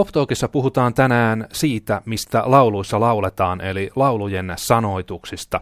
Poptalkissa 0.00 0.48
puhutaan 0.48 0.94
tänään 0.94 1.46
siitä, 1.52 2.02
mistä 2.04 2.42
lauluissa 2.46 3.00
lauletaan, 3.00 3.60
eli 3.60 3.90
laulujen 3.96 4.52
sanoituksista. 4.56 5.60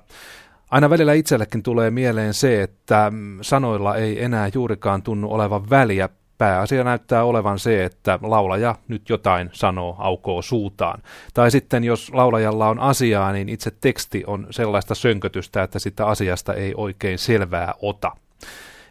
Aina 0.71 0.91
välillä 0.91 1.13
itsellekin 1.13 1.63
tulee 1.63 1.91
mieleen 1.91 2.35
se, 2.35 2.63
että 2.63 3.13
sanoilla 3.43 3.97
ei 3.97 4.25
enää 4.25 4.51
juurikaan 4.55 5.03
tunnu 5.03 5.33
olevan 5.33 5.71
väliä. 5.71 6.09
Pääasia 6.39 6.85
näyttää 6.85 7.25
olevan 7.25 7.59
se, 7.59 7.85
että 7.85 8.19
laulaja 8.23 8.75
nyt 8.89 9.09
jotain 9.09 9.51
sanoo 9.53 9.97
aukoo 9.99 10.43
suutaan. 10.43 11.03
Tai 11.35 11.51
sitten 11.51 11.85
jos 11.85 12.11
laulajalla 12.15 12.69
on 12.69 12.79
asiaa, 12.79 13.33
niin 13.33 13.49
itse 13.49 13.71
teksti 13.81 14.25
on 14.27 14.47
sellaista 14.51 14.95
sönkötystä, 14.95 15.63
että 15.63 15.79
sitä 15.79 16.07
asiasta 16.07 16.55
ei 16.55 16.75
oikein 16.77 17.19
selvää 17.19 17.75
ota. 17.83 18.13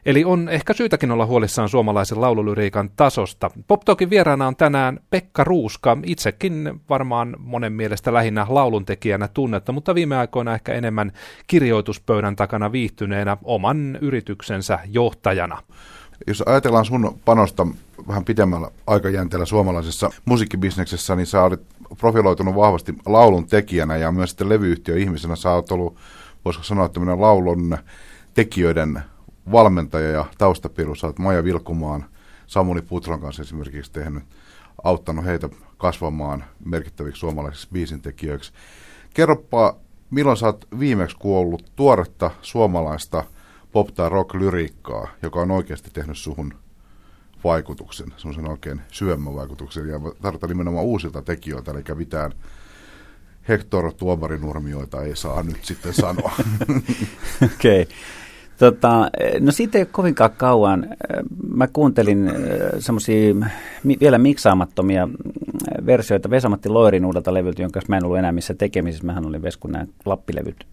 Eli 0.07 0.25
on 0.25 0.49
ehkä 0.49 0.73
syytäkin 0.73 1.11
olla 1.11 1.25
huolissaan 1.25 1.69
suomalaisen 1.69 2.21
laululyriikan 2.21 2.89
tasosta. 2.95 3.51
Poptokin 3.67 4.09
vieraana 4.09 4.47
on 4.47 4.55
tänään 4.55 4.99
Pekka 5.09 5.43
Ruuska, 5.43 5.97
itsekin 6.03 6.81
varmaan 6.89 7.35
monen 7.39 7.73
mielestä 7.73 8.13
lähinnä 8.13 8.45
lauluntekijänä 8.49 9.27
tunnetta, 9.27 9.71
mutta 9.71 9.95
viime 9.95 10.17
aikoina 10.17 10.53
ehkä 10.53 10.73
enemmän 10.73 11.11
kirjoituspöydän 11.47 12.35
takana 12.35 12.71
viihtyneenä 12.71 13.37
oman 13.43 13.97
yrityksensä 14.01 14.79
johtajana. 14.85 15.63
Jos 16.27 16.43
ajatellaan 16.45 16.85
sun 16.85 17.19
panosta 17.25 17.67
vähän 18.07 18.25
pitemmällä 18.25 18.71
aikajänteellä 18.87 19.45
suomalaisessa 19.45 20.09
musiikkibisneksessä, 20.25 21.15
niin 21.15 21.27
sä 21.27 21.43
olet 21.43 21.61
profiloitunut 21.97 22.55
vahvasti 22.55 22.93
laulun 23.05 23.47
tekijänä 23.47 23.97
ja 23.97 24.11
myös 24.11 24.29
sitten 24.29 24.49
levyyhtiöihmisenä 24.49 25.35
sä 25.35 25.51
oot 25.51 25.71
ollut, 25.71 25.95
voisiko 26.45 26.63
sanoa, 26.63 26.89
tämmöinen 26.89 27.21
laulun 27.21 27.77
tekijöiden 28.33 29.03
valmentaja 29.51 30.09
ja 30.09 30.25
taustapiru. 30.37 30.95
Sä 30.95 31.07
oot 31.07 31.19
Maja 31.19 31.43
Vilkumaan, 31.43 32.05
Samuli 32.47 32.81
Putron 32.81 33.21
kanssa 33.21 33.41
esimerkiksi 33.41 33.91
tehnyt, 33.91 34.23
auttanut 34.83 35.25
heitä 35.25 35.49
kasvamaan 35.77 36.43
merkittäviksi 36.65 37.19
suomalaisiksi 37.19 37.67
biisintekijöiksi. 37.73 38.51
Kerropa, 39.13 39.75
milloin 40.09 40.37
sä 40.37 40.45
oot 40.45 40.67
viimeksi 40.79 41.17
kuollut 41.19 41.71
tuoretta 41.75 42.31
suomalaista 42.41 43.23
pop- 43.71 43.91
tai 43.91 44.09
rock-lyriikkaa, 44.09 45.07
joka 45.21 45.39
on 45.39 45.51
oikeasti 45.51 45.89
tehnyt 45.93 46.17
suhun 46.17 46.53
vaikutuksen, 47.43 48.13
semmoisen 48.17 48.49
oikein 48.49 48.81
syvemmän 48.91 49.35
vaikutuksen, 49.35 49.87
ja 49.87 49.99
tarvitaan 50.21 50.49
nimenomaan 50.49 50.85
uusilta 50.85 51.21
tekijöiltä, 51.21 51.71
eli 51.71 51.83
mitään 51.95 52.31
Hector 53.47 53.93
Tuomarinurmioita 53.93 55.03
ei 55.03 55.15
saa 55.15 55.43
nyt 55.43 55.65
sitten 55.65 55.93
sanoa. 55.93 56.31
Okei. 57.45 57.81
Okay. 57.81 57.95
Tota, 58.57 59.09
no 59.39 59.51
siitä 59.51 59.77
ei 59.77 59.81
ole 59.81 59.89
kovinkaan 59.91 60.31
kauan. 60.37 60.87
Mä 61.53 61.67
kuuntelin 61.67 62.31
semmoisia 62.79 63.35
vielä 63.99 64.17
miksaamattomia 64.17 65.09
versioita 65.85 66.29
Vesamatti 66.29 66.69
Loirin 66.69 67.05
uudelta 67.05 67.33
levyltä, 67.33 67.61
jonka 67.61 67.79
mä 67.87 67.97
en 67.97 68.05
ollut 68.05 68.17
enää 68.17 68.31
missä 68.31 68.53
tekemisissä. 68.53 69.05
Mähän 69.05 69.25
olin 69.25 69.41
Veskun 69.41 69.71
nämä 69.71 69.85
lappilevyt 70.05 70.65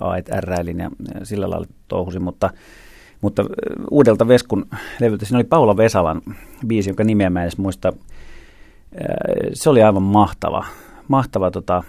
A, 0.00 0.16
R 0.40 0.50
ja 0.78 0.90
sillä 1.22 1.50
lailla 1.50 1.66
touhusin, 1.88 2.22
mutta, 2.22 2.50
mutta 3.20 3.44
uudelta 3.90 4.28
Veskun 4.28 4.66
levyltä 5.00 5.24
siinä 5.24 5.38
oli 5.38 5.44
Paula 5.44 5.76
Vesalan 5.76 6.22
biisi, 6.66 6.90
jonka 6.90 7.04
nimeä 7.04 7.30
mä 7.30 7.40
en 7.40 7.44
edes 7.44 7.58
muista. 7.58 7.92
Se 9.52 9.70
oli 9.70 9.82
aivan 9.82 10.02
mahtava. 10.02 10.64
mahtava 11.08 11.50
tota, 11.50 11.82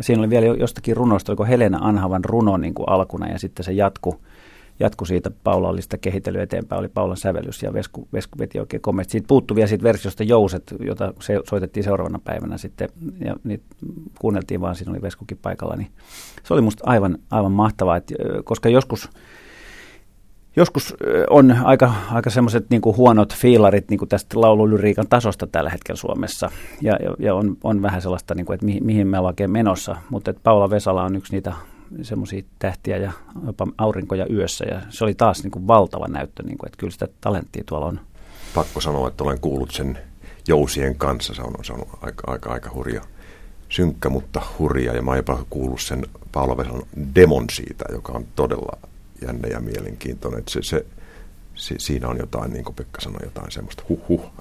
siinä 0.00 0.20
oli 0.20 0.30
vielä 0.30 0.46
jostakin 0.46 0.96
runoista, 0.96 1.32
oliko 1.32 1.44
Helena 1.44 1.78
Anhavan 1.80 2.24
runo 2.24 2.56
niin 2.56 2.74
kuin 2.74 2.88
alkuna 2.88 3.28
ja 3.28 3.38
sitten 3.38 3.64
se 3.64 3.72
jatku 3.72 4.20
jatku 4.80 5.04
siitä. 5.04 5.30
Paula 5.44 5.68
oli 5.68 5.82
sitä 5.82 5.98
kehitellyt 5.98 6.42
eteenpäin, 6.42 6.80
oli 6.80 6.88
Paulan 6.88 7.16
sävellys 7.16 7.62
ja 7.62 7.72
Vesku, 7.72 8.08
Vesku 8.12 8.38
veti 8.38 8.60
oikein 8.60 8.80
komeasti. 8.80 9.10
Siitä 9.10 9.28
puuttui 9.28 9.54
vielä 9.54 9.66
siitä 9.66 9.84
versiosta 9.84 10.24
Jouset, 10.24 10.74
jota 10.80 11.14
se 11.20 11.40
soitettiin 11.48 11.84
seuraavana 11.84 12.20
päivänä 12.24 12.58
sitten 12.58 12.88
ja 13.24 13.36
niitä 13.44 13.64
kuunneltiin 14.18 14.60
vaan, 14.60 14.76
siinä 14.76 14.92
oli 14.92 15.02
Veskukin 15.02 15.38
paikalla. 15.42 15.76
Niin 15.76 15.90
se 16.44 16.54
oli 16.54 16.60
musta 16.60 16.84
aivan, 16.86 17.18
aivan 17.30 17.52
mahtavaa, 17.52 17.96
että, 17.96 18.14
koska 18.44 18.68
joskus 18.68 19.10
Joskus 20.56 20.94
on 21.30 21.56
aika, 21.64 21.92
aika 22.12 22.30
semmoiset 22.30 22.70
niin 22.70 22.82
huonot 22.84 23.34
fiilarit 23.34 23.90
niin 23.90 23.98
kuin 23.98 24.08
tästä 24.08 24.40
laululyriikan 24.40 25.08
tasosta 25.08 25.46
tällä 25.46 25.70
hetkellä 25.70 25.96
Suomessa. 25.96 26.50
Ja, 26.80 26.98
ja 27.18 27.34
on, 27.34 27.56
on 27.64 27.82
vähän 27.82 28.02
sellaista, 28.02 28.34
niin 28.34 28.46
kuin, 28.46 28.54
että 28.54 28.66
mihin, 28.66 28.86
mihin 28.86 29.06
me 29.06 29.18
ollaan 29.18 29.32
oikein 29.32 29.50
menossa. 29.50 29.96
Mutta 30.10 30.34
Paula 30.42 30.70
Vesala 30.70 31.04
on 31.04 31.16
yksi 31.16 31.32
niitä 31.32 31.52
semmoisia 32.02 32.42
tähtiä 32.58 32.96
ja 32.96 33.12
jopa 33.46 33.66
aurinkoja 33.78 34.26
yössä. 34.30 34.64
Ja 34.64 34.80
se 34.88 35.04
oli 35.04 35.14
taas 35.14 35.42
niin 35.42 35.50
kuin 35.50 35.66
valtava 35.66 36.08
näyttö, 36.08 36.42
niin 36.42 36.58
kuin, 36.58 36.68
että 36.68 36.78
kyllä 36.78 36.90
sitä 36.90 37.08
talenttia 37.20 37.64
tuolla 37.66 37.86
on. 37.86 38.00
Pakko 38.54 38.80
sanoa, 38.80 39.08
että 39.08 39.24
olen 39.24 39.40
kuullut 39.40 39.70
sen 39.70 39.98
jousien 40.48 40.96
kanssa. 40.96 41.34
Se 41.34 41.42
on, 41.42 41.54
se 41.64 41.72
on 41.72 41.86
aika, 42.02 42.32
aika, 42.32 42.52
aika 42.52 42.70
hurja. 42.74 43.02
Synkkä, 43.68 44.08
mutta 44.08 44.42
hurja. 44.58 44.94
Ja 44.94 45.02
mä 45.02 45.10
oon 45.10 45.18
jopa 45.18 45.44
kuullut 45.50 45.80
sen 45.80 46.06
Paula 46.32 46.56
Vesan 46.56 46.82
demon 47.14 47.44
siitä, 47.52 47.84
joka 47.92 48.12
on 48.12 48.26
todella 48.36 48.78
jännä 49.22 49.48
ja 49.48 49.60
mielenkiintoinen. 49.60 50.38
Että 50.38 50.52
se, 50.52 50.62
se, 50.62 50.86
se, 51.54 51.74
siinä 51.78 52.08
on 52.08 52.18
jotain, 52.18 52.52
niin 52.52 52.64
kuin 52.64 52.74
Pekka 52.74 53.00
sanoi, 53.00 53.20
jotain 53.24 53.50
semmoista 53.50 53.82
huh 53.88 54.08
huh. 54.08 54.32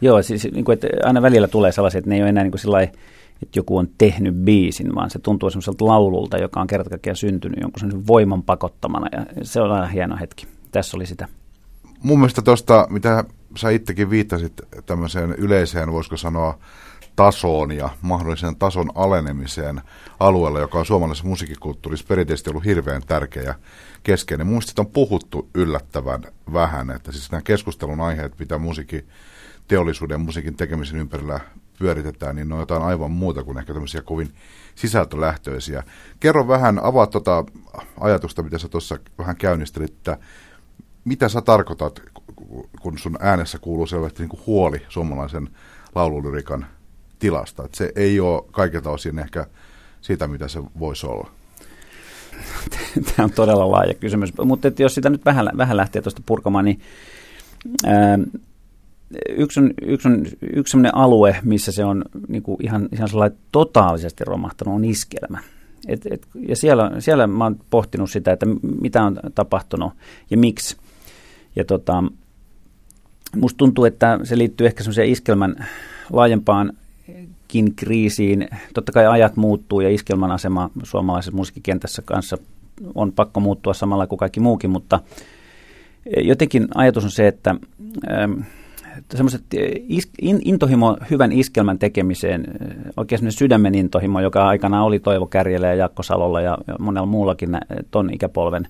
Joo, 0.00 0.22
siis 0.22 0.44
niin 0.52 0.64
kuin, 0.64 0.74
että 0.74 0.88
aina 1.04 1.22
välillä 1.22 1.48
tulee 1.48 1.72
sellaisia, 1.72 1.98
että 1.98 2.08
ne 2.08 2.16
ei 2.16 2.22
ole 2.22 2.28
enää 2.28 2.44
niin 2.44 2.52
kuin 2.52 2.60
sellainen 2.60 2.94
että 3.42 3.58
joku 3.58 3.76
on 3.76 3.88
tehnyt 3.98 4.34
biisin, 4.34 4.94
vaan 4.94 5.10
se 5.10 5.18
tuntuu 5.18 5.50
semmoiselta 5.50 5.86
laululta, 5.86 6.38
joka 6.38 6.60
on 6.60 6.66
kertakaikkiaan 6.66 7.16
syntynyt 7.16 7.60
jonkun 7.60 7.80
sen 7.80 8.06
voiman 8.06 8.42
pakottamana. 8.42 9.06
Ja 9.12 9.44
se 9.44 9.60
on 9.60 9.72
aina 9.72 9.86
hieno 9.86 10.16
hetki. 10.20 10.46
Tässä 10.72 10.96
oli 10.96 11.06
sitä. 11.06 11.28
Mun 12.02 12.18
mielestä 12.18 12.42
tuosta, 12.42 12.86
mitä 12.90 13.24
sä 13.56 13.70
itsekin 13.70 14.10
viittasit 14.10 14.52
tämmöiseen 14.86 15.30
yleiseen, 15.30 15.92
voisiko 15.92 16.16
sanoa, 16.16 16.58
tasoon 17.16 17.72
ja 17.72 17.88
mahdolliseen 18.02 18.56
tason 18.56 18.90
alenemiseen 18.94 19.80
alueella, 20.20 20.60
joka 20.60 20.78
on 20.78 20.86
suomalaisessa 20.86 21.28
musiikkikulttuurissa 21.28 22.06
perinteisesti 22.08 22.50
ollut 22.50 22.64
hirveän 22.64 23.02
tärkeä 23.06 23.42
ja 23.42 23.54
keskeinen. 24.02 24.46
Mun 24.46 24.62
on 24.78 24.86
puhuttu 24.86 25.48
yllättävän 25.54 26.22
vähän, 26.52 26.90
että 26.90 27.12
siis 27.12 27.30
nämä 27.30 27.42
keskustelun 27.42 28.00
aiheet, 28.00 28.38
mitä 28.38 28.58
musiikin 28.58 29.08
teollisuuden 29.68 30.14
ja 30.14 30.18
musiikin 30.24 30.56
tekemisen 30.56 31.00
ympärillä 31.00 31.40
pyöritetään, 31.78 32.36
niin 32.36 32.48
ne 32.48 32.54
on 32.54 32.60
jotain 32.60 32.82
aivan 32.82 33.10
muuta 33.10 33.44
kuin 33.44 33.58
ehkä 33.58 33.72
tämmöisiä 33.72 34.02
kovin 34.02 34.34
sisältölähtöisiä. 34.74 35.82
Kerro 36.20 36.48
vähän, 36.48 36.84
avaa 36.84 37.06
tuota 37.06 37.44
ajatusta, 38.00 38.42
mitä 38.42 38.58
sä 38.58 38.68
tuossa 38.68 38.98
vähän 39.18 39.36
käynnistelit, 39.36 39.92
että 39.92 40.18
mitä 41.04 41.28
sä 41.28 41.40
tarkoitat, 41.40 42.02
kun 42.80 42.98
sun 42.98 43.16
äänessä 43.20 43.58
kuuluu 43.58 43.86
selvästi 43.86 44.22
niin 44.22 44.28
kuin 44.28 44.42
huoli 44.46 44.82
suomalaisen 44.88 45.48
laululyrikan 45.94 46.66
tilasta, 47.18 47.64
että 47.64 47.76
se 47.76 47.92
ei 47.96 48.20
ole 48.20 48.44
kaikilta 48.50 48.90
osin 48.90 49.18
ehkä 49.18 49.46
siitä, 50.00 50.28
mitä 50.28 50.48
se 50.48 50.62
voisi 50.78 51.06
olla. 51.06 51.30
Tämä 53.16 53.24
on 53.24 53.32
todella 53.32 53.70
laaja 53.70 53.94
kysymys, 53.94 54.32
mutta 54.44 54.68
jos 54.78 54.94
sitä 54.94 55.10
nyt 55.10 55.24
vähän, 55.24 55.50
vähän 55.56 55.76
lähtee 55.76 56.02
tuosta 56.02 56.22
purkamaan, 56.26 56.64
niin 56.64 56.80
ää, 57.86 58.18
yksi 59.28 59.60
on, 59.60 59.70
yksi 59.82 60.08
on 60.08 60.26
yksi 60.54 60.70
sellainen 60.70 60.94
alue, 60.94 61.36
missä 61.44 61.72
se 61.72 61.84
on 61.84 62.04
niin 62.28 62.42
kuin 62.42 62.56
ihan, 62.62 62.88
ihan 62.92 63.08
sellainen 63.08 63.38
totaalisesti 63.52 64.24
romahtanut, 64.24 64.74
on 64.74 64.84
iskelmä. 64.84 65.38
Et, 65.88 66.06
et, 66.10 66.26
ja 66.48 66.56
siellä, 66.56 66.90
siellä 66.98 67.26
mä 67.26 67.44
oon 67.44 67.56
pohtinut 67.70 68.10
sitä, 68.10 68.32
että 68.32 68.46
mitä 68.80 69.02
on 69.02 69.20
tapahtunut 69.34 69.92
ja 70.30 70.36
miksi. 70.36 70.76
Ja 71.56 71.64
tota, 71.64 72.04
musta 73.36 73.56
tuntuu, 73.56 73.84
että 73.84 74.18
se 74.24 74.38
liittyy 74.38 74.66
ehkä 74.66 74.82
semmoiseen 74.82 75.08
iskelmän 75.08 75.66
laajempaankin 76.12 77.74
kriisiin. 77.76 78.48
Totta 78.74 78.92
kai 78.92 79.06
ajat 79.06 79.36
muuttuu 79.36 79.80
ja 79.80 79.90
iskelmän 79.90 80.30
asema 80.30 80.70
suomalaisessa 80.82 81.36
musiikkikentässä 81.36 82.02
kanssa 82.02 82.38
on 82.94 83.12
pakko 83.12 83.40
muuttua 83.40 83.74
samalla 83.74 84.06
kuin 84.06 84.18
kaikki 84.18 84.40
muukin, 84.40 84.70
mutta 84.70 85.00
jotenkin 86.16 86.68
ajatus 86.74 87.04
on 87.04 87.10
se, 87.10 87.28
että 87.28 87.54
ähm, 88.10 88.40
semmoiset 89.14 89.42
eh, 89.54 89.70
intohimo 90.44 90.96
hyvän 91.10 91.32
iskelmän 91.32 91.78
tekemiseen, 91.78 92.44
eh, 92.60 92.76
oikein 92.96 93.32
sydämen 93.32 93.74
intohimo, 93.74 94.20
joka 94.20 94.48
aikana 94.48 94.84
oli 94.84 95.00
Toivo 95.00 95.26
Kärjellä 95.26 95.66
ja 95.66 95.74
Jakko 95.74 96.02
Salolla 96.02 96.40
ja 96.40 96.58
monella 96.78 97.06
muullakin 97.06 97.58
ton 97.90 98.12
ikäpolven, 98.12 98.68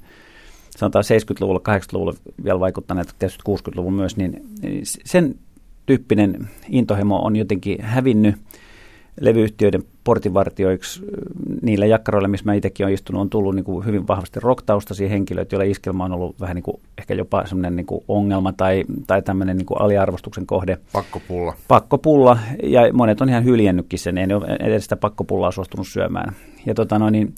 sanotaan 0.76 1.04
70-luvulla, 1.04 1.60
80-luvulla 1.68 2.14
vielä 2.44 2.60
vaikuttaneet, 2.60 3.14
tietysti 3.18 3.42
60-luvun 3.48 3.94
myös, 3.94 4.16
niin 4.16 4.42
sen 4.86 5.34
tyyppinen 5.86 6.48
intohimo 6.68 7.18
on 7.18 7.36
jotenkin 7.36 7.82
hävinnyt 7.82 8.36
levyyhtiöiden 9.20 9.82
portinvartioiksi 10.04 11.02
niillä 11.62 11.86
jakkaroilla, 11.86 12.28
missä 12.28 12.46
mä 12.46 12.54
itsekin 12.54 12.86
olen 12.86 12.94
istunut, 12.94 13.20
on 13.20 13.30
tullut 13.30 13.54
niin 13.54 13.64
kuin 13.64 13.86
hyvin 13.86 14.08
vahvasti 14.08 14.40
rocktaustaisia 14.40 15.08
henkilöitä, 15.08 15.56
joilla 15.56 15.70
iskelma 15.70 16.04
on 16.04 16.12
ollut 16.12 16.40
vähän 16.40 16.54
niin 16.54 16.62
kuin, 16.62 16.80
ehkä 16.98 17.14
jopa 17.14 17.46
semmoinen 17.46 17.76
niin 17.76 17.86
kuin 17.86 18.04
ongelma 18.08 18.52
tai, 18.52 18.84
tai 19.06 19.22
tämmöinen 19.22 19.56
niin 19.56 19.66
kuin 19.66 19.80
aliarvostuksen 19.80 20.46
kohde. 20.46 20.78
Pakkopulla. 20.92 21.54
Pakkopulla, 21.68 22.38
ja 22.62 22.92
monet 22.92 23.20
on 23.20 23.28
ihan 23.28 23.44
hyljennytkin 23.44 23.98
sen, 23.98 24.18
ei 24.18 24.32
ole 24.32 24.56
edes 24.60 24.82
sitä 24.82 24.96
pakkopullaa 24.96 25.50
suostunut 25.50 25.88
syömään. 25.88 26.32
Ja 26.66 26.74
tota 26.74 26.98
noin, 26.98 27.12
niin, 27.12 27.34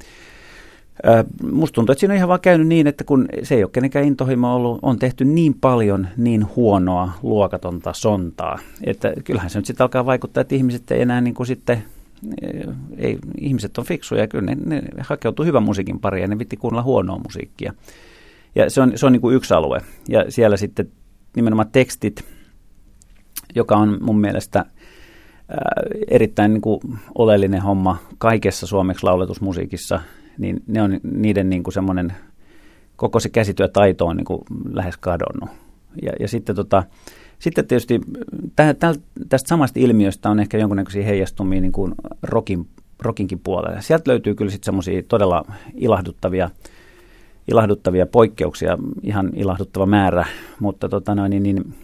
Musta 1.53 1.75
tuntuu, 1.75 1.93
että 1.93 2.01
siinä 2.01 2.13
on 2.13 2.17
ihan 2.17 2.29
vaan 2.29 2.41
käynyt 2.41 2.67
niin, 2.67 2.87
että 2.87 3.05
kun 3.05 3.29
se 3.43 3.55
ei 3.55 3.65
ole 3.65 3.71
kenenkään 3.73 4.05
intohimo 4.05 4.55
ollut, 4.55 4.79
on 4.83 4.99
tehty 4.99 5.25
niin 5.25 5.55
paljon 5.55 6.09
niin 6.17 6.47
huonoa, 6.57 7.13
luokatonta 7.23 7.93
sontaa, 7.93 8.59
että 8.85 9.13
kyllähän 9.25 9.51
se 9.51 9.59
nyt 9.59 9.67
sitten 9.67 9.85
alkaa 9.85 10.07
vaikuttaa, 10.07 10.41
että 10.41 10.55
ihmiset 10.55 10.91
ei 10.91 11.03
enää 11.03 11.21
niin 11.21 11.35
kuin 11.35 11.47
sitten, 11.47 11.83
ei, 12.97 13.19
ihmiset 13.39 13.79
on 13.79 13.85
fiksuja 13.85 14.21
ja 14.21 14.29
kyllä 14.29 14.55
ne, 14.55 14.57
ne 14.67 14.83
hakeutuu 15.01 15.45
hyvän 15.45 15.63
musiikin 15.63 16.01
pariin 16.01 16.23
ja 16.23 16.29
ne 16.29 16.39
vitti 16.39 16.57
kuunnella 16.57 16.83
huonoa 16.83 17.19
musiikkia. 17.19 17.73
Ja 18.55 18.71
se 18.71 18.81
on, 18.81 18.93
se 18.95 19.07
on 19.07 19.13
niin 19.13 19.21
kuin 19.21 19.37
yksi 19.37 19.55
alue. 19.55 19.81
Ja 20.09 20.25
siellä 20.29 20.57
sitten 20.57 20.89
nimenomaan 21.37 21.71
tekstit, 21.73 22.25
joka 23.55 23.77
on 23.77 23.99
mun 24.01 24.21
mielestä– 24.21 24.65
erittäin 26.09 26.53
niin 26.53 26.61
kuin 26.61 26.81
oleellinen 27.15 27.63
homma 27.63 27.97
kaikessa 28.19 28.67
suomeksi 28.67 29.05
lauletusmusiikissa, 29.05 30.01
niin 30.39 30.63
ne 30.67 30.83
on 30.83 31.01
niiden 31.03 31.51
niin 31.51 31.63
kuin 31.63 31.75
semmoinen, 31.75 32.13
koko 32.97 33.21
se 33.21 33.29
käsityötaito 33.29 34.07
on 34.07 34.17
niin 34.17 34.25
kuin 34.25 34.43
lähes 34.73 34.97
kadonnut. 34.97 35.51
Ja, 36.03 36.13
ja 36.21 36.29
sitten, 36.29 36.57
tota, 36.57 36.83
sitten 37.39 37.67
tietysti 37.67 38.01
tä, 38.57 38.75
tä, 38.75 38.95
tästä 39.29 39.49
samasta 39.49 39.81
ilmiöstä 39.81 40.31
on 40.31 40.41
ehkä 40.41 40.59
jonkunnäköisiä 40.59 41.05
heijastumia 41.05 41.61
niin 41.61 41.73
kuin 41.73 41.95
rockin, 42.23 42.67
rockinkin 42.99 43.39
puolelle. 43.39 43.83
Sieltä 43.83 44.11
löytyy 44.11 44.35
kyllä 44.35 44.51
sitten 44.51 44.67
semmoisia 44.67 45.03
todella 45.03 45.45
ilahduttavia, 45.75 46.51
ilahduttavia 47.49 48.07
poikkeuksia, 48.07 48.79
ihan 49.03 49.31
ilahduttava 49.37 49.87
määrä, 49.87 50.27
mutta 50.61 50.89
tota 50.89 51.15
noin, 51.15 51.31
niin, 51.31 51.43
niin 51.43 51.75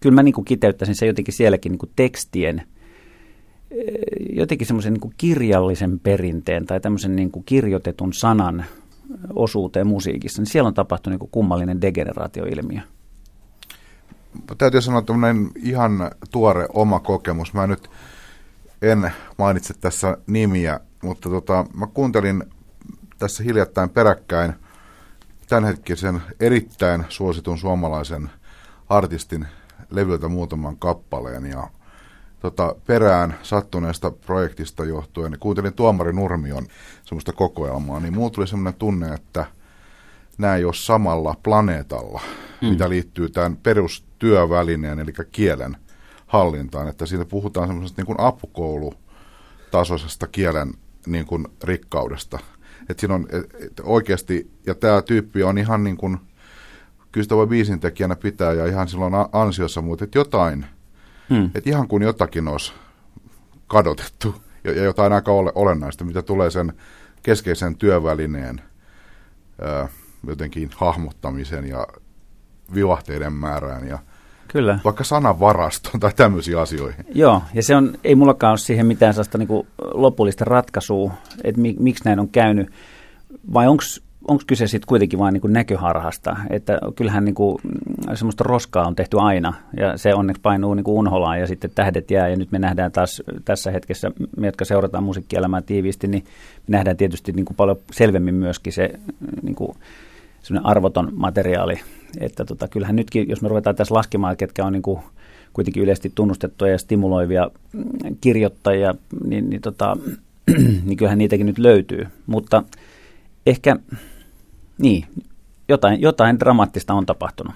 kyllä 0.00 0.14
mä 0.14 0.22
niin 0.22 0.34
kuin 0.34 0.44
kiteyttäisin 0.44 0.94
se 0.94 1.06
jotenkin 1.06 1.34
sielläkin 1.34 1.72
niin 1.72 1.78
kuin 1.78 1.90
tekstien, 1.96 2.62
jotenkin 4.32 4.66
semmoisen 4.66 4.92
niin 4.92 5.14
kirjallisen 5.16 6.00
perinteen 6.00 6.66
tai 6.66 6.80
tämmöisen 6.80 7.16
niin 7.16 7.30
kuin 7.30 7.44
kirjoitetun 7.44 8.12
sanan 8.12 8.64
osuuteen 9.34 9.86
musiikissa, 9.86 10.42
niin 10.42 10.50
siellä 10.50 10.68
on 10.68 10.74
tapahtunut 10.74 11.12
niin 11.12 11.18
kuin 11.20 11.30
kummallinen 11.30 11.80
degeneraatioilmiö. 11.80 12.80
Täytyy 14.58 14.80
sanoa 14.80 15.02
tämmöinen 15.02 15.50
ihan 15.56 16.10
tuore 16.30 16.66
oma 16.72 17.00
kokemus. 17.00 17.54
Mä 17.54 17.66
nyt 17.66 17.90
en 18.82 19.12
mainitse 19.38 19.74
tässä 19.80 20.18
nimiä, 20.26 20.80
mutta 21.02 21.30
tota, 21.30 21.66
mä 21.74 21.86
kuuntelin 21.86 22.44
tässä 23.18 23.42
hiljattain 23.42 23.90
peräkkäin 23.90 24.54
tämänhetkisen 25.48 26.22
erittäin 26.40 27.04
suositun 27.08 27.58
suomalaisen 27.58 28.30
artistin 28.88 29.46
levyltä 29.90 30.28
muutaman 30.28 30.76
kappaleen 30.76 31.46
ja 31.46 31.70
tota, 32.40 32.74
perään 32.86 33.38
sattuneesta 33.42 34.10
projektista 34.10 34.84
johtuen, 34.84 35.32
niin 35.32 35.40
kuuntelin 35.40 35.72
Tuomari 35.72 36.12
Nurmion 36.12 36.66
semmoista 37.04 37.32
kokoelmaa, 37.32 38.00
niin 38.00 38.14
muut 38.14 38.32
tuli 38.32 38.46
semmoinen 38.46 38.78
tunne, 38.78 39.14
että 39.14 39.46
nämä 40.38 40.56
ei 40.56 40.64
ole 40.64 40.74
samalla 40.74 41.36
planeetalla, 41.42 42.20
mm. 42.62 42.68
mitä 42.68 42.88
liittyy 42.88 43.28
tämän 43.28 43.56
perustyövälineen, 43.56 44.98
eli 44.98 45.12
kielen 45.32 45.76
hallintaan, 46.26 46.88
että 46.88 47.06
siinä 47.06 47.24
puhutaan 47.24 47.68
semmoisesta 47.68 48.00
niin 48.00 48.06
kuin 48.06 48.20
apukoulutasoisesta 48.20 50.26
kielen 50.26 50.74
niin 51.06 51.26
kuin 51.26 51.46
rikkaudesta. 51.64 52.38
Että 52.88 53.00
siinä 53.00 53.14
on 53.14 53.26
et 53.64 53.80
oikeasti, 53.82 54.50
ja 54.66 54.74
tämä 54.74 55.02
tyyppi 55.02 55.42
on 55.42 55.58
ihan 55.58 55.84
niin 55.84 55.96
kuin– 55.96 56.18
kyllä 57.12 57.22
sitä 57.22 57.36
voi 57.36 57.46
biisintekijänä 57.46 58.16
pitää 58.16 58.52
ja 58.52 58.66
ihan 58.66 58.88
silloin 58.88 59.12
ansiossa, 59.32 59.80
mutta 59.80 60.04
että 60.04 60.18
jotain, 60.18 60.66
hmm. 61.30 61.50
että 61.54 61.70
ihan 61.70 61.88
kuin 61.88 62.02
jotakin 62.02 62.48
olisi 62.48 62.72
kadotettu 63.66 64.34
ja, 64.64 64.72
ja 64.72 64.84
jotain 64.84 65.12
aika 65.12 65.32
ole, 65.32 65.52
olennaista, 65.54 66.04
mitä 66.04 66.22
tulee 66.22 66.50
sen 66.50 66.72
keskeisen 67.22 67.76
työvälineen 67.76 68.62
ää, 69.62 69.88
jotenkin 70.26 70.70
hahmottamisen 70.76 71.68
ja 71.68 71.86
vivahteiden 72.74 73.32
määrään 73.32 73.88
ja 73.88 73.98
Kyllä. 74.48 74.78
vaikka 74.84 75.04
sanavarastoon 75.04 76.00
tai 76.00 76.12
tämmöisiin 76.16 76.58
asioihin. 76.58 77.04
Joo, 77.14 77.42
ja 77.54 77.62
se 77.62 77.76
on, 77.76 77.98
ei 78.04 78.14
mullakaan 78.14 78.50
ole 78.50 78.58
siihen 78.58 78.86
mitään 78.86 79.14
sellaista 79.14 79.38
niin 79.38 79.66
lopullista 79.94 80.44
ratkaisua, 80.44 81.12
että 81.44 81.60
mi, 81.60 81.76
miksi 81.78 82.04
näin 82.04 82.20
on 82.20 82.28
käynyt, 82.28 82.70
vai 83.52 83.66
onko 83.68 83.82
onko 84.30 84.42
kyse 84.46 84.66
sitten 84.66 84.86
kuitenkin 84.86 85.18
vain 85.18 85.32
niin 85.32 85.52
näköharhasta, 85.52 86.36
että 86.50 86.78
kyllähän 86.96 87.24
niin 87.24 87.34
kuin, 87.34 87.58
mm, 87.62 88.16
semmoista 88.16 88.44
roskaa 88.44 88.86
on 88.86 88.96
tehty 88.96 89.16
aina 89.20 89.52
ja 89.76 89.96
se 89.96 90.14
onneksi 90.14 90.42
painuu 90.42 90.74
niin 90.74 90.84
kuin 90.84 90.98
unholaan 90.98 91.40
ja 91.40 91.46
sitten 91.46 91.70
tähdet 91.74 92.10
jää. 92.10 92.28
Ja 92.28 92.36
nyt 92.36 92.52
me 92.52 92.58
nähdään 92.58 92.92
taas 92.92 93.22
tässä 93.44 93.70
hetkessä, 93.70 94.10
me 94.36 94.46
jotka 94.46 94.64
seurataan 94.64 95.04
musiikkielämää 95.04 95.62
tiiviisti, 95.62 96.08
niin 96.08 96.24
me 96.66 96.76
nähdään 96.76 96.96
tietysti 96.96 97.32
niin 97.32 97.44
kuin 97.44 97.56
paljon 97.56 97.76
selvemmin 97.92 98.34
myöskin 98.34 98.72
se 98.72 98.90
niin 99.42 99.54
kuin, 99.54 99.76
arvoton 100.62 101.08
materiaali, 101.12 101.80
että 102.20 102.44
tota, 102.44 102.68
kyllähän 102.68 102.96
nytkin, 102.96 103.28
jos 103.28 103.42
me 103.42 103.48
ruvetaan 103.48 103.76
tässä 103.76 103.94
laskemaan, 103.94 104.36
ketkä 104.36 104.64
on 104.64 104.72
niin 104.72 104.82
kuin, 104.82 105.00
kuitenkin 105.52 105.82
yleisesti 105.82 106.12
tunnustettuja 106.14 106.72
ja 106.72 106.78
stimuloivia 106.78 107.50
mm, 107.72 108.16
kirjoittajia, 108.20 108.94
niin, 109.24 109.50
niin, 109.50 109.60
tota, 109.60 109.96
niin 110.86 110.96
kyllähän 110.96 111.18
niitäkin 111.18 111.46
nyt 111.46 111.58
löytyy, 111.58 112.06
mutta 112.26 112.62
ehkä 113.46 113.76
niin, 114.80 115.06
jotain, 115.68 116.00
jotain 116.00 116.40
dramaattista 116.40 116.94
on 116.94 117.06
tapahtunut. 117.06 117.54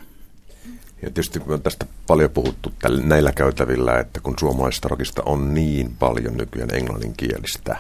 Ja 1.03 1.11
tietysti 1.11 1.41
on 1.49 1.62
tästä 1.62 1.87
paljon 2.06 2.31
puhuttu 2.31 2.73
tällä, 2.82 3.03
näillä 3.03 3.32
käytävillä, 3.32 3.99
että 3.99 4.21
kun 4.21 4.35
suomalaisesta 4.41 4.88
rokista 4.88 5.23
on 5.26 5.55
niin 5.55 5.94
paljon 5.99 6.37
nykyään 6.37 6.75
englanninkielistä, 6.75 7.76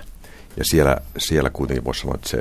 ja 0.56 0.64
siellä, 0.64 0.96
siellä 1.18 1.50
kuitenkin 1.50 1.84
voisi 1.84 2.00
sanoa, 2.00 2.14
että 2.14 2.28
se, 2.28 2.36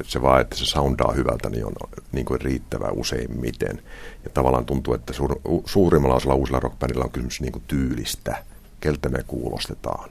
että 0.00 0.12
se 0.12 0.22
vaan, 0.22 0.40
että 0.40 0.56
se 0.56 0.64
soundaa 0.64 1.12
hyvältä, 1.12 1.50
niin 1.50 1.64
on 1.66 1.72
niin 2.12 2.26
kuin 2.26 2.40
riittävää 2.40 2.90
useimmiten. 2.90 3.82
Ja 4.24 4.30
tavallaan 4.30 4.66
tuntuu, 4.66 4.94
että 4.94 5.12
suur, 5.12 5.40
suurimmalla 5.64 6.14
osalla 6.14 6.34
uusilla 6.34 6.60
rockbändillä 6.60 7.04
on 7.04 7.10
kysymys 7.10 7.40
niin 7.40 7.52
kuin 7.52 7.64
tyylistä, 7.68 8.44
keltä 8.80 9.08
me 9.08 9.22
kuulostetaan. 9.26 10.10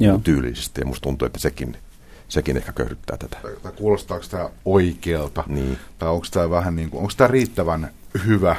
Joo. 0.00 0.18
Tyylisesti, 0.18 0.80
ja 0.80 0.86
musta 0.86 1.02
tuntuu, 1.02 1.26
että 1.26 1.38
sekin 1.38 1.76
sekin 2.32 2.56
ehkä 2.56 2.72
köyhdyttää 2.72 3.16
tätä. 3.16 3.38
Tai, 3.62 3.72
kuulostaako 3.72 4.24
tämä 4.30 4.50
oikealta? 4.64 5.44
Niin. 5.46 5.78
Tai 5.98 6.08
onko 6.08 6.26
tämä 6.30 6.50
vähän 6.50 6.76
niin 6.76 6.90
kuin, 6.90 7.00
onko 7.00 7.12
tämä 7.16 7.28
riittävän 7.28 7.90
hyvä? 8.26 8.56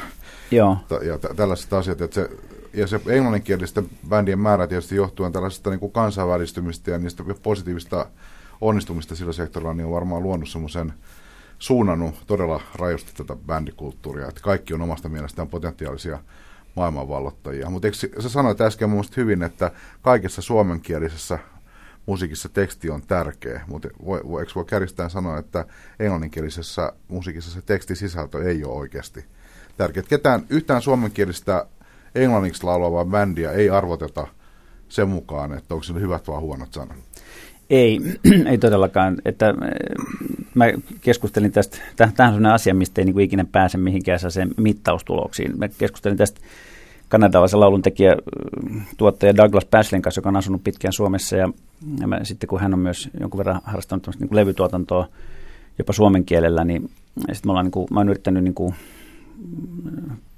Joo. 0.50 0.78
Ja 1.02 1.18
t- 1.18 1.36
tällaiset 1.36 1.72
asiat, 1.72 2.00
että 2.00 2.14
se, 2.14 2.30
ja 2.74 2.86
se 2.86 3.00
englanninkielisten 3.06 3.88
bändien 4.08 4.38
määrä 4.38 4.66
tietysti 4.66 4.96
johtuen 4.96 5.32
tällaisesta 5.32 5.70
niin 5.70 5.80
kuin 5.80 5.92
kansainvälistymistä 5.92 6.90
ja 6.90 6.98
niistä 6.98 7.24
positiivista 7.42 8.06
onnistumista 8.60 9.16
sillä 9.16 9.32
sektorilla, 9.32 9.74
niin 9.74 9.86
on 9.86 9.92
varmaan 9.92 10.22
luonut 10.22 10.48
semmoisen 10.48 10.92
suunnannut 11.58 12.14
todella 12.26 12.60
rajusti 12.74 13.12
tätä 13.16 13.36
bändikulttuuria, 13.46 14.28
että 14.28 14.40
kaikki 14.40 14.74
on 14.74 14.82
omasta 14.82 15.08
mielestään 15.08 15.48
potentiaalisia 15.48 16.18
maailmanvallottajia. 16.76 17.70
Mutta 17.70 17.88
sä 18.20 18.28
sanoit 18.28 18.60
äsken 18.60 18.90
mun 18.90 19.04
hyvin, 19.16 19.42
että 19.42 19.70
kaikessa 20.02 20.42
suomenkielisessä 20.42 21.38
musiikissa 22.06 22.48
teksti 22.48 22.90
on 22.90 23.02
tärkeä, 23.02 23.60
mutta 23.66 23.88
voi, 24.04 24.20
voi, 24.28 24.42
eikö 24.42 24.52
voi 24.54 24.64
kärjistään 24.64 25.10
sanoa, 25.10 25.38
että 25.38 25.64
englanninkielisessä 25.98 26.92
musiikissa 27.08 27.50
se 27.50 27.62
tekstisisältö 27.62 28.50
ei 28.50 28.64
ole 28.64 28.74
oikeasti 28.74 29.24
tärkeä. 29.76 30.02
Ketään 30.02 30.46
yhtään 30.50 30.82
suomenkielistä 30.82 31.66
englanniksi 32.14 32.64
laulavaa 32.64 33.04
bändiä 33.04 33.52
ei 33.52 33.70
arvoteta 33.70 34.26
sen 34.88 35.08
mukaan, 35.08 35.52
että 35.52 35.74
onko 35.74 35.84
sillä 35.84 36.00
hyvät 36.00 36.28
vai 36.28 36.40
huonot 36.40 36.72
sanat. 36.72 36.96
Ei, 37.70 38.00
ei 38.50 38.58
todellakaan. 38.58 39.16
Että, 39.24 39.48
äh, 39.48 39.54
mä 40.54 40.64
keskustelin 41.00 41.52
tästä, 41.52 41.78
tämä 41.96 42.08
on 42.08 42.16
sellainen 42.16 42.52
asia, 42.52 42.74
mistä 42.74 43.00
ei 43.00 43.04
niin 43.04 43.14
kuin 43.14 43.24
ikinä 43.24 43.44
pääse 43.52 43.78
mihinkään 43.78 44.30
sen 44.30 44.50
mittaustuloksiin. 44.56 45.58
Mä 45.58 45.68
keskustelin 45.68 46.16
tästä 46.16 46.40
kanadalaisen 47.14 47.60
lauluntekijä, 47.60 48.16
tuottaja 48.96 49.36
Douglas 49.36 49.66
Bashlin 49.66 50.02
kanssa, 50.02 50.18
joka 50.18 50.28
on 50.28 50.36
asunut 50.36 50.64
pitkään 50.64 50.92
Suomessa. 50.92 51.36
Ja, 51.36 51.48
ja 52.00 52.06
mä, 52.06 52.20
sitten 52.22 52.48
kun 52.48 52.60
hän 52.60 52.74
on 52.74 52.78
myös 52.78 53.08
jonkun 53.20 53.38
verran 53.38 53.60
harrastanut 53.64 54.08
niin 54.18 54.28
kuin 54.28 54.36
levytuotantoa 54.36 55.08
jopa 55.78 55.92
suomen 55.92 56.24
kielellä, 56.24 56.64
niin 56.64 56.90
sitten 57.32 57.52
mä, 57.52 57.62
niin 57.62 57.70
kuin, 57.70 57.86
mä 57.90 58.00
oon 58.00 58.08
yrittänyt 58.08 58.44
niin 58.44 58.54
kuin, 58.54 58.74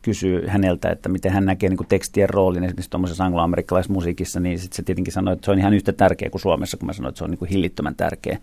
kysyä 0.03 0.51
häneltä, 0.51 0.91
että 0.91 1.09
miten 1.09 1.33
hän 1.33 1.45
näkee 1.45 1.69
niin 1.69 1.77
kuin 1.77 1.87
tekstien 1.87 2.31
roolin 2.31 2.65
esimerkiksi 2.65 2.91
tuommoisessa 2.91 3.25
angloamerikkalaisessa 3.25 3.93
musiikissa, 3.93 4.41
niin 4.41 4.59
sitten 4.59 4.77
se 4.77 4.83
tietenkin 4.83 5.13
sanoi, 5.13 5.35
että 5.35 5.45
se 5.45 5.51
on 5.51 5.59
ihan 5.59 5.75
yhtä 5.75 5.93
tärkeä 5.93 6.31
kuin 6.31 6.41
Suomessa, 6.41 6.77
kun 6.77 6.87
mä 6.87 6.93
sanoin, 6.93 7.09
että 7.09 7.19
se 7.19 7.25
on 7.25 7.31
niin 7.31 7.39
kuin 7.39 7.49
hillittömän 7.49 7.95
tärkeä. 7.95 8.39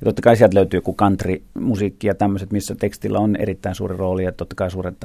Ja 0.00 0.04
totta 0.04 0.22
kai 0.22 0.36
sieltä 0.36 0.54
löytyy 0.54 0.78
joku 0.78 0.94
country-musiikki 0.94 2.06
ja 2.06 2.14
tämmöiset, 2.14 2.52
missä 2.52 2.74
tekstillä 2.74 3.18
on 3.18 3.36
erittäin 3.36 3.74
suuri 3.74 3.96
rooli, 3.96 4.24
ja 4.24 4.32
totta 4.32 4.56
kai 4.56 4.70
suuret 4.70 4.96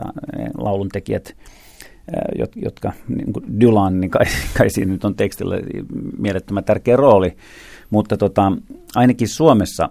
lauluntekijät 0.57 1.35
jotka, 2.55 2.93
niin 3.07 3.33
kuin 3.33 3.59
Dylan, 3.59 4.01
niin 4.01 4.11
kai, 4.11 4.25
kai 4.57 4.69
siinä 4.69 4.91
nyt 4.91 5.05
on 5.05 5.15
tekstillä 5.15 5.55
mielettömän 6.17 6.63
tärkeä 6.63 6.95
rooli. 6.95 7.37
Mutta 7.89 8.17
tota, 8.17 8.51
ainakin 8.95 9.27
Suomessa, 9.27 9.89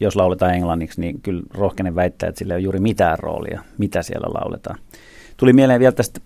jos 0.00 0.16
lauletaan 0.16 0.54
englanniksi, 0.54 1.00
niin 1.00 1.20
kyllä 1.20 1.42
rohkenen 1.50 1.94
väittää, 1.94 2.28
että 2.28 2.38
sillä 2.38 2.54
ei 2.54 2.56
ole 2.56 2.64
juuri 2.64 2.80
mitään 2.80 3.18
roolia, 3.18 3.62
mitä 3.78 4.02
siellä 4.02 4.28
lauletaan. 4.34 4.78
Tuli 5.36 5.52
mieleen 5.52 5.80
vielä 5.80 5.92
tästä, 5.92 6.20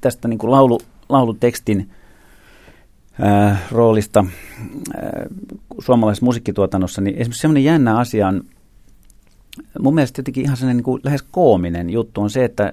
tästä 0.00 0.28
niin 0.28 0.38
kuin 0.38 0.50
laulu, 0.50 0.80
laulutekstin 1.08 1.90
ää, 3.20 3.58
roolista 3.72 4.24
ää, 4.96 5.26
suomalaisessa 5.78 6.24
musiikkituotannossa, 6.24 7.00
niin 7.00 7.16
esimerkiksi 7.16 7.40
sellainen 7.40 7.64
jännä 7.64 7.96
asia 7.96 8.28
on, 8.28 8.42
mun 9.80 9.94
mielestä 9.94 10.20
jotenkin 10.20 10.44
ihan 10.44 10.56
sellainen 10.56 10.76
niin 10.76 10.84
kuin 10.84 11.00
lähes 11.04 11.22
koominen 11.30 11.90
juttu 11.90 12.20
on 12.20 12.30
se, 12.30 12.44
että 12.44 12.72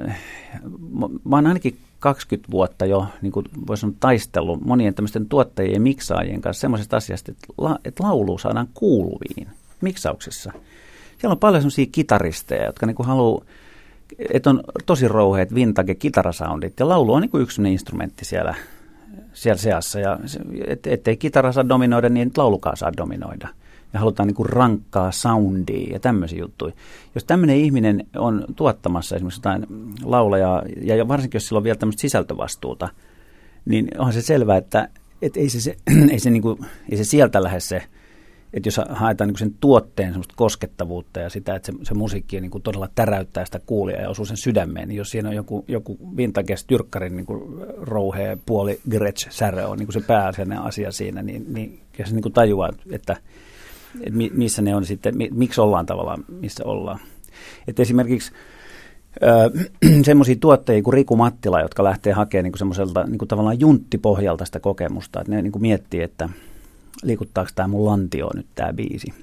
mä 1.25 1.35
oon 1.35 1.47
ainakin 1.47 1.77
20 2.05 2.51
vuotta 2.51 2.85
jo, 2.85 3.07
niin 3.21 3.31
kuin 3.31 3.45
voisi 3.67 3.81
sanoa, 3.81 3.95
taistellut 3.99 4.65
monien 4.65 4.93
tämmöisten 4.93 5.25
tuottajien 5.25 5.73
ja 5.73 5.79
miksaajien 5.79 6.41
kanssa 6.41 6.61
semmoisesta 6.61 6.97
asiasta, 6.97 7.31
että, 7.31 7.47
la, 7.57 7.79
että 7.85 8.03
laulu 8.03 8.37
saadaan 8.37 8.67
kuuluviin 8.73 9.47
miksauksessa. 9.81 10.51
Siellä 11.17 11.33
on 11.33 11.39
paljon 11.39 11.61
semmoisia 11.61 11.85
kitaristeja, 11.91 12.65
jotka 12.65 12.85
niin 12.85 12.95
haluaa, 12.99 13.45
että 14.29 14.49
on 14.49 14.63
tosi 14.85 15.07
rouheet 15.07 15.55
vintage 15.55 15.95
kitarasoundit, 15.95 16.79
ja 16.79 16.89
laulu 16.89 17.13
on 17.13 17.21
niin 17.21 17.29
kuin 17.31 17.43
yksi 17.43 17.61
instrumentti 17.73 18.25
siellä, 18.25 18.55
siellä 19.33 19.61
seassa, 19.61 19.99
ja 19.99 20.19
et, 20.67 20.87
ettei 20.87 21.17
kitara 21.17 21.51
saa 21.51 21.69
dominoida, 21.69 22.09
niin 22.09 22.31
laulukaan 22.37 22.77
saa 22.77 22.97
dominoida– 22.97 23.47
ja 23.93 23.99
halutaan 23.99 24.27
niin 24.27 24.35
kuin 24.35 24.49
rankkaa 24.49 25.11
soundia 25.11 25.93
ja 25.93 25.99
tämmöisiä 25.99 26.39
juttuja. 26.39 26.73
Jos 27.15 27.23
tämmöinen 27.23 27.57
ihminen 27.57 28.07
on 28.17 28.45
tuottamassa 28.55 29.15
esimerkiksi 29.15 29.39
jotain 29.39 29.65
laulajaa, 30.03 30.63
ja 30.81 31.07
varsinkin 31.07 31.35
jos 31.35 31.47
sillä 31.47 31.57
on 31.57 31.63
vielä 31.63 31.77
tämmöistä 31.77 32.01
sisältövastuuta, 32.01 32.89
niin 33.65 33.87
onhan 33.97 34.13
se 34.13 34.21
selvää, 34.21 34.57
että, 34.57 34.89
että 35.21 35.39
ei, 35.39 35.49
se, 35.49 35.61
se, 35.61 35.77
ei, 36.11 36.19
se 36.19 36.29
niin 36.29 36.41
kuin, 36.41 36.59
ei 36.89 36.97
se 36.97 37.03
sieltä 37.03 37.43
lähde 37.43 37.59
se, 37.59 37.81
että 38.53 38.67
jos 38.67 38.81
haetaan 38.89 39.27
niin 39.27 39.37
sen 39.37 39.55
tuotteen 39.59 40.09
semmoista 40.09 40.33
koskettavuutta 40.37 41.19
ja 41.19 41.29
sitä, 41.29 41.55
että 41.55 41.71
se, 41.71 41.77
se 41.83 41.93
musiikki 41.93 42.41
niin 42.41 42.61
todella 42.63 42.89
täräyttää 42.95 43.45
sitä 43.45 43.59
kuulia 43.65 44.01
ja 44.01 44.09
osuu 44.09 44.25
sen 44.25 44.37
sydämeen, 44.37 44.87
niin 44.87 44.97
jos 44.97 45.09
siinä 45.11 45.29
on 45.29 45.35
joku, 45.35 45.65
joku 45.67 45.97
vintage 46.17 46.55
tyrkkarin 46.67 47.15
niin 47.15 47.25
rouhea 47.77 48.37
puoli 48.45 48.79
Gretsch 48.89 49.31
särö 49.31 49.67
on 49.67 49.77
niin 49.77 49.93
se 49.93 50.01
pääasiallinen 50.01 50.61
asia 50.61 50.91
siinä, 50.91 51.21
niin, 51.23 51.45
niin 51.53 51.79
se 52.05 52.15
niin 52.15 52.33
tajuaa, 52.33 52.69
että 52.91 53.17
että 54.01 54.19
missä 54.33 54.61
ne 54.61 54.75
on 54.75 54.85
sitten, 54.85 55.13
miksi 55.31 55.61
ollaan 55.61 55.85
tavallaan, 55.85 56.25
missä 56.27 56.63
ollaan. 56.65 56.99
Että 57.67 57.81
esimerkiksi 57.81 58.31
semmoisia 60.05 60.35
tuottajia 60.39 60.83
kuin 60.83 60.93
Riku 60.93 61.15
Mattila, 61.15 61.61
jotka 61.61 61.83
lähtee 61.83 62.13
hakemaan 62.13 62.43
niin 62.43 62.57
semmoiselta 62.57 63.03
niin 63.03 63.27
tavallaan 63.27 63.59
junttipohjalta 63.59 64.45
sitä 64.45 64.59
kokemusta, 64.59 65.21
että 65.21 65.31
ne 65.31 65.41
niin 65.41 65.61
miettii, 65.61 66.01
että 66.01 66.29
liikuttaako 67.03 67.49
tämä 67.55 67.67
mun 67.67 67.85
lantio 67.85 68.29
nyt 68.35 68.47
tämä 68.55 68.73
biisi. 68.73 69.13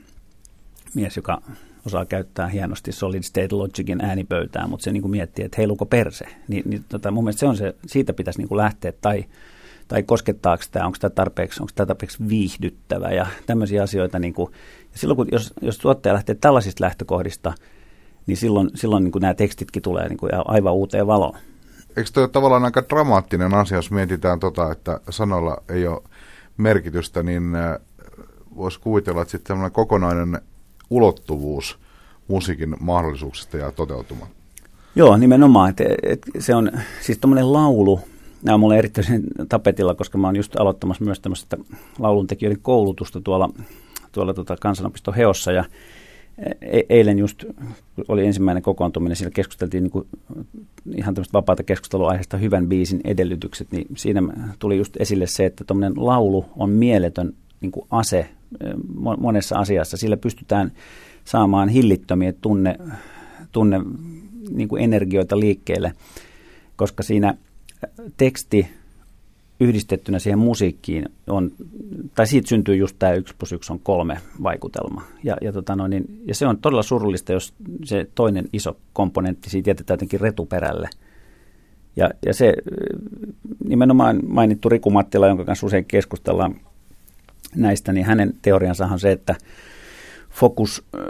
Mies, 0.95 1.17
joka 1.17 1.43
osaa 1.87 2.05
käyttää 2.05 2.49
hienosti 2.49 2.93
Solid 2.93 3.23
State 3.23 3.55
Logicin 3.55 4.05
äänipöytää, 4.05 4.67
mutta 4.67 4.85
se 4.85 4.93
niin 4.93 5.11
miettii, 5.11 5.45
että 5.45 5.57
heiluko 5.59 5.87
perse. 5.87 6.25
Ni, 6.49 6.63
niin 6.65 6.85
tota, 6.89 7.11
mun 7.11 7.25
mielestä 7.25 7.41
se 7.41 7.47
on 7.47 7.57
se, 7.57 7.75
siitä 7.87 8.13
pitäisi 8.13 8.43
niin 8.43 8.57
lähteä, 8.57 8.93
tai 9.01 9.25
tai 9.89 10.03
koskettaako 10.03 10.65
tämä, 10.71 10.87
onko 10.87 10.99
tämä 11.01 11.11
tarpeeksi, 11.11 11.63
onko 11.63 11.73
tämä 11.75 11.87
tarpeeksi 11.87 12.29
viihdyttävä 12.29 13.09
ja 13.09 13.27
tämmöisiä 13.47 13.83
asioita. 13.83 14.19
Niin 14.19 14.35
kuin, 14.35 14.53
ja 14.93 14.99
silloin 14.99 15.17
kun, 15.17 15.29
jos, 15.33 15.55
jos 15.61 15.79
tuottaja 15.79 16.15
lähtee 16.15 16.35
tällaisista 16.35 16.85
lähtökohdista, 16.85 17.53
niin 18.27 18.37
silloin, 18.37 18.71
silloin 18.75 19.05
niin 19.05 19.13
kuin 19.13 19.23
nämä 19.23 19.35
tekstitkin 19.35 19.83
tulee 19.83 20.09
niin 20.09 20.19
kuin 20.19 20.33
aivan 20.45 20.75
uuteen 20.75 21.07
valoon. 21.07 21.39
Eikö 21.97 22.11
tuo 22.15 22.29
tavallaan 22.29 22.65
aika 22.65 22.83
dramaattinen 22.89 23.55
asia, 23.55 23.79
jos 23.79 23.91
mietitään 23.91 24.41
tota, 24.41 24.73
että 24.73 25.01
sanoilla 25.11 25.63
ei 25.69 25.87
ole 25.87 26.03
merkitystä, 26.57 27.23
niin 27.23 27.55
äh, 27.55 27.79
voisi 28.57 28.81
kuvitella, 28.81 29.23
että 29.23 29.33
sitten 29.33 29.71
kokonainen 29.73 30.41
ulottuvuus 30.91 31.79
musiikin 32.29 32.77
mahdollisuuksista 32.81 33.57
ja 33.57 33.73
toteutuma. 33.73 34.27
Joo, 34.95 35.17
nimenomaan. 35.17 35.71
Että, 35.71 35.85
että 36.03 36.31
se 36.39 36.55
on 36.55 36.73
siis 37.01 37.19
tuommoinen 37.19 37.53
laulu, 37.53 38.01
nämä 38.43 38.55
on 38.55 38.61
mulle 38.61 38.79
erityisen 38.79 39.23
tapetilla, 39.49 39.95
koska 39.95 40.19
mä 40.19 40.29
oon 40.29 40.37
just 40.37 40.61
aloittamassa 40.61 41.05
myös 41.05 41.21
tämmöistä 41.21 41.57
lauluntekijöiden 41.99 42.63
koulutusta 42.63 43.21
tuolla, 43.21 43.51
tuolla 44.13 44.35
tota 44.35 44.57
kansanopiston 44.61 45.15
Heossa 45.15 45.53
ja 45.53 45.65
e- 46.61 46.81
eilen 46.89 47.19
just 47.19 47.45
oli 48.09 48.27
ensimmäinen 48.27 48.63
kokoontuminen, 48.63 49.17
siellä 49.17 49.35
keskusteltiin 49.35 49.85
niin 49.85 50.07
ihan 50.97 51.15
tämmöistä 51.15 51.33
vapaata 51.33 51.63
keskustelua 51.63 52.09
aiheesta 52.09 52.37
hyvän 52.37 52.69
biisin 52.69 53.01
edellytykset, 53.05 53.73
niin 53.73 53.87
siinä 53.97 54.23
tuli 54.59 54.79
just 54.79 54.97
esille 55.01 55.27
se, 55.27 55.47
että 55.47 55.65
tuommoinen 55.65 56.07
laulu 56.07 56.45
on 56.57 56.71
mieletön 56.71 57.33
niin 57.61 57.73
kuin 57.73 57.87
ase 57.91 58.19
e, 58.19 58.29
monessa 59.19 59.59
asiassa. 59.59 59.97
Sillä 59.97 60.17
pystytään 60.17 60.73
saamaan 61.25 61.69
hillittömiä 61.69 62.33
tunne, 62.41 62.79
tunne 63.53 63.81
niin 64.51 64.69
kuin 64.69 64.85
energioita 64.85 65.41
liikkeelle, 65.41 65.93
koska 66.77 67.03
siinä– 67.03 67.35
teksti 68.17 68.69
yhdistettynä 69.61 70.19
siihen 70.19 70.39
musiikkiin 70.39 71.09
on, 71.27 71.53
tai 72.15 72.27
siitä 72.27 72.49
syntyy 72.49 72.77
just 72.77 72.97
tämä 72.99 73.13
1 73.13 73.35
plus 73.39 73.53
1 73.53 73.73
on 73.73 73.81
kolme 73.81 74.19
vaikutelma. 74.43 75.03
Ja, 75.25 75.37
ja, 75.41 75.53
tota 75.53 75.77
no, 75.77 75.87
niin, 75.87 76.23
ja 76.27 76.35
se 76.35 76.47
on 76.47 76.59
todella 76.59 76.83
surullista, 76.83 77.33
jos 77.33 77.55
se 77.85 78.07
toinen 78.15 78.49
iso 78.53 78.77
komponentti 78.93 79.51
siitä 79.51 79.71
jätetään 79.71 79.95
jotenkin 79.95 80.21
retuperälle. 80.21 80.89
Ja, 81.97 82.11
ja 82.27 82.35
se 82.35 82.55
nimenomaan 83.65 84.21
mainittu 84.27 84.69
Riku 84.69 84.91
Mattila, 84.91 85.29
jonka 85.29 85.45
kanssa 85.45 85.67
usein 85.67 85.85
keskustellaan 85.85 86.57
näistä, 87.57 87.93
niin 87.93 88.07
hänen 88.07 88.35
teoriansa 88.43 88.87
on 88.87 89.01
se, 89.01 89.13
että 89.13 89.35
fokus 90.33 90.85
äh, 90.95 91.01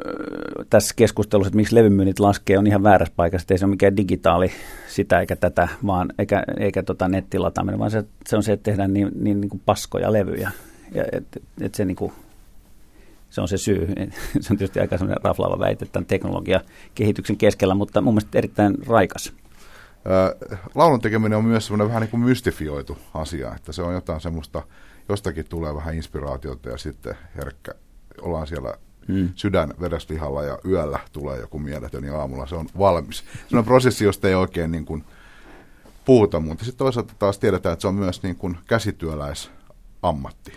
tässä 0.70 0.94
keskustelussa, 0.96 1.48
että 1.48 1.56
miksi 1.56 1.74
levymyynnit 1.74 2.20
laskee, 2.20 2.58
on 2.58 2.66
ihan 2.66 2.82
väärässä 2.82 3.14
paikassa. 3.16 3.46
Ei 3.50 3.58
se 3.58 3.64
ole 3.64 3.70
mikään 3.70 3.96
digitaali 3.96 4.52
sitä 4.88 5.20
eikä 5.20 5.36
tätä, 5.36 5.68
vaan 5.86 6.12
eikä, 6.18 6.42
eikä 6.58 6.82
tota 6.82 7.08
nettilataaminen, 7.08 7.78
vaan 7.78 7.90
se, 7.90 8.04
se 8.26 8.36
on 8.36 8.42
se, 8.42 8.52
että 8.52 8.64
tehdään 8.64 8.92
niin, 8.92 9.10
niin, 9.14 9.40
niin 9.40 9.48
kuin 9.48 9.62
paskoja 9.66 10.12
levyjä. 10.12 10.50
Ja 10.94 11.04
et, 11.12 11.42
et 11.60 11.74
se, 11.74 11.84
niin 11.84 11.96
kuin, 11.96 12.12
se 13.30 13.40
on 13.40 13.48
se 13.48 13.58
syy. 13.58 13.88
Se 14.40 14.52
on 14.52 14.58
tietysti 14.58 14.80
aika 14.80 14.98
sellainen 14.98 15.24
raflaava 15.24 15.58
väite 15.58 15.86
tämän 15.86 16.06
teknologiakehityksen 16.06 17.36
keskellä, 17.36 17.74
mutta 17.74 18.00
mun 18.00 18.14
mielestä 18.14 18.38
erittäin 18.38 18.74
raikas. 18.86 19.32
Äh, 20.06 20.60
laulun 20.74 21.00
tekeminen 21.00 21.38
on 21.38 21.44
myös 21.44 21.66
semmoinen 21.66 21.88
vähän 21.88 22.00
niin 22.00 22.10
kuin 22.10 22.20
mystifioitu 22.20 22.98
asia, 23.14 23.54
että 23.56 23.72
se 23.72 23.82
on 23.82 23.94
jotain 23.94 24.20
semmoista, 24.20 24.62
jostakin 25.08 25.46
tulee 25.48 25.74
vähän 25.74 25.94
inspiraatiota 25.94 26.68
ja 26.68 26.78
sitten 26.78 27.14
herkkä, 27.36 27.74
ollaan 28.20 28.46
siellä 28.46 28.74
mm. 29.08 29.28
sydän 29.34 29.74
vereslihalla 29.80 30.42
ja 30.42 30.58
yöllä 30.66 30.98
tulee 31.12 31.40
joku 31.40 31.58
mieletön 31.58 32.04
ja 32.04 32.18
aamulla 32.18 32.46
se 32.46 32.54
on 32.54 32.68
valmis. 32.78 33.24
Se 33.48 33.58
on 33.58 33.64
prosessi, 33.64 34.04
josta 34.04 34.28
ei 34.28 34.34
oikein 34.34 34.70
niin 34.70 34.84
kuin 34.84 35.04
puhuta, 36.04 36.40
mutta 36.40 36.64
sitten 36.64 36.78
toisaalta 36.78 37.14
taas 37.18 37.38
tiedetään, 37.38 37.72
että 37.72 37.80
se 37.80 37.88
on 37.88 37.94
myös 37.94 38.22
niin 38.22 38.36
kuin 38.36 38.58
käsityöläisammatti 38.66 40.52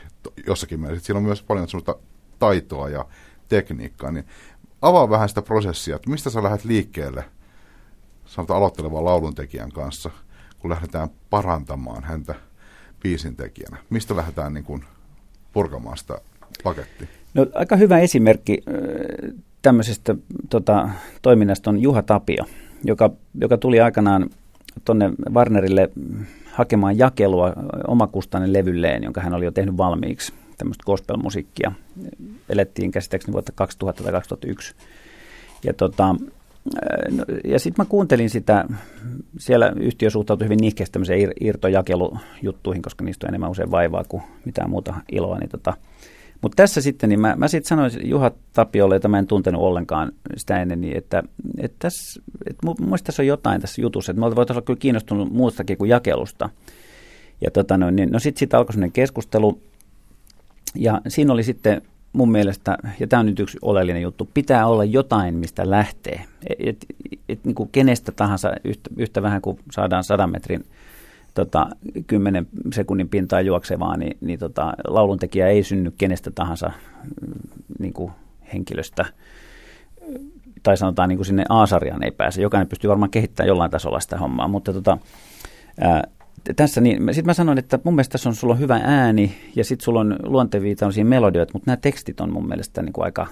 jossakin 0.48 0.80
mielessä. 0.80 1.06
Siinä 1.06 1.18
on 1.18 1.24
myös 1.24 1.44
paljon 1.44 1.68
sellaista 1.68 1.96
taitoa 2.40 2.90
ja 2.90 3.06
tekniikkaa, 3.50 4.12
niin 4.12 4.25
avaa 4.82 5.10
vähän 5.10 5.30
sitä 5.30 5.42
prosessia, 5.42 5.96
että 5.96 6.10
mistä 6.10 6.30
sä 6.30 6.44
lähdet 6.44 6.66
liikkeelle 6.66 7.25
sanotaan 8.25 8.58
aloittelevan 8.58 9.06
lauluntekijän 9.06 9.72
kanssa, 9.72 10.10
kun 10.60 10.70
lähdetään 10.70 11.10
parantamaan 11.30 12.04
häntä 12.04 12.36
biisintekijänä. 13.04 13.78
Mistä 13.90 14.16
lähdetään 14.16 14.54
niin 14.54 14.64
kuin 14.64 14.86
purkamaan 15.54 15.98
sitä 15.98 16.22
pakettia? 16.64 17.08
No, 17.36 17.46
aika 17.54 17.75
hyvä 17.75 18.00
esimerkki 18.00 18.63
tämmöisestä 19.62 20.15
tota, 20.50 20.89
toiminnasta 21.22 21.70
on 21.70 21.80
Juha 21.80 22.01
Tapio, 22.01 22.46
joka, 22.84 23.12
joka 23.42 23.58
tuli 23.58 23.82
aikanaan 23.82 24.30
tuonne 24.86 25.12
Warnerille 25.34 25.89
hakemaan 26.51 26.98
jakelua 26.98 27.54
omakustainen 27.88 28.54
levylleen, 28.54 29.04
jonka 29.04 29.22
hän 29.22 29.34
oli 29.34 29.46
jo 29.46 29.51
tehnyt 29.51 29.77
valmiiksi, 29.77 30.34
tämmöistä 30.58 30.84
gospel-musiikkia. 30.86 31.72
Elettiin 32.50 32.92
käsittääkseni 32.92 33.34
vuotta 33.34 33.51
2000 33.56 34.04
tai 34.04 34.12
2001. 34.12 34.75
Ja, 35.63 35.74
tota, 35.74 36.15
no, 37.12 37.25
ja 37.44 37.60
sitten 37.60 37.86
mä 37.86 37.89
kuuntelin 37.89 38.30
sitä, 38.30 38.65
siellä 39.38 39.74
yhtiö 39.80 40.10
suhtautui 40.10 40.46
hyvin 40.46 40.62
nihkeästi 40.62 40.94
tämmöiseen 40.94 41.32
irtojakelujuttuihin, 41.42 42.82
koska 42.82 43.06
niistä 43.06 43.27
on 43.27 43.30
enemmän 43.30 43.51
usein 43.51 43.72
vaivaa 43.72 44.04
kuin 44.10 44.24
mitään 44.46 44.70
muuta 44.70 44.94
iloa. 45.12 45.38
Niin 45.39 45.50
tota, 45.50 45.74
mutta 46.42 46.56
tässä 46.56 46.82
sitten, 46.82 47.10
niin 47.10 47.20
mä, 47.20 47.36
mä 47.38 47.48
sitten 47.48 47.68
sanoin 47.68 47.92
Juha 48.04 48.32
Tapiolle, 48.54 48.96
jota 48.96 49.08
mä 49.08 49.20
en 49.20 49.27
tuntenut 49.27 49.62
ollenkaan 49.62 50.12
sitä 50.38 50.62
ennen, 50.62 50.82
niin 50.82 50.98
että, 50.98 51.24
että, 51.60 51.75
tässä, 51.80 52.22
että 52.50 52.65
mun 52.65 52.75
mielestä 52.80 53.06
tässä 53.06 53.22
on 53.22 53.27
jotain 53.27 53.62
tässä 53.62 53.82
jutussa, 53.82 54.12
että 54.12 54.20
me 54.20 54.36
voitaisiin 54.36 54.58
olla 54.58 54.65
kyllä 54.65 54.80
kiinnostunut 54.80 55.32
muustakin 55.32 55.77
kuin 55.77 55.89
jakelusta. 55.89 56.50
Ja 57.42 57.51
tota 57.51 57.77
no, 57.77 57.92
niin, 57.92 58.12
no 58.12 58.20
sitten 58.20 58.39
sit 58.39 58.54
alkoi 58.54 58.74
sellainen 58.74 58.92
keskustelu, 58.92 59.60
ja 60.75 61.01
siinä 61.08 61.34
oli 61.34 61.44
sitten 61.44 61.82
mun 62.13 62.32
mielestä, 62.32 62.77
ja 63.00 63.08
tämä 63.08 63.20
on 63.20 63.25
nyt 63.25 63.39
yksi 63.39 63.58
oleellinen 63.62 64.01
juttu, 64.01 64.30
pitää 64.34 64.68
olla 64.68 64.84
jotain, 64.84 65.36
mistä 65.36 65.70
lähtee. 65.70 66.22
Et, 66.50 66.58
et, 66.60 66.86
et, 67.30 67.46
niin 67.46 67.70
kenestä 67.72 68.12
tahansa, 68.12 68.54
yhtä, 68.63 68.89
yhtä 68.98 69.22
vähän 69.22 69.42
kuin 69.42 69.60
saadaan 69.72 70.04
sadan 70.04 70.32
metrin 70.32 70.65
tota, 71.36 71.68
10 72.08 72.48
sekunnin 72.74 73.10
pintaa 73.10 73.42
juoksevaa, 73.42 73.98
niin, 73.98 74.18
niin 74.22 74.39
tota, 74.39 74.74
lauluntekijä 74.88 75.48
ei 75.48 75.63
synny 75.63 75.94
kenestä 75.98 76.32
tahansa 76.32 76.68
mm, 76.68 77.34
niin 77.80 77.94
kuin 77.94 78.12
henkilöstä, 78.54 79.06
tai 80.63 80.77
sanotaan 80.77 81.10
niin 81.10 81.18
kuin 81.18 81.25
sinne 81.25 81.46
A-sarjaan 81.50 82.04
ei 82.04 82.12
pääse. 82.12 82.42
Jokainen 82.42 82.68
pystyy 82.68 82.89
varmaan 82.89 83.12
kehittämään 83.12 83.48
jollain 83.48 83.72
tasolla 83.72 84.00
sitä 84.00 84.18
hommaa, 84.18 84.48
mutta 84.48 84.74
tota, 84.74 84.98
ää, 85.82 86.04
tässä 86.56 86.82
niin, 86.82 86.98
sitten 87.06 87.25
mä 87.25 87.34
sanoin, 87.34 87.58
että 87.58 87.80
mun 87.84 87.96
mielestä 87.96 88.12
tässä 88.12 88.30
on, 88.30 88.36
sulla 88.36 88.54
on 88.54 88.60
hyvä 88.60 88.82
ääni 88.84 89.36
ja 89.56 89.63
sitten 89.63 89.84
sulla 89.86 90.00
on 90.00 90.15
luontevia 90.24 90.75
melodioita, 91.04 91.54
mutta 91.54 91.72
nämä 91.72 91.77
tekstit 91.77 92.22
on 92.22 92.34
mun 92.34 92.48
mielestä 92.48 92.82
niin 92.82 92.94
kuin 92.94 93.06
aika 93.06 93.27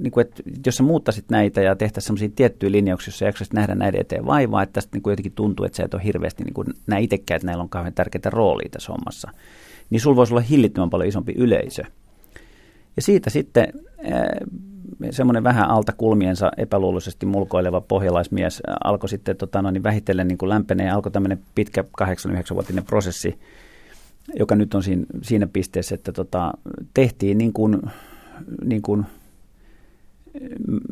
niin 0.00 0.10
kuin, 0.10 0.26
että 0.26 0.42
jos 0.66 0.76
sä 0.76 0.82
muuttaisit 0.82 1.24
näitä 1.30 1.60
ja 1.60 1.76
tehtäisiin 1.76 2.06
sellaisia 2.06 2.36
tiettyjä 2.36 2.72
linjauksia, 2.72 3.10
joissa 3.10 3.24
jaksaisit 3.24 3.54
nähdä 3.54 3.74
näiden 3.74 4.00
eteen 4.00 4.26
vaivaa, 4.26 4.62
että 4.62 4.72
tästä 4.72 4.96
niin 4.96 5.02
kuin 5.02 5.12
jotenkin 5.12 5.32
tuntuu, 5.32 5.66
että 5.66 5.76
sä 5.76 5.84
et 5.84 5.94
ole 5.94 6.04
hirveästi 6.04 6.44
niin 6.44 6.54
kuin, 6.54 6.66
näe 6.86 7.00
itsekään, 7.00 7.36
että 7.36 7.46
näillä 7.46 7.62
on 7.62 7.68
kauhean 7.68 7.94
tärkeitä 7.94 8.30
roolia 8.30 8.68
tässä 8.70 8.92
hommassa, 8.92 9.30
niin 9.90 10.00
sulla 10.00 10.16
voisi 10.16 10.32
olla 10.32 10.40
hillittömän 10.40 10.90
paljon 10.90 11.08
isompi 11.08 11.32
yleisö. 11.36 11.82
Ja 12.96 13.02
siitä 13.02 13.30
sitten 13.30 13.72
semmoinen 15.10 15.44
vähän 15.44 15.70
alta 15.70 15.92
kulmiensa 15.92 16.50
epäluuloisesti 16.56 17.26
mulkoileva 17.26 17.80
pohjalaismies 17.80 18.62
alkoi 18.84 19.08
sitten 19.08 19.36
tota, 19.36 19.62
no, 19.62 19.70
niin 19.70 19.82
vähitellen 19.82 20.28
niin 20.28 20.38
kuin 20.38 20.48
lämpenee 20.48 20.86
ja 20.86 20.94
alkoi 20.94 21.12
tämmöinen 21.12 21.40
pitkä 21.54 21.84
8-9-vuotinen 22.02 22.84
prosessi, 22.84 23.38
joka 24.38 24.56
nyt 24.56 24.74
on 24.74 24.82
siinä, 24.82 25.04
siinä 25.22 25.46
pisteessä, 25.46 25.94
että 25.94 26.12
tota, 26.12 26.52
tehtiin 26.94 27.38
niin 27.38 27.52
kuin, 27.52 27.82
niin 28.64 28.82
kuin 28.82 29.06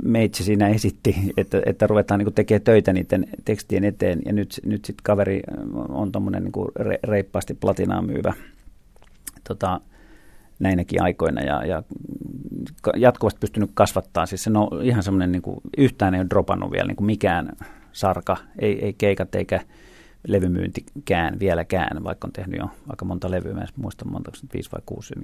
meitsi 0.05 0.45
siinä 0.45 0.69
esitti, 0.69 1.17
että, 1.37 1.63
että 1.67 1.87
ruvetaan 1.87 2.21
niin 2.21 2.33
tekemään 2.33 2.63
töitä 2.63 2.93
niiden 2.93 3.27
tekstien 3.45 3.85
eteen, 3.85 4.23
ja 4.27 4.33
nyt, 4.33 4.61
nyt 4.67 4.85
sitten 4.85 5.03
kaveri 5.03 5.41
on 5.89 6.13
tuommoinen 6.13 6.43
niin 6.43 6.67
re, 6.77 6.99
reippaasti 7.05 7.55
platinaa 7.55 8.03
myyvä 8.03 8.35
tota, 9.49 9.81
näinäkin 10.59 11.03
aikoina, 11.03 11.43
ja, 11.43 11.67
ja 11.67 11.83
jatkuvasti 12.97 13.41
pystynyt 13.41 13.71
kasvattaa. 13.75 14.27
Siis 14.27 14.45
se 14.45 14.51
on 14.55 14.83
ihan 14.83 15.03
semmoinen, 15.03 15.33
niin 15.33 15.43
yhtään 15.79 16.15
ei 16.15 16.21
ole 16.21 16.31
dropannut 16.31 16.73
vielä 16.73 16.87
niin 16.87 16.97
kuin 16.97 17.07
mikään 17.07 17.53
sarka, 17.93 18.37
ei, 18.59 18.85
ei 18.85 18.93
keikat 18.93 19.35
eikä 19.35 19.61
levymyyntikään 20.27 21.39
vieläkään, 21.39 22.05
vaikka 22.05 22.27
on 22.27 22.33
tehnyt 22.33 22.61
jo 22.61 22.71
aika 22.89 23.05
monta 23.05 23.31
levyä, 23.31 23.55
mä 23.55 23.61
en 23.61 23.69
muista 23.77 24.05
monta, 24.05 24.31
viisi 24.55 24.73
vai 24.73 24.81
kuusi. 24.87 25.15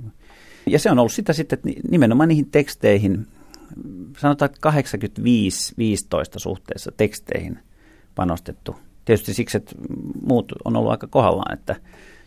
Ja 0.66 0.78
se 0.78 0.90
on 0.90 0.98
ollut 0.98 1.12
sitä 1.12 1.32
sitten, 1.32 1.58
että 1.58 1.82
nimenomaan 1.90 2.28
niihin 2.28 2.50
teksteihin, 2.50 3.26
sanotaan 4.18 4.50
85-15 4.50 4.54
suhteessa 6.36 6.92
teksteihin 6.96 7.58
panostettu. 8.14 8.76
Tietysti 9.04 9.34
siksi, 9.34 9.56
että 9.56 9.74
muut 10.22 10.52
on 10.64 10.76
ollut 10.76 10.90
aika 10.90 11.06
kohdallaan, 11.06 11.58
että 11.58 11.76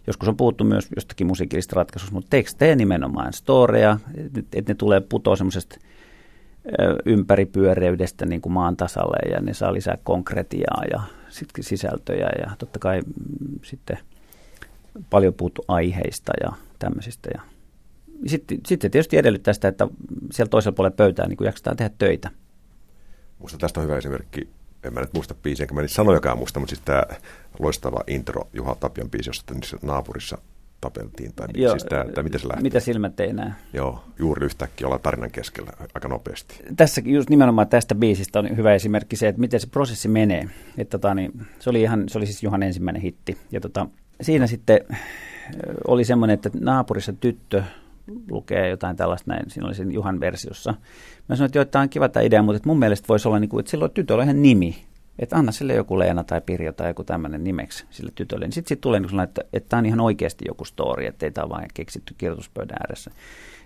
joskus 0.07 0.27
on 0.27 0.37
puhuttu 0.37 0.63
myös 0.63 0.87
jostakin 0.95 1.27
musiikillisesta 1.27 1.75
ratkaisusta, 1.75 2.15
mutta 2.15 2.29
tekstejä 2.29 2.75
nimenomaan, 2.75 3.33
storeja, 3.33 3.99
että 4.53 4.71
ne 4.71 4.75
tulee 4.75 5.01
putoa 5.01 5.35
semmoisesta 5.35 5.77
ympäripyöreydestä 7.05 8.25
niin 8.25 8.41
kuin 8.41 8.53
maan 8.53 8.77
tasalle 8.77 9.31
ja 9.31 9.41
ne 9.41 9.53
saa 9.53 9.73
lisää 9.73 9.97
konkretiaa 10.03 10.83
ja 10.91 11.01
sitten 11.29 11.63
sisältöjä 11.63 12.29
ja 12.39 12.51
totta 12.57 12.79
kai 12.79 13.01
sitten 13.63 13.97
paljon 15.09 15.33
puhuttu 15.33 15.65
aiheista 15.67 16.31
ja 16.43 16.51
tämmöisistä. 16.79 17.29
Ja 17.33 17.41
sitten, 18.25 18.57
sitten 18.67 18.91
tietysti 18.91 19.17
edellyttää 19.17 19.53
sitä, 19.53 19.67
että 19.67 19.87
siellä 20.31 20.49
toisella 20.49 20.75
puolella 20.75 20.95
pöytää 20.95 21.27
niin 21.27 21.37
jaksetaan 21.41 21.77
tehdä 21.77 21.91
töitä. 21.97 22.29
Musta 23.39 23.57
tästä 23.57 23.79
on 23.79 23.85
hyvä 23.85 23.97
esimerkki. 23.97 24.49
En 24.83 24.93
mä 24.93 24.99
nyt 24.99 25.13
muista 25.13 25.35
biisiä, 25.43 25.63
enkä 25.63 25.73
mä 25.75 25.81
niitä 25.81 25.93
sanojakaan 25.93 26.37
muista, 26.37 26.59
mutta 26.59 26.75
siis 26.75 26.85
tämä 26.85 27.03
loistava 27.59 28.03
intro 28.07 28.47
Juha 28.53 28.75
Tapion 28.75 29.09
biisi, 29.09 29.29
jossa 29.29 29.77
naapurissa 29.81 30.37
tapeltiin. 30.81 31.33
Tai 31.35 31.47
Joo, 31.53 31.71
siis 31.71 31.83
tämä, 31.83 32.05
tämä, 32.05 32.23
miten 32.23 32.39
se 32.39 32.47
lähti? 32.47 32.63
Mitä 32.63 32.79
silmät 32.79 33.19
ei 33.19 33.33
näe? 33.33 33.51
Joo, 33.73 34.03
juuri 34.19 34.45
yhtäkkiä 34.45 34.87
ollaan 34.87 35.01
tarinan 35.01 35.31
keskellä 35.31 35.71
aika 35.95 36.07
nopeasti. 36.07 36.63
Tässä 36.77 37.01
just 37.05 37.29
nimenomaan 37.29 37.67
tästä 37.67 37.95
biisistä 37.95 38.39
on 38.39 38.57
hyvä 38.57 38.73
esimerkki 38.73 39.15
se, 39.15 39.27
että 39.27 39.41
miten 39.41 39.59
se 39.59 39.67
prosessi 39.67 40.07
menee. 40.07 40.49
Että 40.77 40.97
tota, 40.97 41.15
niin, 41.15 41.31
se, 41.59 41.69
oli 41.69 41.81
ihan, 41.81 42.09
se 42.09 42.17
oli 42.17 42.25
siis 42.25 42.43
Juhan 42.43 42.63
ensimmäinen 42.63 43.01
hitti. 43.01 43.37
Ja 43.51 43.61
tota, 43.61 43.87
siinä 44.21 44.47
sitten 44.47 44.79
oli 45.87 46.05
semmoinen, 46.05 46.33
että 46.33 46.49
naapurissa 46.59 47.13
tyttö 47.13 47.63
lukee 48.29 48.69
jotain 48.69 48.95
tällaista 48.97 49.31
näin, 49.31 49.49
siinä 49.49 49.67
oli 49.67 49.93
Juhan 49.93 50.19
versiossa. 50.19 50.73
Mä 51.29 51.35
sanoin, 51.35 51.45
että 51.45 51.57
joo, 51.57 51.65
tämä 51.65 51.81
on 51.81 51.89
kiva 51.89 52.09
tämä 52.09 52.23
idea, 52.23 52.41
mutta 52.41 52.61
mun 52.65 52.79
mielestä 52.79 53.07
voisi 53.07 53.27
olla, 53.27 53.39
niin 53.39 53.49
kuin, 53.49 53.59
että 53.59 53.69
silloin 53.69 53.91
tytöllä 53.91 54.23
ihan 54.23 54.41
nimi, 54.41 54.85
että 55.19 55.37
anna 55.37 55.51
sille 55.51 55.73
joku 55.73 55.99
Leena 55.99 56.23
tai 56.23 56.41
Pirjo 56.41 56.73
tai 56.73 56.89
joku 56.89 57.03
tämmöinen 57.03 57.43
nimeksi 57.43 57.85
sille 57.89 58.11
tytölle. 58.15 58.45
Niin 58.45 58.53
sitten 58.53 58.69
sit 58.69 58.81
tulee 58.81 58.99
niin 58.99 59.19
että, 59.19 59.41
että 59.53 59.69
tämä 59.69 59.77
on 59.77 59.85
ihan 59.85 59.99
oikeasti 59.99 60.45
joku 60.47 60.65
story, 60.65 61.05
että 61.05 61.25
ei 61.25 61.31
tämä 61.31 61.45
ole 61.45 61.53
vain 61.53 61.67
keksitty 61.73 62.15
kirjoituspöydän 62.17 62.77
ääressä. 62.79 63.11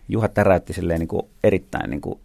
Juha 0.10 0.28
täräytti 0.28 0.74
silleen 0.74 1.00
niin 1.00 1.08
kuin 1.08 1.26
erittäin 1.44 1.90
niin 1.90 2.02
kuin 2.02 2.20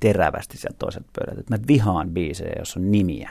terävästi 0.00 0.58
sieltä 0.58 0.76
toiselta 0.78 1.10
pöydältä, 1.18 1.40
että 1.40 1.58
mä 1.58 1.66
vihaan 1.68 2.10
biisejä, 2.10 2.54
jos 2.58 2.76
on 2.76 2.90
nimiä. 2.90 3.30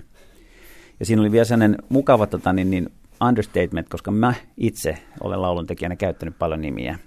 Ja 0.99 1.05
siinä 1.05 1.21
oli 1.21 1.31
vielä 1.31 1.45
sellainen 1.45 1.77
mukava 1.89 2.27
tota, 2.27 2.53
niin, 2.53 2.69
niin 2.71 2.89
understatement, 3.27 3.89
koska 3.89 4.11
mä 4.11 4.33
itse 4.57 4.97
olen 5.21 5.41
lauluntekijänä 5.41 5.95
käyttänyt 5.95 6.39
paljon 6.39 6.61
nimiä. 6.61 6.99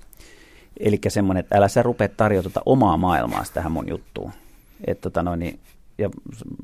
Eli 0.80 1.00
semmoinen, 1.08 1.40
että 1.40 1.56
älä 1.56 1.68
sä 1.68 1.82
rupea 1.82 2.08
tarjota 2.08 2.50
tota 2.50 2.62
omaa 2.66 2.96
maailmaa 2.96 3.44
tähän 3.54 3.72
mun 3.72 3.88
juttuun. 3.88 4.32
Että 4.86 5.02
tota 5.02 5.22
noin, 5.22 5.40
niin 5.40 5.60
ja 5.98 6.10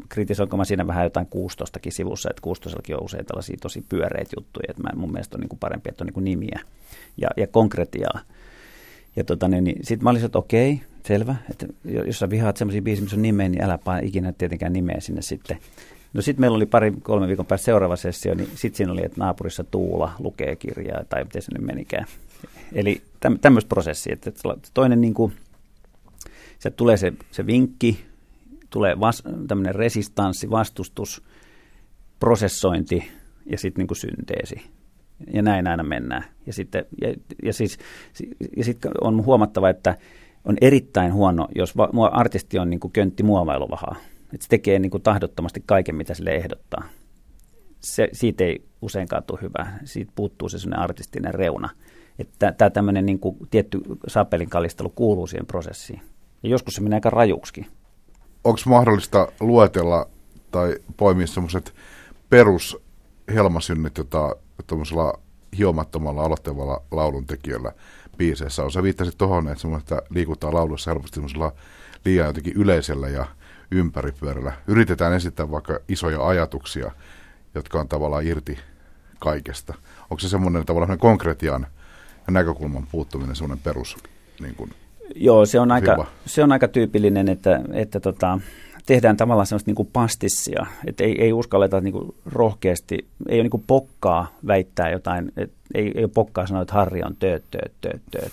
kritisoinko 0.08 0.56
mä 0.56 0.64
siinä 0.64 0.86
vähän 0.86 1.04
jotain 1.04 1.26
16 1.26 1.80
sivussa, 1.88 2.30
että 2.30 2.42
16 2.42 2.94
on 2.94 3.04
usein 3.04 3.26
tällaisia 3.26 3.56
tosi 3.62 3.84
pyöreitä 3.88 4.30
juttuja, 4.36 4.66
että 4.68 4.82
mä, 4.82 4.90
mun 4.96 5.12
mielestä 5.12 5.36
on 5.36 5.40
niin 5.40 5.48
kuin 5.48 5.58
parempi, 5.58 5.88
että 5.88 6.04
on 6.04 6.06
niin 6.06 6.14
kuin 6.14 6.24
nimiä 6.24 6.60
ja, 7.16 7.28
ja 7.36 7.46
konkretiaa. 7.46 8.20
Ja 9.16 9.24
tota, 9.24 9.48
niin, 9.48 9.64
niin 9.64 9.78
sitten 9.82 10.04
mä 10.04 10.10
olisin, 10.10 10.26
että 10.26 10.38
okei, 10.38 10.80
selvä, 11.06 11.36
että 11.50 11.66
jos 11.84 12.18
sä 12.18 12.30
vihaat 12.30 12.56
semmoisia 12.56 12.82
biisiä, 12.82 13.02
missä 13.02 13.16
on 13.16 13.22
nimeä, 13.22 13.48
niin 13.48 13.64
älä 13.64 13.78
paina 13.78 14.06
ikinä 14.06 14.32
tietenkään 14.32 14.72
nimeä 14.72 15.00
sinne 15.00 15.22
sitten. 15.22 15.58
No 16.12 16.22
sitten 16.22 16.40
meillä 16.40 16.56
oli 16.56 16.66
pari, 16.66 16.92
kolme 17.02 17.28
viikon 17.28 17.46
päästä 17.46 17.64
seuraava 17.64 17.96
sessio, 17.96 18.34
niin 18.34 18.48
sitten 18.54 18.76
siinä 18.76 18.92
oli, 18.92 19.04
että 19.04 19.20
naapurissa 19.20 19.64
Tuula 19.64 20.12
lukee 20.18 20.56
kirjaa, 20.56 21.04
tai 21.04 21.24
miten 21.24 21.42
se 21.42 21.52
nyt 21.52 21.66
menikään. 21.66 22.06
Eli 22.74 23.02
tämmöistä 23.40 23.68
prosessia, 23.68 24.12
että 24.12 24.32
toinen 24.74 25.00
niin 25.00 25.14
kuin, 25.14 25.32
se 26.58 26.70
tulee 26.70 26.96
se, 26.96 27.12
se 27.30 27.46
vinkki, 27.46 28.04
tulee 28.70 29.00
vas, 29.00 29.22
tämmöinen 29.48 29.74
resistanssi, 29.74 30.50
vastustus, 30.50 31.22
prosessointi 32.20 33.10
ja 33.46 33.58
sitten 33.58 33.86
niin 33.86 33.96
synteesi. 33.96 34.62
Ja 35.32 35.42
näin 35.42 35.66
aina 35.66 35.82
mennään. 35.82 36.24
Ja 36.46 36.52
sitten 36.52 36.84
ja, 37.00 37.14
ja 37.42 37.52
siis, 37.52 37.78
ja 38.56 38.64
sit 38.64 38.78
on 39.00 39.24
huomattava, 39.24 39.68
että 39.68 39.96
on 40.44 40.56
erittäin 40.60 41.12
huono, 41.12 41.48
jos 41.54 41.76
va, 41.76 42.08
artisti 42.12 42.58
on 42.58 42.70
niin 42.70 42.80
kuin 42.80 42.92
köntti 42.92 43.22
muovailuvahaa. 43.22 43.96
Että 44.32 44.44
se 44.44 44.48
tekee 44.48 44.78
niin 44.78 44.90
kuin 44.90 45.02
tahdottomasti 45.02 45.62
kaiken, 45.66 45.94
mitä 45.94 46.14
sille 46.14 46.30
ehdottaa. 46.30 46.84
Se, 47.80 48.08
siitä 48.12 48.44
ei 48.44 48.64
useinkaan 48.82 49.22
tule 49.22 49.38
hyvä. 49.42 49.78
Siitä 49.84 50.12
puuttuu 50.14 50.48
se 50.48 50.58
sellainen 50.58 50.82
artistinen 50.82 51.34
reuna. 51.34 51.68
Että 52.18 52.52
tämä 52.52 52.70
tämmöinen 52.70 53.06
niin 53.06 53.18
kuin 53.18 53.36
tietty 53.50 53.80
sapelin 54.06 54.50
kallistelu 54.50 54.90
kuuluu 54.90 55.26
siihen 55.26 55.46
prosessiin. 55.46 56.02
Ja 56.42 56.48
joskus 56.48 56.74
se 56.74 56.80
menee 56.80 56.96
aika 56.96 57.10
rajuksikin 57.10 57.66
onko 58.44 58.60
mahdollista 58.66 59.28
luetella 59.40 60.06
tai 60.50 60.76
poimia 60.96 61.26
semmoiset 61.26 61.74
perus 62.30 62.76
helmasynnit, 63.34 63.98
jota 63.98 64.36
tuommoisella 64.66 65.18
hiomattomalla 65.58 66.24
aloittavalla 66.24 66.82
lauluntekijällä 66.90 67.72
biiseissä 68.16 68.64
on. 68.64 68.72
Sä 68.72 68.82
viittasit 68.82 69.18
tuohon, 69.18 69.48
että, 69.48 69.68
että 69.78 70.02
liikutaan 70.10 70.54
laulussa 70.54 70.90
helposti 70.90 71.20
liian 72.04 72.26
jotenkin 72.26 72.56
yleisellä 72.56 73.08
ja 73.08 73.26
ympäripyörällä. 73.70 74.52
Yritetään 74.66 75.12
esittää 75.12 75.50
vaikka 75.50 75.78
isoja 75.88 76.26
ajatuksia, 76.26 76.90
jotka 77.54 77.80
on 77.80 77.88
tavallaan 77.88 78.26
irti 78.26 78.58
kaikesta. 79.18 79.74
Onko 80.10 80.18
se 80.18 80.28
semmoinen 80.28 80.66
tavallaan 80.66 80.98
konkretian 80.98 81.66
ja 82.26 82.32
näkökulman 82.32 82.86
puuttuminen 82.92 83.36
semmoinen 83.36 83.64
perus 83.64 83.96
niin 84.40 84.54
kuin, 84.54 84.70
Joo, 85.14 85.46
se 85.46 85.60
on 85.60 85.72
aika, 85.72 86.06
se 86.26 86.42
on 86.42 86.52
aika 86.52 86.68
tyypillinen, 86.68 87.28
että, 87.28 87.60
että 87.72 88.00
tota, 88.00 88.38
tehdään 88.86 89.16
tavallaan 89.16 89.46
sellaista 89.46 89.68
niin 89.68 89.74
kuin 89.74 89.88
pastissia, 89.92 90.66
että 90.86 91.04
ei, 91.04 91.22
ei 91.22 91.32
uskalleta 91.32 91.80
niin 91.80 91.92
kuin 91.92 92.14
rohkeasti, 92.26 93.06
ei 93.28 93.36
ole 93.36 93.42
niin 93.42 93.50
kuin 93.50 93.64
pokkaa 93.66 94.32
väittää 94.46 94.90
jotain, 94.90 95.32
että 95.36 95.56
ei, 95.74 95.92
ei 95.94 96.04
ole 96.04 96.10
pokkaa 96.14 96.46
sanoa, 96.46 96.62
että 96.62 96.74
Harri 96.74 97.02
on 97.02 97.16
tööt, 97.16 97.44
tööt, 97.50 97.72
tööt, 97.80 98.02
tööt. 98.10 98.32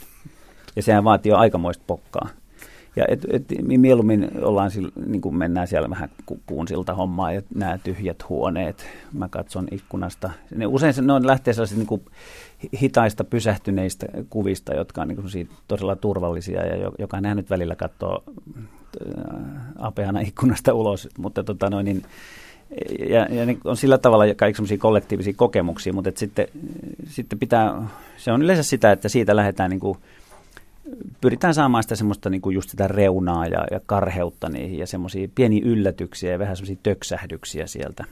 Ja 0.76 0.84
sehän 0.84 1.04
vaatii 1.04 1.30
jo 1.30 1.38
aikamoista 1.38 1.84
pokkaa. 1.88 2.30
Ja 2.96 3.06
et, 3.08 3.26
et, 3.30 3.44
mieluummin 3.78 4.32
ollaan, 4.42 4.72
niin 5.06 5.22
kuin 5.22 5.36
mennään 5.36 5.68
siellä 5.68 5.90
vähän 5.90 6.10
kuun 6.46 6.68
siltä 6.68 6.94
hommaa 6.94 7.34
ja 7.34 7.42
nämä 7.56 7.78
tyhjät 7.78 8.30
huoneet. 8.30 8.86
Mä 9.14 9.30
katson 9.30 9.68
ikkunasta. 9.72 10.30
Ne, 10.56 10.66
usein 10.66 10.94
ne 11.02 11.14
on 11.14 11.28
lähtee 11.28 11.54
sellaisista 11.54 11.80
niin 11.80 11.88
kuin 11.88 12.02
hitaista 12.82 13.24
pysähtyneistä 13.24 14.06
kuvista, 14.30 14.74
jotka 14.74 15.02
on 15.02 15.08
niin 15.08 15.16
kuin 15.16 15.50
todella 15.68 15.96
turvallisia 15.96 16.66
ja 16.66 16.92
joka 17.00 17.18
on 17.18 17.24
nähnyt 17.24 17.50
välillä 17.50 17.76
katsoa 17.76 18.24
äh, 18.28 19.62
apeana 19.80 20.20
ikkunasta 20.20 20.74
ulos. 20.74 21.10
Mutta 21.18 21.44
tota 21.44 21.70
noin, 21.70 21.86
niin, 21.86 22.04
ja, 23.10 23.28
ja 23.30 23.46
niin 23.46 23.60
on 23.64 23.78
sillä 23.78 23.98
tavalla 23.98 24.34
kaikki 24.36 24.58
semmoisia 24.58 24.78
kollektiivisia 24.78 25.34
kokemuksia, 25.36 25.94
mutta 25.94 26.12
sitten, 26.16 26.48
sitten 27.06 27.40
pitää, 27.40 27.88
se 28.18 28.32
on 28.32 28.42
yleensä 28.42 28.64
sitä, 28.64 28.92
että 28.92 29.10
siitä 29.10 29.36
lähdetään 29.36 29.70
niin 29.70 29.80
kuin 29.80 29.98
pyritään 31.22 31.54
saamaan 31.54 31.84
sitä 31.84 31.96
semmoista 31.96 32.30
niin 32.30 32.42
kuin 32.42 32.54
just 32.54 32.70
sitä 32.70 32.88
reunaa 32.88 33.46
ja, 33.46 33.66
ja 33.72 33.80
karheutta 33.86 34.50
niihin 34.50 34.80
ja 34.80 34.88
semmoisia 34.88 35.28
pieniä 35.36 35.62
yllätyksiä 35.66 36.32
ja 36.32 36.40
vähän 36.40 36.56
semmoisia 36.56 36.80
töksähdyksiä 36.84 37.68
sieltä 37.68 38.06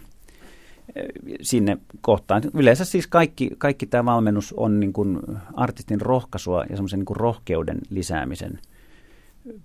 eh, 0.96 1.06
sinne 1.42 1.78
kohtaan. 2.02 2.42
Yleensä 2.54 2.86
siis 2.86 3.08
kaikki, 3.08 3.50
kaikki 3.58 3.86
tämä 3.86 4.06
valmennus 4.06 4.54
on 4.58 4.80
niin 4.80 4.94
kuin 4.94 5.20
artistin 5.54 6.02
rohkaisua 6.02 6.64
ja 6.70 6.76
semmoisen 6.76 7.00
niin 7.00 7.06
kuin 7.06 7.18
rohkeuden 7.18 7.78
lisäämisen 7.90 8.60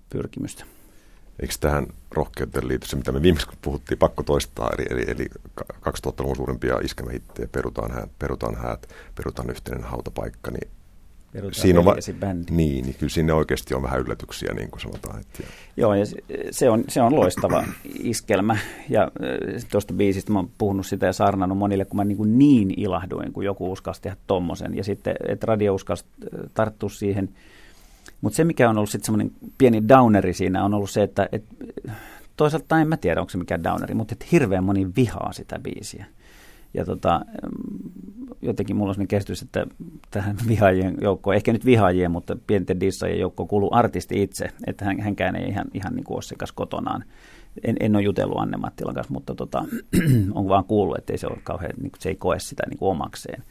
pyrkimystä. 0.09 0.65
eikö 1.39 1.53
tähän 1.59 1.87
rohkeuteen 2.11 2.67
liity 2.67 2.87
se, 2.87 2.95
mitä 2.95 3.11
me 3.11 3.21
viimeksi 3.21 3.47
puhuttiin, 3.61 3.97
pakko 3.97 4.23
toistaa, 4.23 4.69
eli, 4.77 4.85
eli, 4.89 5.05
eli 5.07 5.27
2000-luvun 5.61 6.35
suurimpia 6.35 6.79
iskemähittejä, 6.83 7.47
perutaan 7.51 7.91
häät, 7.91 8.09
perutaan 8.19 8.55
häät, 8.55 8.87
perutaan 9.15 9.49
yhteinen 9.49 9.83
hautapaikka, 9.83 10.51
niin 10.51 10.71
siinä 11.51 11.79
on, 11.79 11.85
va- 11.85 11.95
niin, 12.49 12.85
niin 12.85 12.95
kyllä 12.99 13.09
sinne 13.09 13.33
oikeasti 13.33 13.75
on 13.75 13.83
vähän 13.83 13.99
yllätyksiä, 13.99 14.53
niin 14.53 14.71
kuin 14.71 14.81
sanotaan. 14.81 15.19
Että 15.19 15.43
Joo, 15.77 15.93
ja 15.93 16.05
se 16.51 16.69
on, 16.69 16.83
se 16.87 17.01
on 17.01 17.15
loistava 17.15 17.63
iskelmä. 17.99 18.57
Ja 18.89 19.01
äh, 19.03 19.63
tuosta 19.71 19.93
biisistä 19.93 20.31
mä 20.31 20.39
oon 20.39 20.49
puhunut 20.57 20.85
sitä 20.85 21.05
ja 21.05 21.13
saarnannut 21.13 21.57
monille, 21.57 21.85
kun 21.85 21.97
mä 21.97 22.03
niin, 22.03 22.17
kuin 22.17 22.39
niin 22.39 22.73
ilahduin, 22.79 23.33
kun 23.33 23.45
joku 23.45 23.71
uskalsi 23.71 24.01
tehdä 24.01 24.17
tommosen. 24.27 24.77
Ja 24.77 24.83
sitten, 24.83 25.15
että 25.27 25.45
radio 25.45 25.73
uskalsi 25.73 26.05
äh, 26.23 26.39
tarttua 26.53 26.89
siihen. 26.89 27.29
Mutta 28.21 28.37
se, 28.37 28.43
mikä 28.43 28.69
on 28.69 28.77
ollut 28.77 28.89
sitten 28.89 29.05
semmoinen 29.05 29.31
pieni 29.57 29.87
downeri 29.87 30.33
siinä, 30.33 30.63
on 30.63 30.73
ollut 30.73 30.89
se, 30.89 31.03
että 31.03 31.29
et, 31.31 31.43
toisaalta 32.37 32.81
en 32.81 32.87
mä 32.87 32.97
tiedä, 32.97 33.21
onko 33.21 33.29
se 33.29 33.37
mikään 33.37 33.63
downeri, 33.63 33.93
mutta 33.93 34.13
että 34.13 34.25
hirveän 34.31 34.63
moni 34.63 34.87
vihaa 34.95 35.33
sitä 35.33 35.59
biisiä. 35.59 36.05
Ja 36.75 36.85
tota, 36.85 37.21
jotenkin 38.41 38.75
mulla 38.75 38.89
on 38.89 38.95
sellainen 38.95 39.07
käsitys, 39.07 39.41
että 39.41 39.67
tähän 40.11 40.35
vihaajien 40.47 40.97
joukkoon, 41.01 41.35
ehkä 41.35 41.53
nyt 41.53 41.65
vihaajien, 41.65 42.11
mutta 42.11 42.37
pienten 42.47 42.79
dissaajien 42.79 43.19
joukkoon 43.19 43.47
kuuluu 43.47 43.69
artisti 43.71 44.23
itse, 44.23 44.49
että 44.67 44.85
hän, 44.85 44.99
hänkään 44.99 45.35
ei 45.35 45.49
ihan, 45.49 45.65
ihan 45.73 45.95
niin 45.95 46.03
kuin 46.03 46.15
ole 46.15 46.21
sekas 46.21 46.51
kotonaan. 46.51 47.03
En, 47.63 47.75
en 47.79 47.95
ole 47.95 48.03
jutellut 48.03 48.37
Anne 48.39 48.57
Mattilan 48.57 48.95
kanssa, 48.95 49.13
mutta 49.13 49.35
tota, 49.35 49.65
on 50.35 50.47
vaan 50.47 50.65
kuullut, 50.65 50.97
että 50.97 51.13
ei 51.13 51.17
se, 51.17 51.27
ole 51.27 51.37
kauhean, 51.43 51.71
niin 51.81 51.91
kuin, 51.91 52.01
se 52.01 52.09
ei 52.09 52.15
koe 52.15 52.39
sitä 52.39 52.63
niin 52.69 52.77
kuin 52.77 52.89
omakseen. 52.89 53.43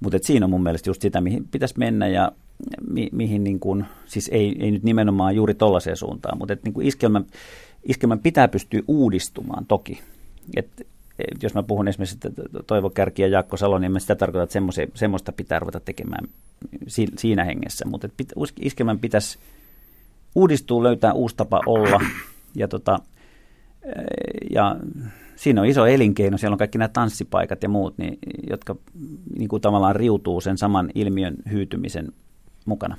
Mutta 0.00 0.18
siinä 0.22 0.46
on 0.46 0.50
mun 0.50 0.62
mielestä 0.62 0.90
just 0.90 1.02
sitä, 1.02 1.20
mihin 1.20 1.48
pitäisi 1.50 1.74
mennä 1.78 2.08
ja 2.08 2.32
mi, 2.90 3.08
mihin, 3.12 3.44
niin 3.44 3.60
kuin, 3.60 3.84
siis 4.06 4.30
ei, 4.32 4.56
ei 4.60 4.70
nyt 4.70 4.82
nimenomaan 4.82 5.36
juuri 5.36 5.54
tollaiseen 5.54 5.96
suuntaan, 5.96 6.38
mutta 6.38 6.52
että 6.52 6.66
niin 6.66 6.74
kuin 6.74 6.86
iskelmän, 6.86 7.24
iskelmän 7.88 8.18
pitää 8.18 8.48
pystyä 8.48 8.80
uudistumaan 8.88 9.66
toki. 9.66 10.00
Et 10.56 10.86
jos 11.42 11.54
mä 11.54 11.62
puhun 11.62 11.88
esimerkiksi 11.88 12.18
Toivo 12.66 12.90
Kärki 12.90 13.22
ja 13.22 13.28
Jaakko 13.28 13.56
Salo, 13.56 13.78
niin 13.78 13.92
mä 13.92 13.98
sitä 13.98 14.14
tarkoitan, 14.14 14.44
että 14.44 14.74
semmoista 14.94 15.32
pitää 15.32 15.58
ruveta 15.58 15.80
tekemään 15.80 16.28
siinä 17.16 17.44
hengessä. 17.44 17.84
Mutta 17.88 18.08
iskelmän 18.60 18.98
pitäisi 18.98 19.38
uudistua, 20.34 20.82
löytää 20.82 21.12
uusi 21.12 21.36
tapa 21.36 21.60
olla. 21.66 22.00
Ja, 22.54 22.68
tota, 22.68 22.98
ja 24.50 24.76
siinä 25.36 25.60
on 25.60 25.66
iso 25.66 25.86
elinkeino, 25.86 26.38
siellä 26.38 26.54
on 26.54 26.58
kaikki 26.58 26.78
nämä 26.78 26.88
tanssipaikat 26.88 27.62
ja 27.62 27.68
muut, 27.68 27.98
niin, 27.98 28.18
jotka 28.50 28.76
niin 29.38 29.48
kuin 29.48 29.62
tavallaan 29.62 29.96
riutuu 29.96 30.40
sen 30.40 30.58
saman 30.58 30.90
ilmiön 30.94 31.36
hyytymisen 31.50 32.12
mukana. 32.66 32.96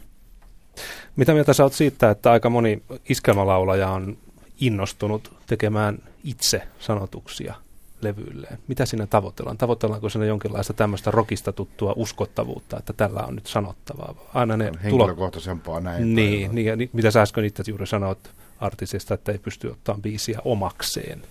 Mitä 1.15 1.33
mieltä 1.33 1.53
sä 1.53 1.63
oot 1.63 1.73
siitä, 1.73 2.09
että 2.09 2.31
aika 2.31 2.49
moni 2.49 2.83
iskelmälaulaja 3.09 3.89
on 3.89 4.17
innostunut 4.59 5.33
tekemään 5.47 5.99
itse 6.23 6.67
sanotuksia 6.79 7.55
levyilleen. 8.03 8.57
Mitä 8.67 8.85
siinä 8.85 9.07
tavoitellaan? 9.07 9.57
Tavoitellaanko 9.57 10.09
siinä 10.09 10.25
jonkinlaista 10.25 10.73
tämmöistä 10.73 11.11
rokista 11.11 11.51
tuttua 11.51 11.93
uskottavuutta, 11.95 12.77
että 12.79 12.93
tällä 12.93 13.25
on 13.27 13.35
nyt 13.35 13.47
sanottavaa? 13.47 14.15
Aina 14.33 14.57
ne 14.57 14.71
Henkilökohtaisempaa 14.83 15.79
tulo... 15.79 15.79
näin. 15.79 16.15
Niin, 16.15 16.55
niin, 16.55 16.67
ja 16.67 16.75
niin, 16.75 16.89
mitä 16.93 17.11
sä 17.11 17.21
äsken 17.21 17.45
itse 17.45 17.63
juuri 17.67 17.87
sanoit 17.87 18.31
artistista, 18.59 19.13
että 19.13 19.31
ei 19.31 19.37
pysty 19.37 19.67
ottamaan 19.67 20.01
biisiä 20.01 20.39
omakseen. 20.45 21.21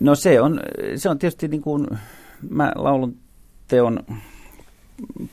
No 0.00 0.14
se 0.14 0.40
on, 0.40 0.60
se 0.96 1.08
on 1.08 1.18
tietysti 1.18 1.48
niin 1.48 1.62
kuin, 1.62 1.86
mä 2.50 2.72
laulun 2.76 3.16
teon 3.68 4.00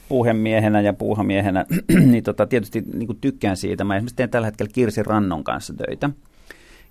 puhemiehenä 0.10 0.82
ja 0.82 0.94
puuhamiehenä, 0.94 1.66
niin 2.12 2.24
tota, 2.24 2.48
tietysti 2.48 2.84
niin 2.94 3.08
kuin 3.08 3.20
tykkään 3.22 3.58
siitä. 3.58 3.84
Mä 3.84 3.96
esimerkiksi 3.96 4.16
teen 4.16 4.30
tällä 4.30 4.48
hetkellä 4.48 4.72
Kirsi 4.74 5.04
Rannon 5.04 5.44
kanssa 5.44 5.74
töitä. 5.74 6.10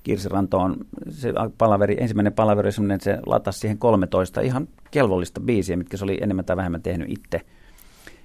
Kirsirantoon. 0.02 0.76
Se 1.08 1.32
palaveri, 1.58 1.96
ensimmäinen 2.00 2.32
palaveri 2.32 2.66
oli 2.66 2.72
sellainen, 2.72 2.94
että 2.94 3.04
se 3.04 3.18
latasi 3.26 3.58
siihen 3.58 3.78
13 3.78 4.40
ihan 4.40 4.68
kelvollista 4.90 5.40
biisiä, 5.40 5.76
mitkä 5.76 5.96
se 5.96 6.04
oli 6.04 6.18
enemmän 6.20 6.44
tai 6.44 6.56
vähemmän 6.56 6.82
tehnyt 6.82 7.10
itse. 7.10 7.40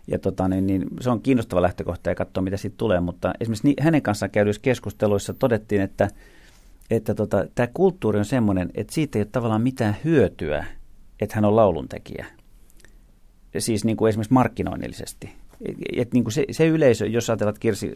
Ja 0.07 0.19
tota, 0.19 0.47
niin, 0.47 0.67
niin, 0.67 0.85
se 1.01 1.09
on 1.09 1.21
kiinnostava 1.21 1.61
lähtökohta 1.61 2.09
ja 2.09 2.15
katsoa, 2.15 2.43
mitä 2.43 2.57
siitä 2.57 2.77
tulee. 2.77 2.99
Mutta 2.99 3.33
esimerkiksi 3.39 3.67
niin, 3.67 3.83
hänen 3.83 4.01
kanssaan 4.01 4.29
käydyissä 4.29 4.61
keskusteluissa 4.61 5.33
todettiin, 5.33 5.81
että, 5.81 6.07
että 6.89 7.15
tota, 7.15 7.45
tämä 7.55 7.67
kulttuuri 7.73 8.19
on 8.19 8.25
sellainen, 8.25 8.71
että 8.75 8.93
siitä 8.93 9.19
ei 9.19 9.21
ole 9.21 9.29
tavallaan 9.31 9.61
mitään 9.61 9.95
hyötyä, 10.03 10.65
että 11.19 11.35
hän 11.35 11.45
on 11.45 11.55
lauluntekijä. 11.55 12.25
Siis 13.57 13.85
niin 13.85 13.97
kuin 13.97 14.09
esimerkiksi 14.09 14.33
markkinoinnillisesti 14.33 15.31
et 15.95 16.13
niin 16.13 16.23
kuin 16.23 16.33
se, 16.33 16.45
se 16.51 16.67
yleisö, 16.67 17.07
jos 17.07 17.29
ajatellaan, 17.29 17.55
Kirsi, 17.59 17.93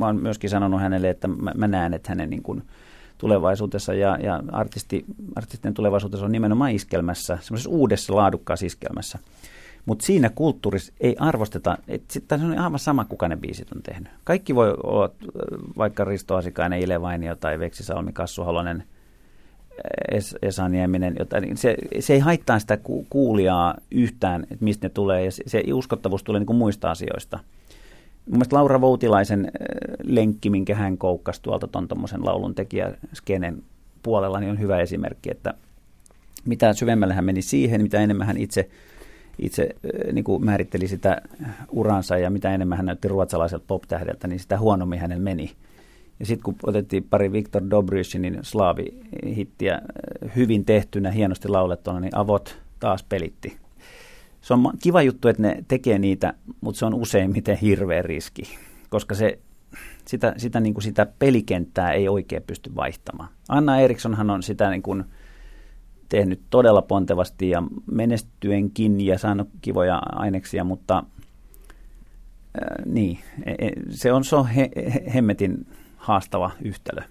mä 0.00 0.06
oon 0.06 0.22
myöskin 0.22 0.50
sanonut 0.50 0.80
hänelle, 0.80 1.10
että 1.10 1.28
mä, 1.28 1.52
mä 1.56 1.68
näen, 1.68 1.94
että 1.94 2.08
hänen 2.08 2.30
niin 2.30 2.42
kuin 2.42 2.62
tulevaisuudessa 3.18 3.94
ja, 3.94 4.18
ja 4.22 4.42
artisti, 4.52 5.04
artistien 5.36 5.74
tulevaisuudessa 5.74 6.24
on 6.26 6.32
nimenomaan 6.32 6.70
iskelmässä, 6.70 7.38
semmoisessa 7.40 7.70
uudessa 7.70 8.16
laadukkaassa 8.16 8.66
iskelmässä. 8.66 9.18
Mutta 9.86 10.06
siinä 10.06 10.30
kulttuurissa 10.30 10.92
ei 11.00 11.16
arvosteta, 11.18 11.78
että 11.88 12.38
se 12.38 12.44
on 12.44 12.58
aivan 12.58 12.78
sama, 12.78 13.04
kuka 13.04 13.28
ne 13.28 13.36
biisit 13.36 13.72
on 13.72 13.82
tehnyt. 13.82 14.08
Kaikki 14.24 14.54
voi 14.54 14.74
olla 14.82 15.10
vaikka 15.78 16.04
Risto 16.04 16.36
Asikainen, 16.36 16.80
Ile 16.80 17.00
Vainio 17.00 17.36
tai 17.36 17.58
Veksi 17.58 17.84
Salmi, 17.84 18.12
Kassu 18.12 18.44
Halonen– 18.44 18.84
es, 20.10 20.36
Esa 20.42 20.68
Nieminen, 20.68 21.16
jota, 21.18 21.40
niin 21.40 21.56
se, 21.56 21.76
se 22.00 22.12
ei 22.12 22.18
haittaa 22.18 22.58
sitä 22.58 22.76
ku, 22.76 23.06
kuulijaa 23.10 23.74
yhtään, 23.90 24.42
että 24.42 24.64
mistä 24.64 24.86
ne 24.86 24.90
tulee, 24.90 25.24
ja 25.24 25.30
se, 25.30 25.42
se 25.46 25.62
uskottavuus 25.72 26.22
tulee 26.22 26.38
niin 26.38 26.46
kuin 26.46 26.56
muista 26.56 26.90
asioista. 26.90 27.38
Mun 28.30 28.38
mielestä 28.38 28.56
Laura 28.56 28.80
Voutilaisen 28.80 29.44
äh, 29.44 29.50
lenkki, 30.02 30.50
minkä 30.50 30.74
hän 30.74 30.98
koukkasi 30.98 31.42
tuolta 31.42 31.66
tuon 31.66 31.88
tuommoisen 31.88 32.24
laulun 32.24 32.54
tekijäskenen 32.54 33.62
puolella, 34.02 34.40
niin 34.40 34.50
on 34.50 34.58
hyvä 34.58 34.80
esimerkki, 34.80 35.30
että 35.30 35.54
mitä 36.44 36.72
syvemmälle 36.72 37.14
hän 37.14 37.24
meni 37.24 37.42
siihen, 37.42 37.82
mitä 37.82 38.00
enemmän 38.00 38.26
hän 38.26 38.36
itse, 38.36 38.68
itse 39.38 39.62
äh, 39.62 40.12
niin 40.12 40.24
kuin 40.24 40.44
määritteli 40.44 40.88
sitä 40.88 41.22
uransa 41.70 42.18
ja 42.18 42.30
mitä 42.30 42.54
enemmän 42.54 42.76
hän 42.76 42.86
näytti 42.86 43.08
ruotsalaiselta 43.08 43.64
pop-tähdeltä, 43.66 44.28
niin 44.28 44.40
sitä 44.40 44.58
huonommin 44.58 45.00
hänellä 45.00 45.22
meni. 45.22 45.52
Ja 46.20 46.26
sitten 46.26 46.44
kun 46.44 46.56
otettiin 46.62 47.06
pari 47.10 47.32
Viktor 47.32 47.62
Dobrysinin 47.70 48.38
slaavi-hittiä 48.42 49.74
äh, 49.74 50.36
hyvin 50.36 50.64
tehtynä, 50.64 51.10
hienosti 51.10 51.48
laulettuna, 51.48 52.00
niin 52.00 52.16
avot 52.16 52.58
taas 52.80 53.02
pelitti. 53.02 53.56
Se 54.50 54.54
on 54.54 54.72
kiva 54.82 55.02
juttu, 55.02 55.28
että 55.28 55.42
ne 55.42 55.64
tekee 55.68 55.98
niitä, 55.98 56.34
mutta 56.60 56.78
se 56.78 56.86
on 56.86 56.94
useimmiten 56.94 57.56
hirveä 57.56 58.02
riski, 58.02 58.42
koska 58.88 59.14
se, 59.14 59.38
sitä, 60.04 60.34
sitä, 60.36 60.60
niin 60.60 60.74
kuin 60.74 60.84
sitä 60.84 61.06
pelikenttää 61.18 61.92
ei 61.92 62.08
oikein 62.08 62.42
pysty 62.42 62.74
vaihtamaan. 62.74 63.28
Anna 63.48 63.80
Erikssonhan 63.80 64.30
on 64.30 64.42
sitä 64.42 64.70
niin 64.70 64.82
kuin 64.82 65.04
tehnyt 66.08 66.40
todella 66.50 66.82
pontevasti 66.82 67.50
ja 67.50 67.62
menestyenkin 67.92 69.00
ja 69.00 69.18
saanut 69.18 69.48
kivoja 69.60 70.02
aineksia, 70.12 70.64
mutta 70.64 70.98
äh, 70.98 72.84
niin, 72.86 73.18
e, 73.44 73.52
e, 73.58 73.72
se 73.90 74.12
on, 74.12 74.24
se 74.24 74.36
on 74.36 74.46
he, 74.46 74.70
he, 74.76 75.02
hemmetin 75.14 75.66
haastava 75.96 76.50
yhtälö. 76.64 77.02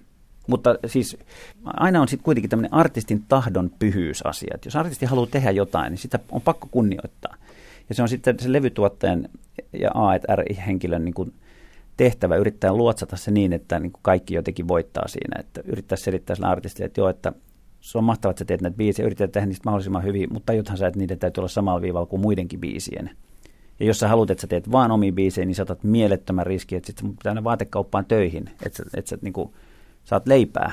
Mutta 0.49 0.75
siis 0.85 1.17
aina 1.65 2.01
on 2.01 2.07
sitten 2.07 2.23
kuitenkin 2.23 2.49
tämmöinen 2.49 2.73
artistin 2.73 3.23
tahdon 3.27 3.71
pyhyysasia. 3.79 4.57
Jos 4.65 4.75
artisti 4.75 5.05
haluaa 5.05 5.27
tehdä 5.27 5.51
jotain, 5.51 5.89
niin 5.91 5.97
sitä 5.97 6.19
on 6.31 6.41
pakko 6.41 6.67
kunnioittaa. 6.71 7.35
Ja 7.89 7.95
se 7.95 8.01
on 8.01 8.09
sitten 8.09 8.39
se 8.39 8.51
levytuottajan 8.51 9.29
ja 9.73 9.89
A&R-henkilön 9.93 11.05
niin 11.05 11.13
kuin 11.13 11.33
tehtävä 11.97 12.35
yrittää 12.35 12.73
luotsata 12.73 13.17
se 13.17 13.31
niin, 13.31 13.53
että 13.53 13.79
niin 13.79 13.91
kuin 13.91 14.01
kaikki 14.03 14.33
jotenkin 14.33 14.67
voittaa 14.67 15.07
siinä. 15.07 15.39
Että 15.39 15.61
yrittää 15.65 15.95
selittää 15.95 16.35
sille 16.35 16.47
artistille, 16.47 16.85
että 16.85 17.01
joo, 17.01 17.09
että 17.09 17.33
se 17.81 17.97
on 17.97 18.03
mahtavaa, 18.03 18.31
että 18.31 18.39
sä 18.39 18.45
teet 18.45 18.61
näitä 18.61 18.77
biisejä, 18.77 19.05
yritetään 19.05 19.31
tehdä 19.31 19.47
niistä 19.47 19.65
mahdollisimman 19.65 20.03
hyvin, 20.03 20.33
mutta 20.33 20.45
tajuthan 20.45 20.77
sä, 20.77 20.87
että 20.87 20.99
niiden 20.99 21.19
täytyy 21.19 21.41
olla 21.41 21.47
samalla 21.47 21.81
viivalla 21.81 22.05
kuin 22.05 22.21
muidenkin 22.21 22.59
biisien. 22.59 23.09
Ja 23.79 23.85
jos 23.85 23.99
sä 23.99 24.07
haluat, 24.07 24.29
että 24.29 24.41
sä 24.41 24.47
teet 24.47 24.71
vaan 24.71 24.91
omiin 24.91 25.15
biisejä, 25.15 25.45
niin 25.45 25.55
sä 25.55 25.63
otat 25.63 25.83
mielettömän 25.83 26.45
riski, 26.45 26.75
että 26.75 26.87
sitten 26.87 27.09
pitää 27.09 27.31
aina 27.31 27.43
vaatekauppaan 27.43 28.05
töihin, 28.05 28.49
että 28.65 28.77
sä, 28.77 28.83
että 28.95 29.09
sä 29.09 29.17
niin 29.21 29.33
kuin, 29.33 29.53
saat 30.09 30.27
leipää. 30.27 30.71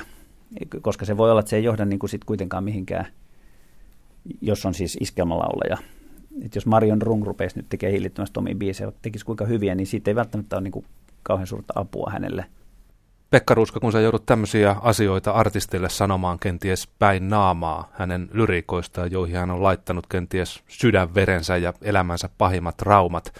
Koska 0.81 1.05
se 1.05 1.17
voi 1.17 1.31
olla, 1.31 1.39
että 1.39 1.49
se 1.49 1.55
ei 1.55 1.63
johda 1.63 1.85
niin 1.85 1.99
kuin 1.99 2.09
sit 2.09 2.23
kuitenkaan 2.23 2.63
mihinkään, 2.63 3.05
jos 4.41 4.65
on 4.65 4.73
siis 4.73 4.97
iskelmälaulaja. 5.01 5.77
Että 6.45 6.57
jos 6.57 6.65
Marion 6.65 7.01
Rung 7.01 7.25
rupeisi 7.25 7.57
nyt 7.57 7.69
tekemään 7.69 7.93
hillittömästi 7.93 8.39
omia 8.39 8.55
biisejä, 8.55 8.91
tekisi 9.01 9.25
kuinka 9.25 9.45
hyviä, 9.45 9.75
niin 9.75 9.87
siitä 9.87 10.11
ei 10.11 10.15
välttämättä 10.15 10.55
ole 10.55 10.63
niin 10.63 10.71
kuin 10.71 10.85
kauhean 11.23 11.47
suurta 11.47 11.73
apua 11.75 12.09
hänelle– 12.11 12.45
Pekka 13.29 13.53
Ruska, 13.53 13.79
kun 13.79 13.91
sä 13.91 13.99
joudut 13.99 14.25
tämmöisiä 14.25 14.75
asioita 14.81 15.31
artistille 15.31 15.89
sanomaan 15.89 16.39
kenties 16.39 16.87
päin 16.99 17.29
naamaa 17.29 17.89
hänen 17.93 18.29
lyrikoistaan, 18.31 19.11
joihin 19.11 19.35
hän 19.35 19.51
on 19.51 19.63
laittanut 19.63 20.07
kenties 20.07 20.63
sydänverensä 20.67 21.57
ja 21.57 21.73
elämänsä 21.81 22.29
pahimmat 22.37 22.77
traumat, 22.77 23.33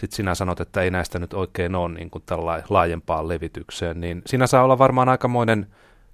sitten 0.00 0.16
sinä 0.16 0.34
sanot, 0.34 0.60
että 0.60 0.82
ei 0.82 0.90
näistä 0.90 1.18
nyt 1.18 1.34
oikein 1.34 1.74
ole 1.74 1.94
niin 1.94 2.10
kuin 2.10 2.24
laajempaan 2.68 3.28
levitykseen, 3.28 4.00
niin 4.00 4.22
siinä 4.26 4.46
saa 4.46 4.64
olla 4.64 4.78
varmaan 4.78 5.08
aikamoinen 5.08 5.66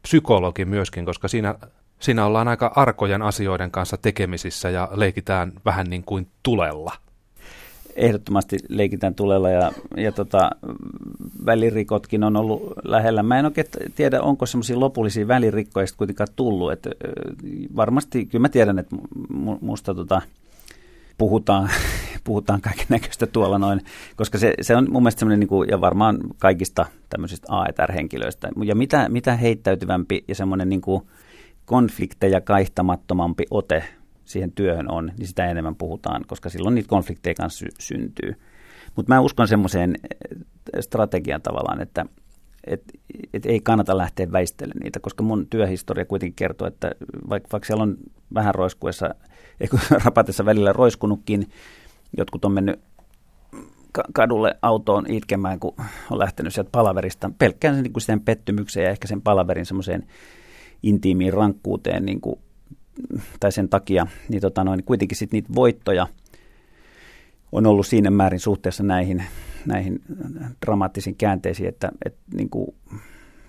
psykologi 0.03 0.65
myöskin, 0.65 1.05
koska 1.05 1.29
siinä, 1.29 1.55
siinä 2.01 2.27
ollaan 2.27 2.49
aika 2.49 2.73
arkojen 2.77 3.23
asioiden 3.23 3.71
kanssa 3.71 3.97
tekemisissä 3.97 4.71
ja 4.71 4.89
leikitään 4.95 5.53
vähän 5.65 5.87
niin 5.91 6.05
kuin 6.05 6.29
tulella 6.43 6.93
ehdottomasti 7.97 8.59
leikitään 8.69 9.15
tulella 9.15 9.51
ja, 9.51 9.73
ja 9.97 10.13
tota, 10.13 10.51
välirikotkin 11.47 12.25
on 12.25 12.37
ollut 12.37 12.73
lähellä. 12.85 13.23
Mä 13.23 13.39
en 13.39 13.45
oikein 13.45 13.67
tiedä, 13.95 14.23
onko 14.23 14.47
semmoisia 14.47 14.81
lopullisia 14.81 15.29
välirikkoja 15.29 15.87
kuitenkaan 15.97 16.29
tullut. 16.37 16.73
Et, 16.73 16.87
varmasti, 17.77 18.27
kyllä 18.27 18.43
mä 18.43 18.49
tiedän, 18.49 18.79
että 18.79 18.97
musta 19.61 19.95
tota, 19.95 20.23
puhutaan, 21.19 21.71
puhutaan 22.25 22.61
kaiken 22.61 22.87
näköistä 22.89 23.27
tuolla 23.27 23.59
noin, 23.59 23.81
koska 24.17 24.39
se, 24.39 24.55
se 24.61 24.77
on 24.77 24.87
mun 24.91 25.03
mielestä 25.03 25.19
semmoinen, 25.19 25.41
niin 25.41 25.69
ja 25.69 25.81
varmaan 25.81 26.19
kaikista 26.39 26.87
tämmöisistä 27.11 27.47
A-henkilöistä, 27.51 28.49
ja 28.65 28.75
mitä, 28.75 29.09
mitä 29.09 29.37
heittäytyvämpi 29.37 30.25
ja 30.29 30.35
semmoinen 30.35 30.69
niin 30.69 30.81
kuin 30.81 31.03
konflikteja 31.65 32.41
kaihtamattomampi 32.41 33.45
ote 33.51 33.85
siihen 34.25 34.53
työhön 34.53 34.91
on, 34.91 35.13
niin 35.19 35.27
sitä 35.27 35.47
enemmän 35.47 35.77
puhutaan, 35.77 36.25
koska 36.27 36.49
silloin 36.49 36.75
niitä 36.75 36.89
konflikteja 36.89 37.35
kanssa 37.35 37.59
sy- 37.59 37.75
syntyy. 37.79 38.35
Mutta 38.97 39.15
mä 39.15 39.21
uskon 39.21 39.49
semmoiseen 39.49 39.95
eh, 39.95 40.81
strategian 40.81 41.43
tavallaan, 41.43 41.83
että 41.83 42.07
et, 42.67 42.83
et 43.33 43.47
ei 43.47 43.61
kannata 43.61 43.97
lähteä 43.97 44.33
väistelemään 44.33 44.85
niitä, 44.85 45.01
koska 45.01 45.23
mun 45.23 45.47
työhistoria 45.51 46.05
kuitenkin 46.05 46.37
kertoo, 46.37 46.69
että 46.69 46.91
vaikka, 47.29 47.49
vaikka 47.53 47.67
siellä 47.67 47.83
on 47.83 47.97
vähän 48.35 48.55
roiskuessa, 48.55 49.15
eikö 49.61 49.79
rapatessa 50.05 50.45
välillä 50.45 50.73
roiskunutkin, 50.73 51.49
jotkut 52.17 52.45
on 52.45 52.53
mennyt 52.53 52.81
kadulle 54.13 54.59
autoon 54.63 55.05
itkemään, 55.09 55.61
kun 55.61 55.75
on 56.11 56.19
lähtenyt 56.19 56.55
sieltä 56.55 56.71
palaverista. 56.71 57.31
Pelkkään 57.39 57.75
sen, 57.75 57.83
niin 57.83 57.93
sen 57.99 58.21
pettymykseen 58.21 58.85
ja 58.85 58.91
ehkä 58.91 59.09
sen 59.09 59.23
palaverin 59.23 59.67
semmoiseen 59.67 60.07
intiimiin 60.83 61.33
rankkuuteen 61.33 62.05
niin 62.05 62.21
kuin, 62.21 62.41
tai 63.41 63.53
sen 63.53 63.69
takia, 63.69 64.07
niin, 64.29 64.41
tota 64.41 64.65
noin, 64.65 64.85
kuitenkin 64.85 65.19
sitten 65.19 65.37
niitä 65.37 65.55
voittoja 65.55 66.07
on 67.53 67.67
ollut 67.67 67.87
siinä 67.87 68.11
määrin 68.11 68.41
suhteessa 68.41 68.83
näihin, 68.83 69.25
näihin 69.67 70.03
dramaattisiin 70.67 71.17
käänteisiin, 71.17 71.69
että, 71.69 71.91
että 72.05 72.21
niin 72.35 72.51
kuin, 72.51 72.75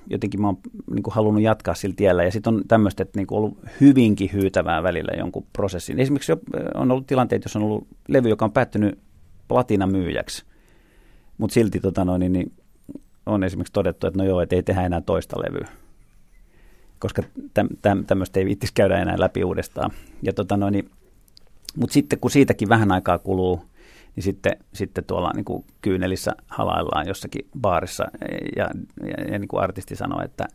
jotenkin 0.10 0.41
mä 0.41 0.48
oon 0.48 0.58
niin 0.93 1.04
kuin 1.04 1.13
halunnut 1.13 1.43
jatkaa 1.43 1.76
sillä 1.76 1.96
tiellä. 1.96 2.24
Ja 2.24 2.32
sitten 2.32 2.54
on 2.54 2.63
tämmöistä, 2.67 3.04
että 3.04 3.20
niin 3.20 3.28
kuin 3.28 3.38
ollut 3.38 3.58
hyvinkin 3.82 4.30
hyytävää 4.34 4.84
välillä 4.84 5.12
jonkun 5.17 5.46
prosessin. 5.54 6.00
Esimerkiksi 6.00 6.32
on 6.76 6.91
ollut 6.91 7.08
tilanteita, 7.08 7.46
jos 7.46 7.56
on 7.56 7.63
ollut 7.63 7.88
levy, 8.08 8.30
joka 8.30 8.46
on 8.46 8.52
päättynyt 8.52 9.00
platinamyyjäksi, 9.48 10.46
mutta 11.38 11.54
silti 11.54 11.80
tota 11.80 12.06
noin, 12.06 12.20
niin, 12.20 12.34
niin 12.34 12.52
on 13.26 13.43
esimerkiksi 13.43 13.74
todettu, 13.74 14.08
että 14.08 14.20
no 14.20 14.26
joo, 14.26 14.41
että 14.41 14.56
ei 14.56 14.63
tehdä 14.63 14.86
enää 14.86 15.02
toista 15.02 15.39
levyä 15.39 15.67
koska 17.00 17.24
täm, 17.54 17.67
täm, 17.82 18.06
tämmöistä 18.06 18.39
ei 18.39 18.46
viittisi 18.46 18.74
käydä 18.74 19.00
enää 19.00 19.20
läpi 19.20 19.43
uudestaan. 19.43 19.91
Ja 20.22 20.34
tota 20.34 20.58
noin, 20.58 20.72
niin, 20.72 20.89
mutta 21.76 21.93
sitten 21.93 22.20
kun 22.20 22.32
siitäkin 22.32 22.70
vähän 22.70 22.91
aikaa 22.91 23.17
kuluu, 23.17 23.62
niin 24.18 24.24
sitten, 24.24 24.58
sitten 24.74 25.04
tuolla 25.04 25.32
niin 25.36 25.46
kuin 25.46 25.66
kyynelissä 25.82 26.32
halaillaan 26.48 27.08
jossakin 27.08 27.48
baarissa 27.60 28.06
ja, 28.56 28.70
ja, 29.02 29.24
ja 29.32 29.40
niin 29.40 29.48
kuin 29.48 29.64
artisti 29.64 29.96
sanoi, 29.96 30.26
että 30.26 30.48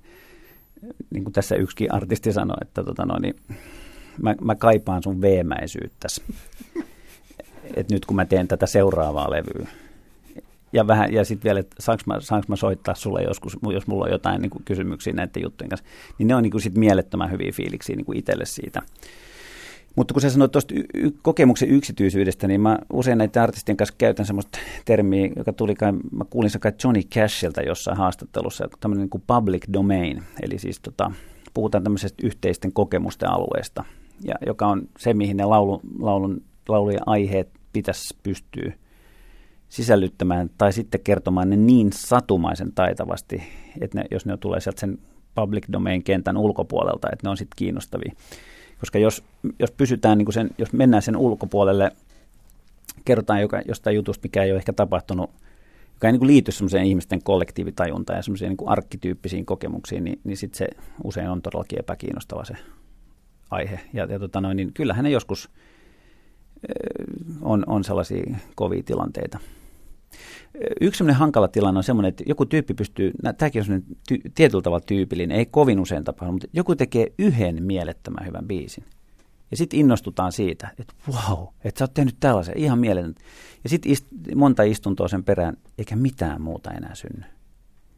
niin 1.11 1.25
kuin 1.25 1.33
tässä 1.33 1.55
yksikin 1.55 1.94
artisti 1.94 2.33
sanoi, 2.33 2.57
että 2.62 2.85
tota 2.85 3.05
noin, 3.07 3.22
niin, 3.22 3.37
mä, 4.22 4.35
mä 4.40 4.55
kaipaan 4.55 5.03
sun 5.03 5.20
veemäisyyttäsi. 5.20 6.22
Et 7.77 7.90
nyt 7.90 8.07
kun 8.07 8.16
mä 8.16 8.25
teen 8.25 8.48
tätä 8.48 8.66
seuraavaa 8.66 9.31
levyä, 9.31 9.68
ja, 10.72 10.87
vähän, 10.87 11.12
ja 11.12 11.25
sitten 11.25 11.44
vielä, 11.44 11.61
että 11.61 11.77
saanko 11.79 12.03
mä, 12.07 12.20
saanko 12.20 12.46
mä 12.48 12.57
soittaa 12.57 12.94
sulle 12.94 13.22
joskus, 13.22 13.59
jos 13.72 13.87
mulla 13.87 14.05
on 14.05 14.11
jotain 14.11 14.42
niin 14.42 14.51
kysymyksiä 14.64 15.12
näiden 15.12 15.42
juttujen 15.42 15.68
kanssa, 15.68 15.87
niin 16.18 16.27
ne 16.27 16.35
on 16.35 16.42
niin 16.42 16.51
kuin 16.51 16.62
sit 16.62 16.75
mielettömän 16.75 17.31
hyviä 17.31 17.53
fiiliksiä 17.53 17.96
niin 17.96 18.07
kuin 18.07 18.18
itselle 18.18 18.44
siitä. 18.44 18.83
Mutta 19.96 20.14
kun 20.14 20.20
sä 20.20 20.31
sanoit 20.31 20.52
tuosta 20.52 20.74
y- 20.94 21.11
kokemuksen 21.22 21.68
yksityisyydestä, 21.68 22.48
niin 22.48 22.61
mä 22.61 22.78
usein 22.92 23.18
näiden 23.18 23.42
artistien 23.42 23.76
kanssa 23.76 23.94
käytän 23.98 24.26
semmoista 24.26 24.59
termiä, 24.85 25.31
joka 25.37 25.52
tuli 25.52 25.74
kai, 25.74 25.92
mä 25.92 26.24
kuulin 26.31 26.50
kai 26.61 26.72
Johnny 26.85 27.02
Cashilta 27.02 27.62
jossain 27.62 27.96
haastattelussa, 27.96 28.68
tämmöinen 28.81 29.02
niin 29.02 29.11
kuin 29.11 29.24
public 29.26 29.64
domain, 29.72 30.22
eli 30.42 30.59
siis 30.59 30.81
tota, 30.81 31.11
puhutaan 31.55 31.85
tämmöisestä 31.85 32.26
yhteisten 32.26 32.72
kokemusten 32.72 33.31
alueesta, 33.31 33.85
ja 34.24 34.35
joka 34.46 34.66
on 34.66 34.88
se, 34.98 35.14
mihin 35.14 35.37
ne 35.37 35.44
laulu, 35.44 35.81
laulun, 35.98 36.42
laulujen 36.68 37.09
aiheet 37.09 37.48
pitäisi 37.72 38.16
pystyä 38.22 38.72
sisällyttämään 39.68 40.50
tai 40.59 40.72
sitten 40.72 41.00
kertomaan 41.05 41.50
ne 41.50 41.57
niin 41.57 41.92
satumaisen 41.92 42.72
taitavasti, 42.72 43.42
että 43.81 43.98
ne, 43.98 44.05
jos 44.11 44.26
ne 44.26 44.37
tulee 44.37 44.61
sieltä 44.61 44.81
sen 44.81 44.98
public 45.35 45.64
domain 45.72 46.02
kentän 46.02 46.37
ulkopuolelta, 46.37 47.09
että 47.12 47.26
ne 47.26 47.31
on 47.31 47.37
sitten 47.37 47.57
kiinnostavia. 47.57 48.12
Koska 48.82 48.98
jos, 48.98 49.24
jos 49.58 49.70
pysytään 49.70 50.18
niin 50.18 50.26
kuin 50.26 50.34
sen, 50.34 50.50
jos 50.58 50.72
mennään 50.72 51.02
sen 51.02 51.16
ulkopuolelle, 51.16 51.92
kerrotaan 53.04 53.40
joka, 53.40 53.62
jostain 53.68 53.96
jutusta, 53.96 54.22
mikä 54.22 54.42
ei 54.42 54.50
ole 54.50 54.58
ehkä 54.58 54.72
tapahtunut, 54.72 55.30
joka 55.94 56.08
ei 56.08 56.12
niin 56.12 56.18
kuin 56.18 56.26
liity 56.26 56.52
semmoiseen 56.52 56.84
ihmisten 56.84 57.22
kollektiivitajuntaan 57.22 58.16
ja 58.16 58.22
semmoisiin 58.22 58.48
niin 58.48 58.68
arkkityyppisiin 58.68 59.46
kokemuksiin, 59.46 60.04
niin, 60.04 60.20
niin 60.24 60.36
sitten 60.36 60.58
se 60.58 60.68
usein 61.04 61.28
on 61.28 61.42
todellakin 61.42 61.78
epäkiinnostava 61.78 62.44
se 62.44 62.54
aihe. 63.50 63.80
Ja, 63.92 64.04
ja 64.04 64.18
tota 64.18 64.40
noin, 64.40 64.56
niin 64.56 64.72
kyllähän 64.72 65.04
ne 65.04 65.10
joskus 65.10 65.50
on, 67.42 67.64
on 67.66 67.84
sellaisia 67.84 68.36
kovia 68.54 68.82
tilanteita. 68.82 69.38
Yksi 70.80 70.98
sellainen 70.98 71.18
hankala 71.18 71.48
tilanne 71.48 71.78
on 71.78 71.84
sellainen, 71.84 72.08
että 72.08 72.24
joku 72.26 72.46
tyyppi 72.46 72.74
pystyy, 72.74 73.12
tämäkin 73.38 73.60
on 73.60 73.66
sellainen 73.66 73.96
ty, 74.08 74.18
tietyllä 74.34 74.62
tavalla 74.62 74.84
tyypillinen, 74.86 75.36
ei 75.36 75.46
kovin 75.46 75.80
usein 75.80 76.04
tapahdu, 76.04 76.32
mutta 76.32 76.48
joku 76.52 76.76
tekee 76.76 77.12
yhden 77.18 77.62
mielettömän 77.62 78.26
hyvän 78.26 78.46
biisin. 78.46 78.84
Ja 79.50 79.56
sitten 79.56 79.80
innostutaan 79.80 80.32
siitä, 80.32 80.70
että 80.78 80.94
wow, 81.08 81.46
että 81.64 81.78
sä 81.78 81.84
oot 81.84 81.94
tehnyt 81.94 82.16
tällaisen, 82.20 82.58
ihan 82.58 82.78
mieletön. 82.78 83.14
Ja 83.64 83.70
sitten 83.70 83.92
ist, 83.92 84.06
monta 84.34 84.62
istuntoa 84.62 85.08
sen 85.08 85.24
perään, 85.24 85.56
eikä 85.78 85.96
mitään 85.96 86.42
muuta 86.42 86.70
enää 86.70 86.94
synny. 86.94 87.24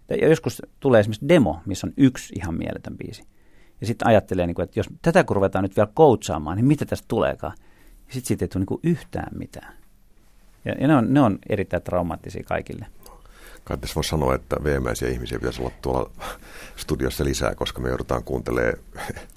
Ja 0.08 0.28
joskus 0.28 0.62
tulee 0.80 1.00
esimerkiksi 1.00 1.28
demo, 1.28 1.60
missä 1.66 1.86
on 1.86 1.92
yksi 1.96 2.34
ihan 2.36 2.54
mieletön 2.54 2.96
biisi. 2.96 3.22
Ja 3.80 3.86
sitten 3.86 4.08
ajattelee, 4.08 4.46
niin 4.46 4.60
että 4.62 4.78
jos 4.78 4.86
tätä 5.02 5.24
kun 5.24 5.36
ruvetaan 5.36 5.62
nyt 5.62 5.76
vielä 5.76 5.90
coachaamaan, 5.96 6.56
niin 6.56 6.66
mitä 6.66 6.84
tästä 6.84 7.04
tuleekaan? 7.08 7.54
Ja 8.06 8.14
sitten 8.14 8.28
siitä 8.28 8.44
ei 8.44 8.48
tule 8.48 8.64
niin 8.70 8.92
yhtään 8.92 9.38
mitään. 9.38 9.74
Ja, 10.64 10.74
ja 10.80 10.88
ne, 10.88 10.96
on, 10.96 11.14
ne 11.14 11.20
on 11.20 11.38
erittäin 11.48 11.82
traumaattisia 11.82 12.42
kaikille. 12.44 12.86
Kai 13.64 13.78
tässä 13.78 13.94
voi 13.94 14.04
sanoa, 14.04 14.34
että 14.34 14.56
veemäisiä 14.64 15.08
ihmisiä 15.08 15.38
pitäisi 15.38 15.62
olla 15.62 15.72
tuolla 15.82 16.10
studiossa 16.76 17.24
lisää, 17.24 17.54
koska 17.54 17.80
me 17.80 17.88
joudutaan 17.88 18.24
kuuntelemaan 18.24 18.78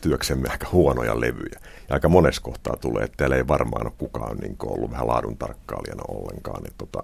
työksemme 0.01 0.49
aika 0.49 0.67
huonoja 0.71 1.19
levyjä. 1.19 1.59
Ja 1.89 1.93
aika 1.93 2.09
monessa 2.09 2.41
kohtaa 2.41 2.77
tulee, 2.81 3.03
että 3.03 3.17
täällä 3.17 3.35
ei 3.35 3.47
varmaan 3.47 3.87
ole 3.87 3.93
kukaan 3.97 4.37
niin 4.37 4.55
ollut 4.63 4.91
vähän 4.91 5.07
laadun 5.07 5.37
tarkkailijana 5.37 6.03
ollenkaan. 6.07 6.63
Niin 6.63 6.73
tota, 6.77 7.03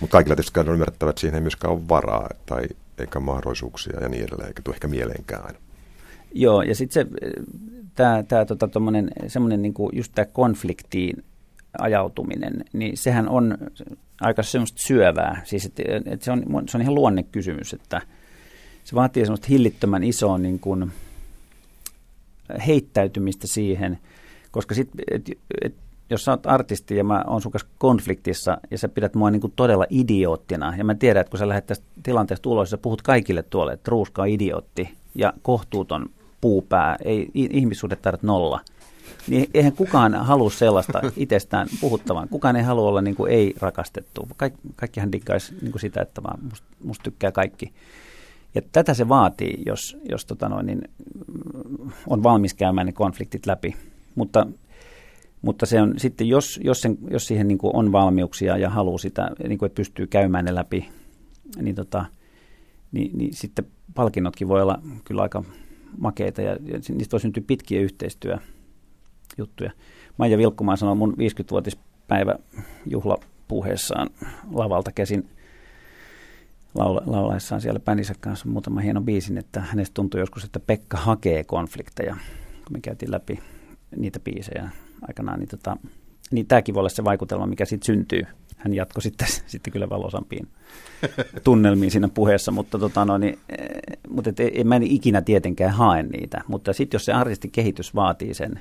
mutta 0.00 0.12
kaikilla 0.12 0.36
tietysti 0.36 0.60
on 0.60 0.68
ymmärrettävä, 0.68 1.10
että 1.10 1.20
siihen 1.20 1.34
ei 1.34 1.40
myöskään 1.40 1.74
ole 1.74 1.88
varaa 1.88 2.30
tai 2.46 2.62
eikä 2.98 3.20
mahdollisuuksia 3.20 4.00
ja 4.00 4.08
niin 4.08 4.24
edelleen, 4.24 4.48
eikä 4.48 4.62
tule 4.62 4.74
ehkä 4.74 4.88
mieleenkään 4.88 5.46
aina. 5.46 5.58
Joo, 6.34 6.62
ja 6.62 6.74
sitten 6.74 6.94
se, 6.94 7.10
tämä, 7.94 8.22
tämä 8.22 8.44
tota, 8.44 8.68
semmoinen 9.26 9.62
niinku, 9.62 9.90
just 9.92 10.12
tämä 10.14 10.26
konfliktiin 10.26 11.24
ajautuminen, 11.78 12.64
niin 12.72 12.96
sehän 12.96 13.28
on 13.28 13.58
aika 14.20 14.42
semmoista 14.42 14.82
syövää. 14.82 15.42
Siis 15.44 15.64
että, 15.64 15.82
että 16.04 16.24
se, 16.24 16.32
on, 16.32 16.42
se 16.68 16.76
on 16.76 16.82
ihan 16.82 16.94
luonnekysymys, 16.94 17.74
että 17.74 18.00
se 18.84 18.94
vaatii 18.94 19.24
semmoista 19.24 19.46
hillittömän 19.50 20.04
isoa 20.04 20.38
niin 20.38 20.60
kuin 20.60 20.92
heittäytymistä 22.66 23.46
siihen, 23.46 23.98
koska 24.50 24.74
sit, 24.74 24.88
et, 25.10 25.30
et, 25.62 25.74
jos 26.10 26.24
sä 26.24 26.30
oot 26.30 26.46
artisti 26.46 26.96
ja 26.96 27.04
mä 27.04 27.24
oon 27.26 27.42
sun 27.42 27.52
kanssa 27.52 27.68
konfliktissa 27.78 28.58
ja 28.70 28.78
sä 28.78 28.88
pidät 28.88 29.14
mua 29.14 29.30
niin 29.30 29.40
kuin 29.40 29.52
todella 29.56 29.86
idioottina 29.90 30.74
ja 30.76 30.84
mä 30.84 30.94
tiedän, 30.94 31.20
että 31.20 31.30
kun 31.30 31.38
sä 31.38 31.48
lähdet 31.48 31.66
tästä 31.66 31.86
tilanteesta 32.02 32.48
ulos, 32.48 32.70
sä 32.70 32.78
puhut 32.78 33.02
kaikille 33.02 33.42
tuolle, 33.42 33.72
että 33.72 33.90
ruuska 33.90 34.22
on 34.22 34.28
idiootti 34.28 34.94
ja 35.14 35.32
kohtuuton 35.42 36.06
puupää, 36.40 36.96
ei 37.04 37.30
ihmissuhde 37.34 37.96
tarvitse 37.96 38.26
nolla– 38.26 38.60
niin 39.28 39.50
eihän 39.54 39.72
kukaan 39.72 40.14
halua 40.14 40.50
sellaista 40.50 41.00
itsestään 41.16 41.68
puhuttavan. 41.80 42.28
Kukaan 42.28 42.56
ei 42.56 42.62
halua 42.62 42.88
olla 42.88 43.02
niin 43.02 43.16
kuin 43.16 43.32
ei-rakastettu. 43.32 44.28
Kaik, 44.36 44.54
kaikkihan 44.76 45.12
diggaisi 45.12 45.54
niin 45.62 45.72
kuin 45.72 45.80
sitä, 45.80 46.00
että 46.00 46.22
vaan 46.22 46.38
musta 46.44 46.66
must 46.84 47.02
tykkää 47.02 47.32
kaikki. 47.32 47.72
Ja 48.54 48.62
tätä 48.72 48.94
se 48.94 49.08
vaatii, 49.08 49.62
jos, 49.66 49.96
jos 50.08 50.26
tota 50.26 50.48
noin, 50.48 50.66
niin 50.66 50.82
on 52.06 52.22
valmis 52.22 52.54
käymään 52.54 52.86
ne 52.86 52.92
konfliktit 52.92 53.46
läpi. 53.46 53.76
Mutta, 54.14 54.46
mutta 55.42 55.66
se 55.66 55.82
on 55.82 55.94
sitten, 55.96 56.28
jos, 56.28 56.60
jos, 56.64 56.80
sen, 56.80 56.98
jos 57.10 57.26
siihen 57.26 57.48
niin 57.48 57.58
kuin 57.58 57.76
on 57.76 57.92
valmiuksia 57.92 58.56
ja 58.56 58.70
haluaa 58.70 58.98
sitä, 58.98 59.30
niin 59.48 59.58
kuin, 59.58 59.66
että 59.66 59.76
pystyy 59.76 60.06
käymään 60.06 60.44
ne 60.44 60.54
läpi, 60.54 60.88
niin, 61.60 61.76
tota, 61.76 62.04
niin, 62.92 63.18
niin 63.18 63.34
sitten 63.34 63.66
palkinnotkin 63.94 64.48
voi 64.48 64.62
olla 64.62 64.82
kyllä 65.04 65.22
aika 65.22 65.44
makeita 65.98 66.42
ja, 66.42 66.52
ja 66.52 66.78
niistä 66.88 67.12
voi 67.12 67.20
syntyä 67.20 67.42
pitkiä 67.46 67.80
yhteistyö 67.80 68.38
juttuja. 69.38 69.70
Maija 70.18 70.38
Vilkkumaan 70.38 70.78
sanoi 70.78 70.94
mun 70.94 71.12
50-vuotispäivä 71.12 72.34
juhlapuheessaan 72.86 74.10
lavalta 74.52 74.92
käsin 74.92 75.28
laula, 76.74 77.02
laulaessaan 77.06 77.60
siellä 77.60 77.80
bändinsä 77.80 78.14
kanssa 78.20 78.48
muutama 78.48 78.80
hieno 78.80 79.00
biisin, 79.00 79.38
että 79.38 79.60
hänestä 79.60 79.94
tuntui 79.94 80.20
joskus, 80.20 80.44
että 80.44 80.60
Pekka 80.60 80.96
hakee 80.96 81.44
konflikteja, 81.44 82.16
kun 82.64 82.72
me 82.72 82.80
käytiin 82.80 83.10
läpi 83.10 83.38
niitä 83.96 84.20
biisejä 84.20 84.70
aikanaan, 85.08 85.38
niin, 85.38 85.48
tota, 85.48 85.76
niin 86.30 86.46
tämäkin 86.46 86.74
voi 86.74 86.80
olla 86.80 86.88
se 86.88 87.04
vaikutelma, 87.04 87.46
mikä 87.46 87.64
siitä 87.64 87.86
syntyy. 87.86 88.22
hän 88.56 88.74
jatkoi 88.74 89.02
sitten, 89.02 89.28
sitten 89.46 89.72
kyllä 89.72 89.88
valosampiin 89.88 90.48
tunnelmiin 91.44 91.90
siinä 91.90 92.08
puheessa, 92.08 92.52
mutta, 92.52 92.78
tota, 92.78 93.04
no, 93.04 93.18
niin, 93.18 93.38
mutta 94.08 94.30
et, 94.30 94.40
en 94.40 94.66
mä 94.66 94.76
en 94.76 94.82
ikinä 94.82 95.22
tietenkään 95.22 95.72
hae 95.72 96.02
niitä. 96.02 96.42
Mutta 96.48 96.72
sitten 96.72 96.94
jos 96.94 97.04
se 97.04 97.12
artistin 97.12 97.50
kehitys 97.50 97.94
vaatii 97.94 98.34
sen, 98.34 98.60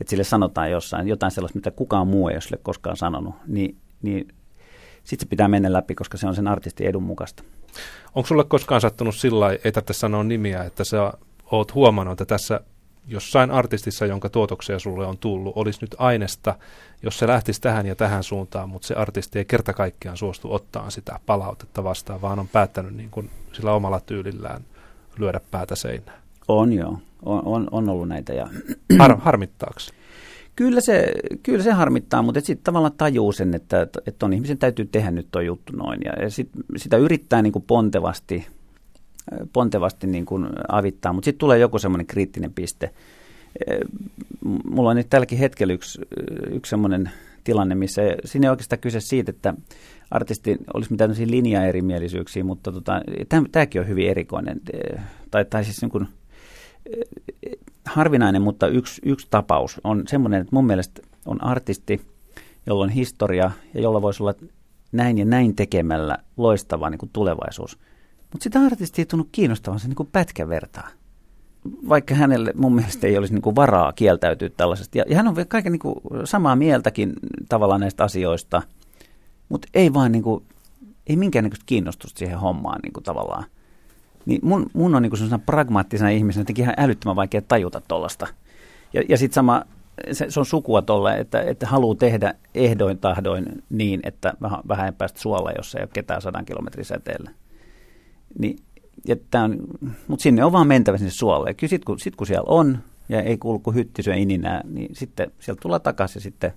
että 0.00 0.10
sille 0.10 0.24
sanotaan 0.24 0.70
jossain 0.70 1.08
jotain 1.08 1.32
sellaista, 1.32 1.58
mitä 1.58 1.70
kukaan 1.70 2.08
muu 2.08 2.28
ei 2.28 2.34
ole 2.34 2.40
sille 2.40 2.60
koskaan 2.62 2.96
sanonut, 2.96 3.34
niin, 3.46 3.76
niin 4.02 4.28
sitten 5.04 5.26
se 5.26 5.30
pitää 5.30 5.48
mennä 5.48 5.72
läpi, 5.72 5.94
koska 5.94 6.16
se 6.18 6.26
on 6.26 6.34
sen 6.34 6.48
artistin 6.48 6.86
edun 6.86 7.02
mukaista. 7.02 7.42
Onko 8.14 8.26
sulle 8.26 8.44
koskaan 8.44 8.80
sattunut 8.80 9.14
sillä 9.14 9.50
ei 9.64 9.72
tarvitse 9.72 9.92
sanoa 9.92 10.24
nimiä, 10.24 10.64
että 10.64 10.84
sä 10.84 11.12
oot 11.50 11.74
huomannut, 11.74 12.12
että 12.12 12.34
tässä 12.34 12.60
jossain 13.06 13.50
artistissa, 13.50 14.06
jonka 14.06 14.28
tuotoksia 14.28 14.78
sulle 14.78 15.06
on 15.06 15.18
tullut, 15.18 15.56
olisi 15.56 15.78
nyt 15.80 15.94
aineesta, 15.98 16.54
jos 17.02 17.18
se 17.18 17.26
lähtisi 17.26 17.60
tähän 17.60 17.86
ja 17.86 17.96
tähän 17.96 18.22
suuntaan, 18.22 18.68
mutta 18.68 18.88
se 18.88 18.94
artisti 18.94 19.38
ei 19.38 19.44
kerta 19.44 19.72
kaikkiaan 19.72 20.16
suostu 20.16 20.54
ottaa 20.54 20.90
sitä 20.90 21.20
palautetta 21.26 21.84
vastaan, 21.84 22.22
vaan 22.22 22.38
on 22.38 22.48
päättänyt 22.48 22.94
niin 22.94 23.10
kuin 23.10 23.30
sillä 23.52 23.72
omalla 23.72 24.00
tyylillään 24.00 24.64
lyödä 25.18 25.40
päätä 25.50 25.76
seinään. 25.76 26.22
On 26.48 26.72
joo, 26.72 26.98
on, 27.24 27.42
on, 27.44 27.68
on 27.70 27.88
ollut 27.88 28.08
näitä. 28.08 28.32
Ja... 28.32 28.48
Har, 28.98 29.16
harmittaako? 29.18 29.80
Kyllä 30.56 30.80
se, 30.80 31.12
kyllä 31.42 31.62
se 31.62 31.72
harmittaa, 31.72 32.22
mutta 32.22 32.40
sitten 32.40 32.64
tavallaan 32.64 32.92
tajuu 32.96 33.32
sen, 33.32 33.54
että, 33.54 33.86
että 34.06 34.26
on 34.26 34.32
ihmisen 34.32 34.58
täytyy 34.58 34.84
tehdä 34.84 35.10
nyt 35.10 35.28
tuo 35.32 35.40
juttu 35.40 35.72
noin. 35.76 36.00
Ja 36.04 36.30
sit, 36.30 36.48
sitä 36.76 36.96
yrittää 36.96 37.42
niin 37.42 37.52
kuin 37.52 37.64
pontevasti, 37.66 38.46
pontevasti 39.52 40.06
niin 40.06 40.26
kuin 40.26 40.46
avittaa, 40.68 41.12
mutta 41.12 41.24
sitten 41.24 41.38
tulee 41.38 41.58
joku 41.58 41.78
semmoinen 41.78 42.06
kriittinen 42.06 42.52
piste. 42.52 42.90
Mulla 44.70 44.90
on 44.90 44.96
nyt 44.96 45.10
tälläkin 45.10 45.38
hetkellä 45.38 45.72
yksi, 45.72 46.00
yksi 46.50 46.70
semmoinen 46.70 47.10
tilanne, 47.44 47.74
missä 47.74 48.02
siinä 48.24 48.46
ei 48.46 48.50
oikeastaan 48.50 48.80
kyse 48.80 49.00
siitä, 49.00 49.30
että 49.30 49.54
artisti 50.10 50.56
olisi 50.74 50.90
mitään 50.90 51.14
linjaerimielisyyksiä, 51.24 52.44
mutta 52.44 52.72
tota, 52.72 53.02
tämäkin 53.52 53.80
on 53.80 53.88
hyvin 53.88 54.08
erikoinen. 54.08 54.60
Tai, 55.30 55.44
tai 55.44 55.64
siis 55.64 55.82
niin 55.82 55.90
kuin, 55.90 56.08
harvinainen, 57.84 58.42
mutta 58.42 58.66
yksi, 58.66 59.02
yksi 59.04 59.26
tapaus 59.30 59.80
on 59.84 60.02
semmoinen, 60.06 60.40
että 60.40 60.56
mun 60.56 60.66
mielestä 60.66 61.02
on 61.26 61.44
artisti, 61.44 62.00
jolla 62.66 62.84
on 62.84 62.90
historia 62.90 63.50
ja 63.74 63.80
jolla 63.80 64.02
voisi 64.02 64.22
olla 64.22 64.34
näin 64.92 65.18
ja 65.18 65.24
näin 65.24 65.56
tekemällä 65.56 66.18
loistava 66.36 66.90
niin 66.90 66.98
kuin 66.98 67.10
tulevaisuus. 67.12 67.78
Mutta 68.32 68.44
sitä 68.44 68.60
artisti 68.60 69.02
ei 69.02 69.06
tunnu 69.06 69.28
kiinnostavan 69.32 69.80
se 69.80 69.88
niin 69.88 69.96
kuin 69.96 70.08
vertaa. 70.48 70.88
Vaikka 71.88 72.14
hänelle 72.14 72.52
mun 72.56 72.74
mielestä 72.74 73.06
ei 73.06 73.18
olisi 73.18 73.34
niin 73.34 73.42
kuin 73.42 73.56
varaa 73.56 73.92
kieltäytyä 73.92 74.48
tällaisesta. 74.48 74.98
Ja, 74.98 75.04
ja 75.08 75.16
hän 75.16 75.28
on 75.28 75.34
kaiken 75.48 75.72
niin 75.72 75.80
kuin 75.80 75.96
samaa 76.24 76.56
mieltäkin 76.56 77.12
tavallaan 77.48 77.80
näistä 77.80 78.04
asioista, 78.04 78.62
mutta 79.48 79.68
ei 79.74 79.94
vaan 79.94 80.12
niin 80.12 80.22
kuin, 80.22 80.44
ei 81.06 81.16
minkäännäköistä 81.16 81.66
kiinnostusta 81.66 82.18
siihen 82.18 82.38
hommaan 82.38 82.80
niin 82.82 82.92
kuin 82.92 83.04
tavallaan. 83.04 83.44
Niin 84.28 84.40
mun, 84.42 84.66
mun 84.72 84.94
on 84.94 85.02
niin 85.02 85.10
kuin 85.10 85.40
pragmaattisena 85.46 86.10
ihmisenä 86.10 86.40
jotenkin 86.40 86.62
ihan 86.62 86.74
älyttömän 86.78 87.16
vaikea 87.16 87.42
tajuta 87.42 87.80
tuollaista. 87.88 88.26
Ja, 88.92 89.02
ja 89.08 89.18
sitten 89.18 89.34
sama, 89.34 89.62
se, 90.12 90.26
se 90.28 90.40
on 90.40 90.46
sukua 90.46 90.82
tolle, 90.82 91.18
että, 91.18 91.40
että 91.40 91.66
haluaa 91.66 91.94
tehdä 91.94 92.34
ehdoin 92.54 92.98
tahdoin 92.98 93.44
niin, 93.70 94.00
että 94.02 94.34
vähän, 94.42 94.60
vähän 94.68 94.94
päästä 94.94 95.20
suolla, 95.20 95.52
jos 95.56 95.74
ei 95.74 95.82
ole 95.82 95.90
ketään 95.92 96.22
sadan 96.22 96.44
kilometrin 96.44 96.84
säteellä. 96.84 97.30
Niin, 98.38 98.58
mutta 100.08 100.22
sinne 100.22 100.44
on 100.44 100.52
vaan 100.52 100.66
mentävä 100.66 100.98
sinne 100.98 101.10
suolle. 101.10 101.54
Kyllä 101.54 101.70
sitten 101.70 101.86
kun, 101.86 101.98
sit, 101.98 102.16
kun 102.16 102.26
siellä 102.26 102.46
on 102.48 102.78
ja 103.08 103.22
ei 103.22 103.38
kuulu 103.38 103.58
kuin 103.58 103.76
hyttisyä 103.76 104.14
ininää, 104.14 104.60
niin 104.64 104.96
sitten 104.96 105.32
sieltä 105.38 105.60
tullaan 105.60 105.82
takaisin 105.82 106.20
ja 106.20 106.22
sitten 106.22 106.52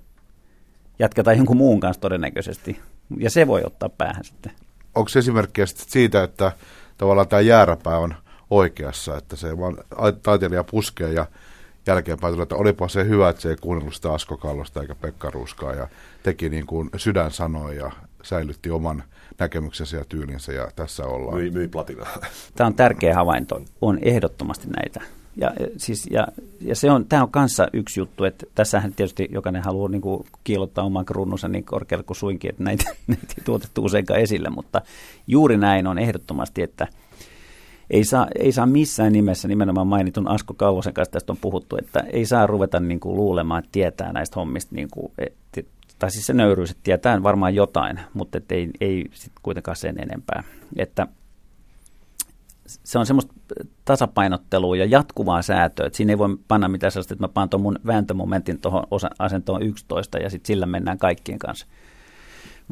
jatketaan 0.99 1.37
jonkun 1.37 1.57
muun 1.57 1.79
kanssa 1.79 2.01
todennäköisesti. 2.01 2.79
Ja 3.17 3.29
se 3.29 3.47
voi 3.47 3.61
ottaa 3.65 3.89
päähän 3.89 4.23
sitten. 4.23 4.51
Onko 4.95 5.11
esimerkkiä 5.17 5.65
siitä, 5.65 6.23
että 6.23 6.51
tavallaan 7.01 7.27
tämä 7.27 7.41
jääräpää 7.41 7.97
on 7.97 8.15
oikeassa, 8.49 9.17
että 9.17 9.35
se 9.35 9.57
vaan 9.57 9.77
taiteilija 10.23 10.63
puskee 10.63 11.13
ja 11.13 11.25
jälkeenpäin 11.87 12.33
tulee, 12.33 12.43
että 12.43 12.55
olipa 12.55 12.87
se 12.87 13.05
hyvä, 13.05 13.29
että 13.29 13.41
se 13.41 13.49
ei 13.49 13.55
kuunnellut 13.61 13.95
sitä 13.95 14.13
Asko 14.13 14.37
Kallosta 14.37 14.81
eikä 14.81 14.95
Pekka 14.95 15.29
Ruskaa 15.29 15.73
ja 15.73 15.87
teki 16.23 16.49
niin 16.49 16.65
kuin 16.65 16.89
sydän 16.97 17.31
sanoi 17.31 17.75
ja 17.77 17.91
säilytti 18.23 18.71
oman 18.71 19.03
näkemyksensä 19.39 19.97
ja 19.97 20.05
tyylinsä 20.05 20.53
ja 20.53 20.71
tässä 20.75 21.05
ollaan. 21.05 21.37
Myi, 21.37 21.51
myi 21.51 21.67
platinaa. 21.67 22.17
Tämä 22.55 22.67
on 22.67 22.73
tärkeä 22.73 23.15
havainto. 23.15 23.61
On 23.81 23.99
ehdottomasti 24.01 24.67
näitä. 24.67 25.01
Ja, 25.35 25.51
siis, 25.77 26.07
ja, 26.11 26.27
ja 26.61 26.75
se 26.75 26.91
on, 26.91 27.05
tämä 27.05 27.23
on 27.23 27.31
kanssa 27.31 27.67
yksi 27.73 27.99
juttu, 27.99 28.23
että 28.23 28.45
tässähän 28.55 28.93
tietysti 28.93 29.29
jokainen 29.31 29.63
haluaa 29.63 29.89
niin 29.89 30.01
kuin, 30.01 30.25
kiilottaa 30.43 30.85
oman 30.85 31.05
kruununsa 31.05 31.47
niin 31.47 31.63
korkealle 31.63 32.03
kuin 32.03 32.17
suinkin, 32.17 32.49
että 32.49 32.63
näitä, 32.63 32.83
näitä 33.07 33.33
ei 33.37 33.43
tuotettu 33.45 33.85
useinkaan 33.85 34.19
esille, 34.19 34.49
mutta 34.49 34.81
juuri 35.27 35.57
näin 35.57 35.87
on 35.87 35.99
ehdottomasti, 35.99 36.61
että 36.61 36.87
ei 37.89 38.03
saa, 38.03 38.27
ei 38.35 38.51
saa 38.51 38.65
missään 38.65 39.13
nimessä 39.13 39.47
nimenomaan 39.47 39.87
mainitun 39.87 40.27
Asko 40.27 40.53
Kalvosen 40.53 40.93
kanssa 40.93 41.11
tästä 41.11 41.33
on 41.33 41.37
puhuttu, 41.41 41.77
että 41.77 41.99
ei 41.99 42.25
saa 42.25 42.47
ruveta 42.47 42.79
niin 42.79 42.99
kuin, 42.99 43.15
luulemaan, 43.15 43.59
että 43.59 43.71
tietää 43.71 44.13
näistä 44.13 44.35
hommista, 44.35 44.75
niin 44.75 44.87
kuin, 44.91 45.11
et, 45.17 45.33
tai 45.99 46.11
siis 46.11 46.25
se 46.25 46.33
nöyryys, 46.33 46.71
että 46.71 46.83
tietää 46.83 47.23
varmaan 47.23 47.55
jotain, 47.55 47.99
mutta 48.13 48.37
et 48.37 48.51
ei, 48.51 48.69
ei 48.81 49.05
sit 49.13 49.31
kuitenkaan 49.43 49.77
sen 49.77 49.99
enempää. 49.99 50.43
Että 50.75 51.07
se 52.83 52.99
on 52.99 53.05
semmoista 53.05 53.33
tasapainottelua 53.85 54.75
ja 54.75 54.85
jatkuvaa 54.85 55.41
säätöä, 55.41 55.85
että 55.85 55.97
siinä 55.97 56.11
ei 56.11 56.17
voi 56.17 56.37
panna 56.47 56.67
mitään 56.67 56.91
sellaista, 56.91 57.13
että 57.13 57.23
mä 57.23 57.27
paan 57.27 57.49
tuon 57.49 57.61
mun 57.61 57.79
vääntömomentin 57.85 58.59
tuohon 58.59 58.83
asentoon 59.19 59.63
11 59.63 60.17
ja 60.17 60.29
sitten 60.29 60.47
sillä 60.47 60.65
mennään 60.65 60.97
kaikkien 60.97 61.39
kanssa. 61.39 61.67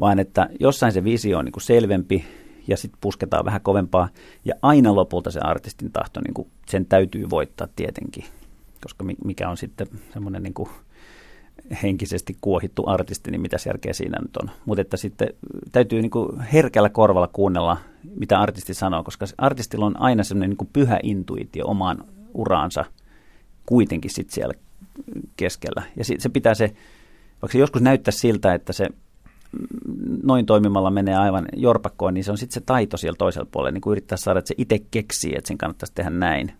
Vaan 0.00 0.18
että 0.18 0.48
jossain 0.60 0.92
se 0.92 1.04
visio 1.04 1.38
on 1.38 1.44
niin 1.44 1.52
kuin 1.52 1.62
selvempi 1.62 2.24
ja 2.68 2.76
sitten 2.76 2.98
pusketaan 3.00 3.44
vähän 3.44 3.60
kovempaa 3.60 4.08
ja 4.44 4.54
aina 4.62 4.94
lopulta 4.94 5.30
se 5.30 5.40
artistin 5.40 5.92
tahto, 5.92 6.20
niin 6.20 6.34
kuin 6.34 6.48
sen 6.68 6.86
täytyy 6.86 7.30
voittaa 7.30 7.68
tietenkin, 7.76 8.24
koska 8.82 9.04
mikä 9.24 9.50
on 9.50 9.56
sitten 9.56 9.86
semmoinen 10.12 10.42
niin 10.42 10.54
kuin 10.54 10.68
henkisesti 11.82 12.36
kuohittu 12.40 12.82
artisti, 12.86 13.30
niin 13.30 13.40
mitä 13.40 13.56
järkeä 13.66 13.92
siinä 13.92 14.18
nyt 14.22 14.36
on. 14.36 14.50
Mutta 14.64 14.82
että 14.82 14.96
sitten 14.96 15.28
täytyy 15.72 16.02
niin 16.02 16.10
kuin 16.10 16.40
herkällä 16.40 16.88
korvalla 16.88 17.28
kuunnella, 17.32 17.76
mitä 18.16 18.40
artisti 18.40 18.74
sanoo, 18.74 19.04
koska 19.04 19.26
artistilla 19.38 19.86
on 19.86 20.00
aina 20.00 20.24
semmoinen 20.24 20.56
niin 20.60 20.70
pyhä 20.72 20.98
intuitio 21.02 21.66
omaan 21.66 22.04
uraansa 22.34 22.84
kuitenkin 23.66 24.10
sitten 24.10 24.34
siellä 24.34 24.54
keskellä. 25.36 25.82
Ja 25.96 26.04
se 26.04 26.28
pitää 26.28 26.54
se, 26.54 26.64
vaikka 27.42 27.52
se 27.52 27.58
joskus 27.58 27.82
näyttää 27.82 28.12
siltä, 28.12 28.54
että 28.54 28.72
se 28.72 28.88
noin 30.22 30.46
toimimalla 30.46 30.90
menee 30.90 31.16
aivan 31.16 31.46
jorpakkoon, 31.56 32.14
niin 32.14 32.24
se 32.24 32.30
on 32.30 32.38
sitten 32.38 32.54
se 32.54 32.60
taito 32.66 32.96
siellä 32.96 33.16
toisella 33.16 33.48
puolella, 33.52 33.72
niin 33.72 33.80
kuin 33.80 33.92
yrittää 33.92 34.18
saada, 34.18 34.38
että 34.38 34.48
se 34.48 34.54
itse 34.58 34.78
keksii, 34.90 35.32
että 35.36 35.48
sen 35.48 35.58
kannattaisi 35.58 35.94
tehdä 35.94 36.10
näin. 36.10 36.52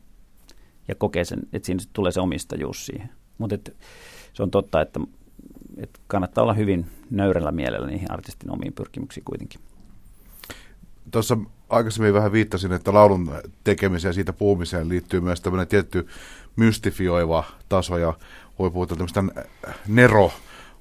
Ja 0.88 0.94
kokee 0.94 1.24
sen, 1.24 1.38
että 1.52 1.66
siinä 1.66 1.84
tulee 1.92 2.12
se 2.12 2.20
omistajuus 2.20 2.86
siihen. 2.86 3.10
Mutta 3.38 3.56
se 4.40 4.44
on 4.44 4.50
totta, 4.50 4.80
että, 4.80 5.00
että 5.76 6.00
kannattaa 6.06 6.42
olla 6.42 6.54
hyvin 6.54 6.86
nöyrällä 7.10 7.52
mielellä 7.52 7.86
niihin 7.86 8.12
artistin 8.12 8.50
omiin 8.50 8.72
pyrkimyksiin 8.72 9.24
kuitenkin. 9.24 9.60
Tuossa 11.10 11.38
aikaisemmin 11.68 12.14
vähän 12.14 12.32
viittasin, 12.32 12.72
että 12.72 12.94
laulun 12.94 13.30
tekemiseen 13.64 14.08
ja 14.08 14.12
siitä 14.12 14.32
puhumiseen 14.32 14.88
liittyy 14.88 15.20
myös 15.20 15.40
tämmöinen 15.40 15.68
tietty 15.68 16.06
mystifioiva 16.56 17.44
taso 17.68 17.98
ja 17.98 18.14
voi 18.58 18.70
puhua 18.70 18.86
tämmöistä 18.86 19.24
nero 19.88 20.32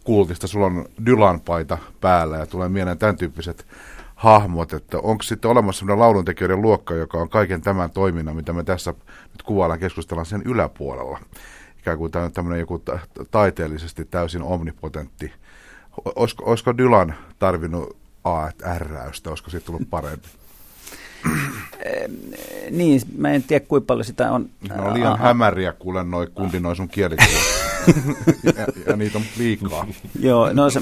kultista, 0.03 0.47
sulla 0.47 0.65
on 0.65 0.85
Dylan-paita 1.05 1.77
päällä 2.01 2.37
ja 2.37 2.45
tulee 2.45 2.69
mieleen 2.69 2.97
tämän 2.97 3.17
tyyppiset 3.17 3.67
hahmot, 4.15 4.73
että 4.73 4.99
onko 4.99 5.23
sitten 5.23 5.51
olemassa 5.51 5.79
sellainen 5.79 5.99
lauluntekijöiden 5.99 6.61
luokka, 6.61 6.95
joka 6.95 7.17
on 7.17 7.29
kaiken 7.29 7.61
tämän 7.61 7.91
toiminnan, 7.91 8.35
mitä 8.35 8.53
me 8.53 8.63
tässä 8.63 8.91
nyt 9.31 9.43
kuvaillaan, 9.43 9.79
keskustellaan 9.79 10.25
sen 10.25 10.41
yläpuolella 10.45 11.19
ikään 11.79 11.97
kuin 11.97 12.11
tämmöinen 12.33 12.59
joku 12.59 12.83
taiteellisesti 13.31 14.05
täysin 14.05 14.41
omnipotentti. 14.41 15.33
Olisiko, 16.15 16.43
olisiko 16.45 16.77
Dylan 16.77 17.15
tarvinnut 17.39 17.97
A-räystä, 18.23 19.29
olisiko 19.29 19.49
siitä 19.49 19.65
tullut 19.65 19.89
parempi? 19.89 20.27
niin, 22.71 23.01
mä 23.17 23.29
en 23.29 23.43
tiedä 23.43 23.65
kuinka 23.65 23.85
paljon 23.85 24.05
sitä 24.05 24.31
on. 24.31 24.49
Ne 24.69 24.81
on 24.81 24.93
liian 24.93 25.19
hämäriä 25.19 25.73
kuule 25.73 26.03
noi 26.03 26.27
kundi 26.27 26.59
noi 26.59 26.75
sun 26.75 26.89
kielikuvat. 26.89 27.31
ja, 28.43 28.67
ja, 28.87 28.95
niitä 28.95 29.17
on 29.17 29.23
liikaa. 29.37 29.87
Joo, 30.19 30.53
no 30.53 30.69
se 30.69 30.81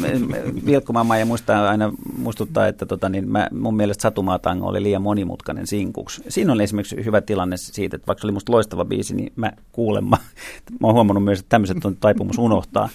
Vilkkumaan 0.66 1.20
ja 1.20 1.26
muistaa 1.26 1.70
aina 1.70 1.94
muistuttaa, 2.18 2.68
että 2.68 2.86
tota, 2.86 3.10
niin 3.10 3.30
mä, 3.30 3.48
mun 3.52 3.76
mielestä 3.76 4.02
Satumaatango 4.02 4.68
oli 4.68 4.84
liian 4.84 5.02
monimutkainen 5.02 5.68
sinkuksi. 5.68 6.24
Siinä 6.28 6.54
oli 6.54 6.64
esimerkiksi 6.64 7.06
hyvä 7.06 7.22
tilanne 7.22 7.58
siitä, 7.58 7.96
että 7.96 8.08
vaikka 8.08 8.22
se 8.22 8.26
oli 8.28 8.32
musta 8.32 8.52
loistava 8.52 8.86
biisi, 8.86 9.16
niin 9.16 9.34
mä 9.36 9.52
kuulemma, 9.72 10.18
mä 10.82 10.88
oon 10.88 10.96
huomannut 10.96 11.24
myös, 11.24 11.40
että 11.40 11.50
tämmöiset 11.50 11.86
on 11.86 11.96
taipumus 11.96 12.38
unohtaa. 12.38 12.90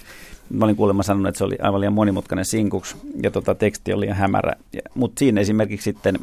Mä 0.49 0.65
olin 0.65 0.75
kuulemma 0.75 1.03
sanonut, 1.03 1.27
että 1.27 1.37
se 1.37 1.43
oli 1.43 1.57
aivan 1.61 1.79
liian 1.79 1.93
monimutkainen 1.93 2.45
sinkuksi 2.45 2.95
ja 3.23 3.31
tota, 3.31 3.55
teksti 3.55 3.93
oli 3.93 3.99
liian 3.99 4.17
hämärä. 4.17 4.53
Mutta 4.95 5.19
siinä 5.19 5.41
esimerkiksi 5.41 5.83
sitten 5.83 6.19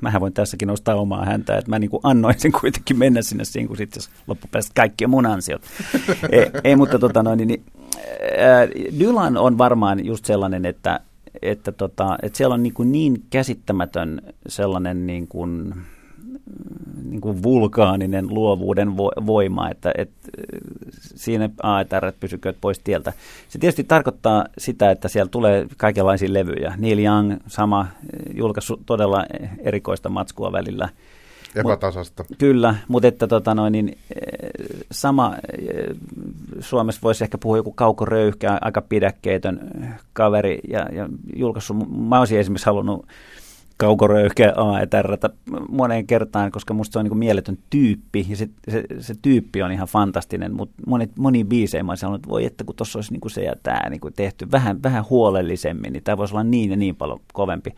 mähän 0.00 0.20
voin 0.20 0.32
tässäkin 0.32 0.68
nostaa 0.68 0.94
omaa 0.94 1.24
häntä, 1.24 1.56
että 1.56 1.70
mä 1.70 1.78
niin 1.78 1.90
kuin 1.90 2.00
annoin 2.02 2.34
sen 2.38 2.52
kuitenkin 2.60 2.98
mennä 2.98 3.22
sinne 3.22 3.44
siinä, 3.44 3.68
kun 3.68 3.76
sitten 3.76 4.02
loppupäästä 4.26 4.72
kaikki 4.74 5.04
on 5.04 5.10
mun 5.10 5.26
ansiot. 5.26 5.62
ei, 6.32 6.50
ei, 6.64 6.76
mutta 6.76 6.98
tota 6.98 7.22
noin, 7.22 7.38
niin, 7.38 7.64
Dylan 8.98 9.36
on 9.36 9.58
varmaan 9.58 10.06
just 10.06 10.24
sellainen, 10.24 10.66
että, 10.66 11.00
että, 11.42 11.72
tota, 11.72 12.18
että 12.22 12.36
siellä 12.36 12.54
on 12.54 12.62
niin, 12.62 12.74
kuin 12.74 12.92
niin 12.92 13.22
käsittämätön 13.30 14.22
sellainen 14.48 15.06
niin 15.06 15.28
kuin, 15.28 15.74
niin 17.04 17.20
kuin 17.20 17.42
vulkaaninen 17.42 18.28
luovuuden 18.28 18.96
voima, 19.26 19.70
että, 19.70 19.92
että 19.98 20.17
siinä 21.18 21.50
AETR 21.62 22.12
pysykööt 22.20 22.56
pois 22.60 22.78
tieltä. 22.78 23.12
Se 23.48 23.58
tietysti 23.58 23.84
tarkoittaa 23.84 24.44
sitä, 24.58 24.90
että 24.90 25.08
siellä 25.08 25.30
tulee 25.30 25.66
kaikenlaisia 25.76 26.32
levyjä. 26.32 26.74
Neil 26.76 26.98
Young, 26.98 27.36
sama, 27.46 27.86
julkaissut 28.34 28.80
todella 28.86 29.24
erikoista 29.64 30.08
matskua 30.08 30.52
välillä. 30.52 30.88
Epätasasta. 31.54 32.24
Mut, 32.28 32.38
kyllä, 32.38 32.74
mutta 32.88 33.08
että 33.08 33.26
tota 33.26 33.54
noin, 33.54 33.72
niin, 33.72 33.98
sama, 34.90 35.34
Suomessa 36.60 37.00
voisi 37.02 37.24
ehkä 37.24 37.38
puhua 37.38 37.56
joku 37.56 37.72
Kauko 37.72 38.04
Röyhkä, 38.04 38.58
aika 38.60 38.82
pidäkkeetön 38.82 39.70
kaveri, 40.12 40.58
ja, 40.68 40.86
ja 40.92 41.08
julkaissut, 41.36 41.76
mä 42.08 42.18
olisin 42.18 42.38
esimerkiksi 42.38 42.66
halunnut 42.66 43.06
kaukoröyhkeä 43.78 44.52
AETR 44.56 45.16
moneen 45.68 46.06
kertaan, 46.06 46.50
koska 46.50 46.74
musta 46.74 46.92
se 46.92 46.98
on 46.98 47.04
niin 47.04 47.18
mieletön 47.18 47.58
tyyppi 47.70 48.26
ja 48.28 48.36
se, 48.36 48.48
se, 48.68 48.84
se, 49.00 49.14
tyyppi 49.22 49.62
on 49.62 49.72
ihan 49.72 49.88
fantastinen, 49.88 50.54
mutta 50.54 50.74
moni, 50.86 51.08
moni 51.18 51.44
biisejä 51.44 51.82
mä 51.82 51.96
sanonut, 51.96 52.18
että 52.18 52.28
voi 52.28 52.44
että 52.44 52.64
kun 52.64 52.76
tuossa 52.76 52.98
olisi 52.98 53.12
niin 53.12 53.30
se 53.30 53.42
ja 53.42 53.52
tämä 53.62 53.90
niin 53.90 54.00
tehty 54.16 54.50
vähän, 54.52 54.82
vähän 54.82 55.04
huolellisemmin, 55.10 55.92
niin 55.92 56.02
tämä 56.02 56.16
voisi 56.16 56.34
olla 56.34 56.44
niin 56.44 56.70
ja 56.70 56.76
niin 56.76 56.96
paljon 56.96 57.20
kovempi. 57.32 57.74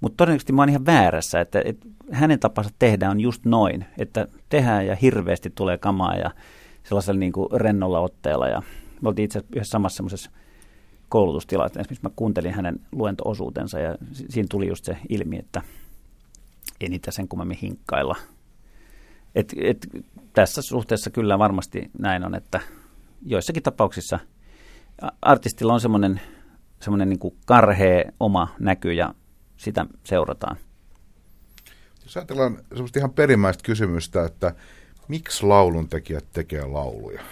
Mutta 0.00 0.16
todennäköisesti 0.16 0.52
mä 0.52 0.62
oon 0.62 0.68
ihan 0.68 0.86
väärässä, 0.86 1.40
että, 1.40 1.62
että 1.64 1.86
hänen 2.12 2.40
tapansa 2.40 2.70
tehdä 2.78 3.10
on 3.10 3.20
just 3.20 3.44
noin, 3.44 3.84
että 3.98 4.28
tehdään 4.48 4.86
ja 4.86 4.96
hirveästi 4.96 5.52
tulee 5.54 5.78
kamaa 5.78 6.16
ja 6.16 6.30
sellaisella 6.82 7.20
niin 7.20 7.32
kuin 7.32 7.48
rennolla 7.52 8.00
otteella 8.00 8.48
ja 8.48 8.62
me 9.00 9.08
oltiin 9.08 9.24
itse 9.24 9.38
asiassa 9.38 9.56
yhdessä 9.56 9.70
samassa 9.70 9.96
semmoisessa 9.96 10.30
koulutustilanteessa, 11.14 11.90
missä 11.90 12.08
mä 12.08 12.14
kuuntelin 12.16 12.54
hänen 12.54 12.80
luentoosuutensa 12.92 13.78
ja 13.78 13.96
siinä 14.12 14.46
tuli 14.50 14.68
just 14.68 14.84
se 14.84 14.96
ilmi, 15.08 15.38
että 15.38 15.62
ei 16.80 16.88
niitä 16.88 17.10
sen 17.10 17.28
kummemmin 17.28 17.58
hinkkailla. 17.62 18.16
Et, 19.34 19.54
et, 19.56 19.86
tässä 20.32 20.62
suhteessa 20.62 21.10
kyllä 21.10 21.38
varmasti 21.38 21.90
näin 21.98 22.24
on, 22.24 22.34
että 22.34 22.60
joissakin 23.26 23.62
tapauksissa 23.62 24.18
artistilla 25.22 25.74
on 25.74 25.80
semmoinen 25.80 26.20
semmoinen 26.80 27.08
niin 27.08 27.34
karhea 27.46 28.04
oma 28.20 28.54
näky 28.58 28.92
ja 28.92 29.14
sitä 29.56 29.86
seurataan. 30.04 30.56
Jos 32.04 32.16
ajatellaan 32.16 32.58
semmoista 32.68 32.98
ihan 32.98 33.12
perimmäistä 33.12 33.62
kysymystä, 33.62 34.24
että 34.24 34.54
miksi 35.08 35.46
lauluntekijät 35.46 36.24
tekee 36.32 36.64
lauluja? 36.66 37.22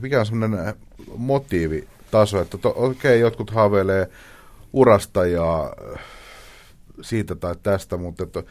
Mikä 0.00 0.20
on 0.20 0.26
semmoinen 0.26 0.74
motiivi 1.16 1.88
taso, 2.10 2.40
että 2.40 2.58
to, 2.58 2.68
okei, 2.76 2.90
okay, 2.90 3.16
jotkut 3.16 3.50
haaveilee 3.50 4.10
urasta 4.72 5.26
ja 5.26 5.74
äh, 5.94 6.00
siitä 7.00 7.34
tai 7.34 7.54
tästä, 7.62 7.96
mutta 7.96 8.22
että 8.22 8.42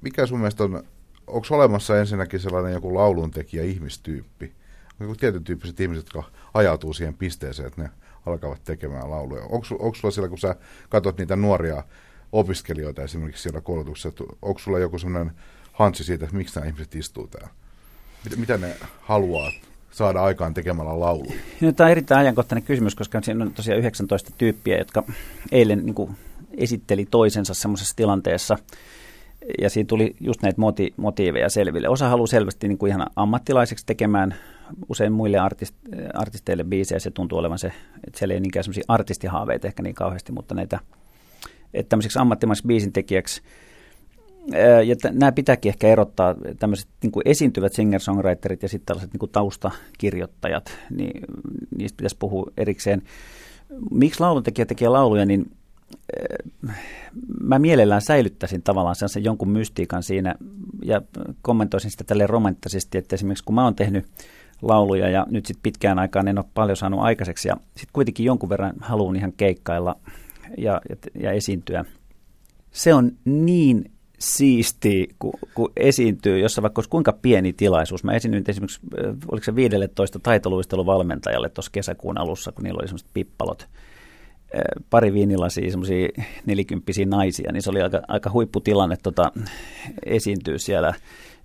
mikä 0.00 0.26
sun 0.26 0.38
mielestä 0.38 0.64
on, 0.64 0.84
onko 1.26 1.46
olemassa 1.50 1.98
ensinnäkin 1.98 2.40
sellainen 2.40 2.72
joku 2.72 2.94
lauluntekijä 2.94 3.62
ihmistyyppi? 3.62 4.52
Onko 5.00 5.14
tietyn 5.14 5.44
tyyppiset 5.44 5.80
ihmiset, 5.80 6.04
jotka 6.04 6.30
ajautuu 6.54 6.92
siihen 6.92 7.14
pisteeseen, 7.14 7.66
että 7.66 7.82
ne 7.82 7.90
alkavat 8.26 8.64
tekemään 8.64 9.10
lauluja? 9.10 9.42
Onko, 9.42 9.66
onko 9.78 9.94
sulla 9.94 10.12
siellä, 10.12 10.28
kun 10.28 10.38
sä 10.38 10.56
katsot 10.88 11.18
niitä 11.18 11.36
nuoria 11.36 11.84
opiskelijoita 12.32 13.02
esimerkiksi 13.02 13.42
siellä 13.42 13.60
koulutuksessa, 13.60 14.24
onko 14.42 14.58
sulla 14.58 14.78
joku 14.78 14.98
sellainen 14.98 15.34
hansi 15.72 16.04
siitä, 16.04 16.24
että 16.24 16.36
miksi 16.36 16.54
nämä 16.54 16.66
ihmiset 16.66 16.94
istuu 16.94 17.26
täällä? 17.26 17.48
Mitä, 18.24 18.36
mitä 18.36 18.58
ne 18.58 18.76
haluaa 19.00 19.52
saada 19.94 20.22
aikaan 20.22 20.54
tekemällä 20.54 21.00
laulu? 21.00 21.26
No, 21.60 21.72
tämä 21.72 21.86
on 21.86 21.90
erittäin 21.90 22.20
ajankohtainen 22.20 22.62
kysymys, 22.62 22.94
koska 22.94 23.20
siinä 23.22 23.44
on 23.44 23.52
tosiaan 23.52 23.78
19 23.78 24.30
tyyppiä, 24.38 24.78
jotka 24.78 25.02
eilen 25.52 25.86
niin 25.86 25.94
kuin, 25.94 26.16
esitteli 26.56 27.06
toisensa 27.10 27.54
semmoisessa 27.54 27.96
tilanteessa. 27.96 28.58
Ja 29.60 29.70
siinä 29.70 29.86
tuli 29.86 30.16
just 30.20 30.42
näitä 30.42 30.60
moti- 30.60 30.94
motiiveja 30.96 31.48
selville. 31.48 31.88
Osa 31.88 32.08
haluaa 32.08 32.26
selvästi 32.26 32.68
niin 32.68 32.78
kuin 32.78 32.90
ihan 32.90 33.06
ammattilaiseksi 33.16 33.86
tekemään 33.86 34.34
usein 34.88 35.12
muille 35.12 35.38
artist- 35.38 36.08
artisteille 36.14 36.64
biisejä. 36.64 36.98
Se 36.98 37.10
tuntuu 37.10 37.38
olevan 37.38 37.58
se, 37.58 37.72
että 38.06 38.18
siellä 38.18 38.34
ei 38.34 38.40
niinkään 38.40 38.64
semmoisia 38.64 38.84
artistihaaveita 38.88 39.66
ehkä 39.66 39.82
niin 39.82 39.94
kauheasti, 39.94 40.32
mutta 40.32 40.54
näitä, 40.54 40.78
että 41.74 41.88
tämmöiseksi 41.88 42.18
ammattimaiseksi 42.18 42.66
biisintekijäksi– 42.66 43.42
ja 44.86 44.96
t- 44.96 45.14
nämä 45.14 45.32
pitääkin 45.32 45.68
ehkä 45.68 45.88
erottaa, 45.88 46.34
tämmöiset 46.58 46.88
niin 47.02 47.12
kuin 47.12 47.22
esiintyvät 47.28 47.72
singer-songwriterit 47.72 48.62
ja 48.62 48.68
sitten 48.68 48.86
tällaiset 48.86 49.12
niin 49.12 49.18
kuin 49.18 49.32
taustakirjoittajat, 49.32 50.78
niin 50.90 51.20
niistä 51.76 51.96
pitäisi 51.96 52.16
puhua 52.18 52.50
erikseen. 52.56 53.02
Miksi 53.90 54.20
lauluntekijä 54.20 54.66
tekee 54.66 54.88
lauluja, 54.88 55.26
niin 55.26 55.50
mä 57.40 57.58
mielellään 57.58 58.02
säilyttäisin 58.02 58.62
tavallaan 58.62 58.96
sen 58.96 59.24
jonkun 59.24 59.48
mystiikan 59.48 60.02
siinä 60.02 60.34
ja 60.84 61.02
kommentoisin 61.42 61.90
sitä 61.90 62.04
tälle 62.04 62.26
romanttisesti, 62.26 62.98
että 62.98 63.16
esimerkiksi 63.16 63.44
kun 63.44 63.54
mä 63.54 63.64
oon 63.64 63.74
tehnyt 63.74 64.06
lauluja 64.62 65.08
ja 65.08 65.26
nyt 65.30 65.46
sitten 65.46 65.62
pitkään 65.62 65.98
aikaan 65.98 66.28
en 66.28 66.38
ole 66.38 66.46
paljon 66.54 66.76
saanut 66.76 67.00
aikaiseksi 67.00 67.48
ja 67.48 67.56
sitten 67.66 67.92
kuitenkin 67.92 68.26
jonkun 68.26 68.48
verran 68.48 68.74
haluan 68.80 69.16
ihan 69.16 69.32
keikkailla 69.32 69.96
ja, 70.58 70.80
ja, 70.88 70.96
ja 71.20 71.32
esiintyä. 71.32 71.84
Se 72.70 72.94
on 72.94 73.12
niin 73.24 73.90
siisti, 74.24 75.08
kun, 75.18 75.32
kun 75.54 75.72
esiintyy, 75.76 76.38
jossa 76.38 76.62
vaikka 76.62 76.78
olisi 76.78 76.90
kuinka 76.90 77.12
pieni 77.12 77.52
tilaisuus. 77.52 78.04
Mä 78.04 78.12
esiinnyin 78.12 78.44
esimerkiksi, 78.48 78.80
oliko 79.28 79.44
se 79.44 79.54
15 79.54 80.18
taitoluisteluvalmentajalle 80.18 81.48
tuossa 81.48 81.72
kesäkuun 81.72 82.18
alussa, 82.18 82.52
kun 82.52 82.64
niillä 82.64 82.78
oli 82.78 82.88
semmoiset 82.88 83.08
pippalot, 83.14 83.68
pari 84.90 85.12
viinilasia, 85.12 85.70
semmoisia 85.70 86.08
nelikymppisiä 86.46 87.06
naisia, 87.06 87.52
niin 87.52 87.62
se 87.62 87.70
oli 87.70 87.82
aika, 87.82 88.00
aika 88.08 88.30
huipputilanne 88.30 88.96
tota, 89.02 89.32
esiintyä 90.06 90.58
siellä 90.58 90.94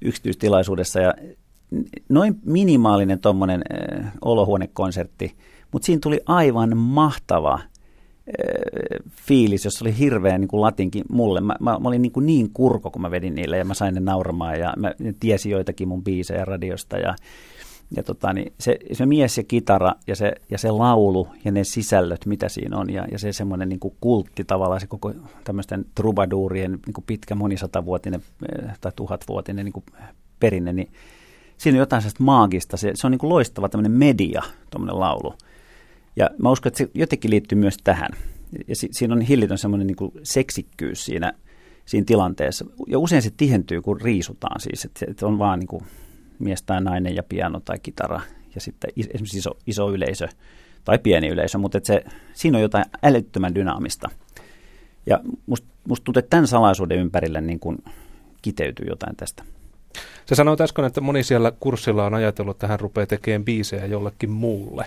yksityistilaisuudessa. 0.02 1.00
Ja 1.00 1.14
noin 2.10 2.36
minimaalinen 2.46 3.20
tuommoinen 3.20 3.62
olohuonekonsertti, 4.22 5.36
mutta 5.72 5.86
siinä 5.86 6.00
tuli 6.04 6.20
aivan 6.26 6.78
mahtava 6.78 7.60
fiilis, 9.12 9.66
jossa 9.66 9.86
oli 9.86 9.98
hirveän 9.98 10.42
niin 10.42 10.48
kuin 10.48 10.62
latinkin 10.62 11.04
mulle. 11.10 11.42
Mä, 11.42 11.56
mä, 11.60 11.80
mä 11.80 11.88
olin 11.88 12.02
niin, 12.02 12.12
kuin 12.12 12.26
niin 12.26 12.50
kurko, 12.54 12.92
kun 12.92 13.02
mä 13.02 13.12
vedin 13.12 13.36
niille 13.36 13.58
ja 13.58 13.66
mä 13.66 13.74
sain 13.74 13.94
ne 13.94 14.00
nauramaan 14.00 14.60
ja 14.60 14.74
mä 14.78 14.92
tiesin 15.20 15.52
joitakin 15.52 15.88
mun 15.88 16.04
biisejä 16.04 16.46
radiosta 16.46 16.98
ja, 16.98 17.16
ja 17.96 18.04
tota, 18.04 18.34
niin 18.34 18.54
se, 18.60 18.78
se 18.92 19.06
mies 19.06 19.38
ja 19.38 19.44
kitara 19.44 19.92
ja 20.08 20.16
se, 20.16 20.34
ja 20.50 20.58
se 20.58 20.72
laulu 20.72 21.28
ja 21.46 21.52
ne 21.52 21.64
sisällöt, 21.64 22.26
mitä 22.26 22.50
siinä 22.50 22.78
on 22.78 22.94
ja, 22.94 23.08
ja 23.12 23.20
se 23.20 23.34
semmoinen 23.34 23.70
niin 23.70 23.80
kuin 23.80 23.96
kultti 24.02 24.44
tavallaan, 24.44 24.82
se 24.82 24.88
koko 24.88 25.14
tämmöisten 25.44 25.86
trubaduurien 25.96 26.72
niin 26.72 26.94
kuin 26.94 27.06
pitkä 27.08 27.36
monisatavuotinen 27.36 28.22
tai 28.82 28.92
tuhatvuotinen 28.96 29.66
niin 29.66 29.74
kuin 29.74 29.86
perinne, 30.40 30.74
niin 30.74 30.92
siinä 31.58 31.76
on 31.76 31.80
jotain 31.80 32.02
sellaista 32.02 32.24
maagista. 32.24 32.78
Se, 32.78 32.92
se 32.96 33.08
on 33.08 33.12
niin 33.12 33.20
kuin 33.20 33.30
loistava 33.30 33.70
tämmöinen 33.70 33.92
media, 33.92 34.42
tuommoinen 34.72 35.00
laulu. 35.00 35.34
Ja 36.20 36.30
mä 36.38 36.52
uskon, 36.52 36.70
että 36.70 36.78
se 36.78 36.90
jotenkin 36.94 37.32
liittyy 37.32 37.58
myös 37.58 37.78
tähän. 37.84 38.12
Ja 38.68 38.76
si- 38.76 38.90
siinä 38.92 39.14
on 39.14 39.22
hillitön 39.22 39.58
semmoinen 39.58 39.88
niin 39.88 40.12
seksikkyys 40.24 41.06
siinä, 41.06 41.34
siinä 41.86 42.06
tilanteessa. 42.06 42.66
Ja 42.88 43.00
usein 43.00 43.22
se 43.22 43.32
tihentyy, 43.38 43.82
kun 43.82 44.02
riisutaan 44.02 44.62
siis, 44.62 44.86
että, 44.86 45.06
että 45.10 45.28
on 45.28 45.40
vaan 45.40 45.60
niin 45.60 45.68
kuin 45.68 45.84
mies 46.40 46.64
tai 46.64 46.82
nainen 46.82 47.16
ja 47.16 47.24
piano 47.24 47.60
tai 47.60 47.80
kitara 47.80 48.22
ja 48.56 48.62
sitten 48.62 48.92
esimerkiksi 48.98 49.38
iso, 49.38 49.52
iso 49.68 49.92
yleisö 49.92 50.28
tai 50.86 51.00
pieni 51.00 51.28
yleisö, 51.28 51.58
mutta 51.58 51.80
se, 51.84 52.04
siinä 52.34 52.58
on 52.58 52.62
jotain 52.62 52.86
älyttömän 53.04 53.56
dynaamista. 53.56 54.10
Ja 55.06 55.20
musta 55.46 55.68
must 55.88 56.04
tuntuu, 56.04 56.20
että 56.20 56.30
tämän 56.30 56.48
salaisuuden 56.48 56.98
ympärille 56.98 57.42
niin 57.42 57.60
kuin 57.60 57.78
kiteytyy 58.42 58.86
jotain 58.90 59.16
tästä. 59.16 59.44
Se 60.26 60.36
sanoi 60.36 60.58
äsken, 60.62 60.86
että 60.86 61.02
moni 61.02 61.24
siellä 61.24 61.52
kurssilla 61.60 62.06
on 62.06 62.14
ajatellut, 62.14 62.56
että 62.56 62.68
hän 62.68 62.80
rupeaa 62.80 63.08
tekemään 63.08 63.46
biisejä 63.46 63.86
jollekin 63.86 64.30
muulle 64.30 64.86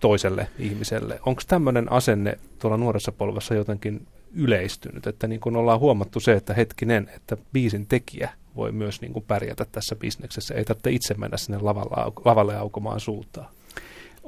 toiselle 0.00 0.48
ihmiselle. 0.58 1.20
Onko 1.26 1.42
tämmöinen 1.48 1.92
asenne 1.92 2.38
tuolla 2.58 2.76
nuoressa 2.76 3.12
polvessa 3.12 3.54
jotenkin 3.54 4.06
yleistynyt, 4.34 5.06
että 5.06 5.26
niin 5.26 5.40
kun 5.40 5.56
ollaan 5.56 5.80
huomattu 5.80 6.20
se, 6.20 6.32
että 6.32 6.54
hetkinen, 6.54 7.10
että 7.16 7.36
biisin 7.52 7.86
tekijä 7.86 8.30
voi 8.56 8.72
myös 8.72 9.00
niin 9.00 9.12
kuin 9.12 9.24
pärjätä 9.28 9.66
tässä 9.72 9.96
bisneksessä, 9.96 10.54
ei 10.54 10.64
tarvitse 10.64 10.90
itse 10.90 11.14
mennä 11.14 11.36
sinne 11.36 11.58
lavalla, 11.58 12.12
lavalle 12.24 12.56
aukomaan 12.56 13.00
suuntaan. 13.00 13.48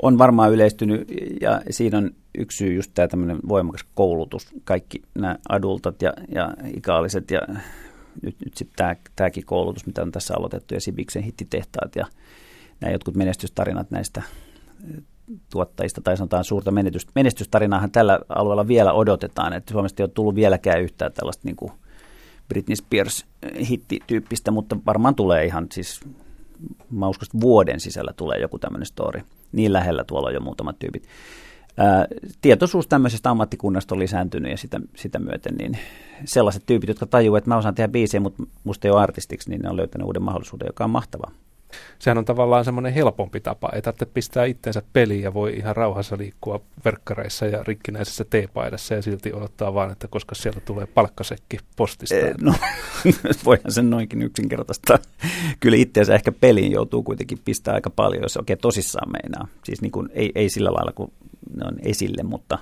On 0.02 0.18
varmaan 0.18 0.52
yleistynyt 0.52 1.08
ja 1.40 1.62
siinä 1.70 1.98
on 1.98 2.10
yksi 2.38 2.58
syy 2.58 2.74
just 2.74 2.90
tämä 2.94 3.08
tämmöinen 3.08 3.38
voimakas 3.48 3.84
koulutus. 3.94 4.48
Kaikki 4.64 5.02
nämä 5.14 5.38
adultat 5.48 6.02
ja, 6.02 6.12
ja 6.34 6.54
ikaaliset 6.76 7.30
ja 7.30 7.40
nyt, 8.22 8.36
nyt 8.44 8.56
sitten 8.56 8.76
tämä, 8.76 8.96
tämäkin 9.16 9.46
koulutus, 9.46 9.86
mitä 9.86 10.02
on 10.02 10.12
tässä 10.12 10.34
aloitettu 10.36 10.74
ja 10.74 10.80
Sibiksen 10.80 11.22
hittitehtaat 11.22 11.96
ja 11.96 12.06
nämä 12.80 12.92
jotkut 12.92 13.16
menestystarinat 13.16 13.90
näistä 13.90 14.22
tuottajista 15.50 16.00
tai 16.00 16.16
sanotaan 16.16 16.44
suurta 16.44 16.72
menestystarinaahan 17.14 17.90
tällä 17.90 18.18
alueella 18.28 18.68
vielä 18.68 18.92
odotetaan, 18.92 19.52
että 19.52 19.72
Suomesta 19.72 20.02
ei 20.02 20.04
ole 20.04 20.10
tullut 20.14 20.34
vieläkään 20.34 20.82
yhtään 20.82 21.12
tällaista 21.12 21.42
niin 21.44 21.56
kuin 21.56 21.72
Britney 22.48 22.76
Spears 22.76 23.26
hittityyppistä, 23.68 24.50
mutta 24.50 24.76
varmaan 24.86 25.14
tulee 25.14 25.44
ihan 25.44 25.66
siis 25.72 26.00
mä 26.90 27.08
uskon, 27.08 27.26
että 27.26 27.40
vuoden 27.40 27.80
sisällä 27.80 28.12
tulee 28.16 28.38
joku 28.38 28.58
tämmöinen 28.58 28.86
story. 28.86 29.20
Niin 29.52 29.72
lähellä 29.72 30.04
tuolla 30.04 30.28
on 30.28 30.34
jo 30.34 30.40
muutamat 30.40 30.78
tyypit. 30.78 31.08
Ää, 31.76 32.06
tietoisuus 32.40 32.86
tämmöisestä 32.86 33.30
ammattikunnasta 33.30 33.94
on 33.94 33.98
lisääntynyt 33.98 34.50
ja 34.50 34.56
sitä, 34.56 34.80
sitä 34.96 35.18
myöten 35.18 35.54
niin 35.54 35.78
sellaiset 36.24 36.62
tyypit, 36.66 36.88
jotka 36.88 37.06
tajuavat, 37.06 37.38
että 37.38 37.50
mä 37.50 37.56
osaan 37.56 37.74
tehdä 37.74 37.88
biisejä, 37.88 38.20
mutta 38.20 38.42
musta 38.64 38.88
ei 38.88 38.92
ole 38.92 39.00
artistiksi, 39.00 39.50
niin 39.50 39.60
ne 39.62 39.70
on 39.70 39.76
löytänyt 39.76 40.06
uuden 40.06 40.22
mahdollisuuden, 40.22 40.66
joka 40.66 40.84
on 40.84 40.90
mahtavaa 40.90 41.32
sehän 41.98 42.18
on 42.18 42.24
tavallaan 42.24 42.64
semmoinen 42.64 42.92
helpompi 42.92 43.40
tapa. 43.40 43.70
Ei 43.74 43.82
tarvitse 43.82 44.06
pistää 44.06 44.44
itsensä 44.44 44.82
peliin 44.92 45.22
ja 45.22 45.34
voi 45.34 45.56
ihan 45.56 45.76
rauhassa 45.76 46.18
liikkua 46.18 46.60
verkkareissa 46.84 47.46
ja 47.46 47.62
rikkinäisessä 47.66 48.24
teepaidassa 48.30 48.94
ja 48.94 49.02
silti 49.02 49.32
odottaa 49.32 49.74
vaan, 49.74 49.92
että 49.92 50.08
koska 50.08 50.34
sieltä 50.34 50.60
tulee 50.60 50.86
palkkasekki 50.86 51.58
postista. 51.76 52.14
E, 52.14 52.34
no, 52.40 52.54
voihan 53.44 53.72
sen 53.72 53.90
noinkin 53.90 54.22
yksinkertaista. 54.22 54.98
Kyllä 55.60 55.76
itseänsä 55.76 56.14
ehkä 56.14 56.32
peliin 56.32 56.72
joutuu 56.72 57.02
kuitenkin 57.02 57.38
pistää 57.44 57.74
aika 57.74 57.90
paljon, 57.90 58.22
jos 58.22 58.36
oikein 58.36 58.58
tosissaan 58.58 59.12
meinaa. 59.12 59.48
Siis 59.64 59.82
niin 59.82 59.92
kuin, 59.92 60.08
ei, 60.12 60.32
ei 60.34 60.48
sillä 60.48 60.72
lailla 60.72 60.92
kuin 60.92 61.12
ne 61.56 61.64
on 61.66 61.76
esille, 61.82 62.22
mutta 62.22 62.58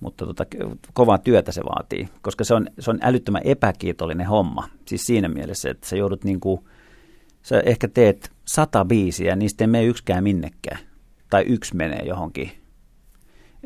mutta 0.00 0.26
tota, 0.26 0.46
kovaa 0.92 1.18
työtä 1.18 1.52
se 1.52 1.60
vaatii, 1.64 2.08
koska 2.22 2.44
se 2.44 2.54
on, 2.54 2.66
se 2.78 2.90
on 2.90 2.98
älyttömän 3.02 3.42
epäkiitollinen 3.44 4.26
homma. 4.26 4.68
Siis 4.86 5.02
siinä 5.06 5.28
mielessä, 5.28 5.70
että 5.70 5.88
sä 5.88 5.96
joudut 5.96 6.24
niin 6.24 6.40
kuin– 6.40 6.60
sä 7.42 7.60
ehkä 7.60 7.88
teet 7.88 8.32
sata 8.44 8.84
biisiä, 8.84 9.36
niistä 9.36 9.64
ei 9.64 9.68
mene 9.68 9.84
yksikään 9.84 10.24
minnekään. 10.24 10.78
Tai 11.30 11.44
yksi 11.48 11.76
menee 11.76 12.02
johonkin. 12.04 12.50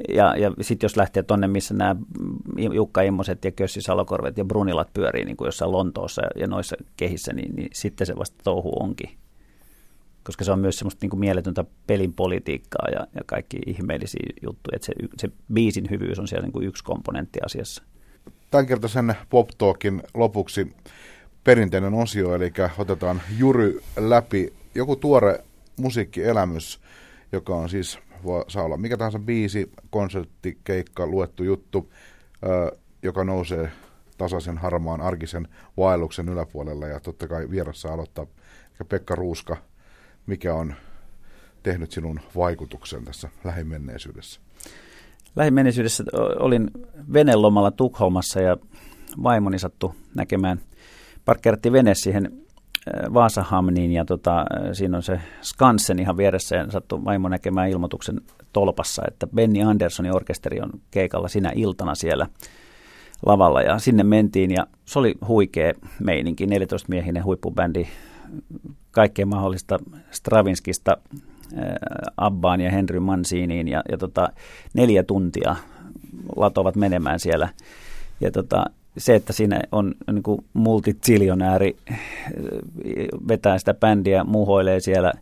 Ja, 0.08 0.36
ja 0.36 0.52
sitten 0.60 0.84
jos 0.84 0.96
lähtee 0.96 1.22
tonne, 1.22 1.46
missä 1.46 1.74
nämä 1.74 1.96
Jukka 2.74 3.02
Immoset 3.02 3.44
ja 3.44 3.50
Kössi 3.50 3.80
Salokorvet 3.82 4.38
ja 4.38 4.44
Brunilat 4.44 4.92
pyörii 4.94 5.24
niin 5.24 5.36
kuin 5.36 5.46
jossain 5.46 5.72
Lontoossa 5.72 6.22
ja 6.36 6.46
noissa 6.46 6.76
kehissä, 6.96 7.32
niin, 7.32 7.56
niin 7.56 7.68
sitten 7.72 8.06
se 8.06 8.16
vasta 8.16 8.36
touhu 8.44 8.72
onkin. 8.80 9.10
Koska 10.24 10.44
se 10.44 10.52
on 10.52 10.58
myös 10.58 10.78
semmoista 10.78 10.98
niin 11.02 11.10
kuin 11.10 11.20
mieletöntä 11.20 11.64
pelin 11.86 12.12
politiikkaa 12.12 12.88
ja, 12.92 13.06
ja 13.14 13.20
kaikki 13.26 13.58
ihmeellisiä 13.66 14.26
juttuja. 14.42 14.76
Että 14.76 14.86
se, 14.86 14.92
se 15.18 15.28
biisin 15.52 15.90
hyvyys 15.90 16.18
on 16.18 16.28
siellä 16.28 16.46
niin 16.46 16.52
kuin 16.52 16.66
yksi 16.66 16.84
komponentti 16.84 17.38
asiassa. 17.46 17.82
Tämänkertaisen 18.50 19.14
Pop 19.30 19.48
Talkin 19.58 20.02
lopuksi 20.14 20.72
perinteinen 21.44 21.94
osio, 21.94 22.34
eli 22.34 22.52
otetaan 22.78 23.22
jury 23.38 23.80
läpi 23.96 24.52
joku 24.74 24.96
tuore 24.96 25.44
musiikkielämys, 25.76 26.80
joka 27.32 27.56
on 27.56 27.68
siis, 27.68 27.98
voi, 28.24 28.44
saa 28.48 28.64
olla 28.64 28.76
mikä 28.76 28.96
tahansa 28.96 29.18
biisi, 29.18 29.70
konsertti, 29.90 30.58
keikka, 30.64 31.06
luettu 31.06 31.44
juttu, 31.44 31.92
ö, 32.46 32.76
joka 33.02 33.24
nousee 33.24 33.72
tasaisen 34.18 34.58
harmaan 34.58 35.00
arkisen 35.00 35.48
vaelluksen 35.76 36.28
yläpuolella. 36.28 36.86
Ja 36.86 37.00
totta 37.00 37.28
kai 37.28 37.50
vierassa 37.50 37.92
aloittaa 37.92 38.26
Pekka 38.88 39.14
Ruuska, 39.14 39.56
mikä 40.26 40.54
on 40.54 40.74
tehnyt 41.62 41.92
sinun 41.92 42.20
vaikutuksen 42.36 43.04
tässä 43.04 43.28
lähimenneisyydessä? 43.44 44.40
Lähimenneisyydessä 45.36 46.04
olin 46.38 46.70
venelomalla 47.12 47.70
Tukholmassa 47.70 48.40
ja 48.40 48.56
vaimoni 49.22 49.58
sattui 49.58 49.92
näkemään– 50.14 50.60
parkkeerattiin 51.24 51.72
vene 51.72 51.94
siihen 51.94 52.26
äh, 52.26 53.14
Vaasahamniin 53.14 53.92
ja 53.92 54.04
tota, 54.04 54.38
äh, 54.38 54.44
siinä 54.72 54.96
on 54.96 55.02
se 55.02 55.20
Skansen 55.42 55.98
ihan 55.98 56.16
vieressä 56.16 56.56
ja 56.56 56.70
sattui 56.70 57.04
vaimo 57.04 57.28
näkemään 57.28 57.68
ilmoituksen 57.68 58.20
tolpassa, 58.52 59.02
että 59.08 59.26
Benny 59.26 59.62
Anderssonin 59.62 60.14
orkesteri 60.14 60.60
on 60.60 60.70
keikalla 60.90 61.28
sinä 61.28 61.52
iltana 61.54 61.94
siellä 61.94 62.26
lavalla 63.26 63.62
ja 63.62 63.78
sinne 63.78 64.02
mentiin 64.02 64.50
ja 64.50 64.66
se 64.84 64.98
oli 64.98 65.14
huikea 65.28 65.72
meininki, 66.00 66.46
14-miehinen 66.46 67.24
huippubändi, 67.24 67.86
kaikkea 68.90 69.26
mahdollista 69.26 69.78
Stravinskista 70.10 70.96
äh, 71.58 71.74
Abbaan 72.16 72.60
ja 72.60 72.70
Henry 72.70 73.00
Manciniin 73.00 73.68
ja, 73.68 73.82
ja 73.90 73.98
tota, 73.98 74.28
neljä 74.74 75.02
tuntia 75.02 75.56
latovat 76.36 76.76
menemään 76.76 77.20
siellä. 77.20 77.48
Ja 78.20 78.30
tota, 78.30 78.64
se, 78.98 79.14
että 79.14 79.32
siinä 79.32 79.60
on 79.72 79.94
niin 80.12 80.22
kuin 80.22 80.44
multitsiljonääri, 80.52 81.76
vetää 83.28 83.58
sitä 83.58 83.74
bändiä, 83.74 84.24
muhoilee 84.24 84.80
siellä 84.80 85.12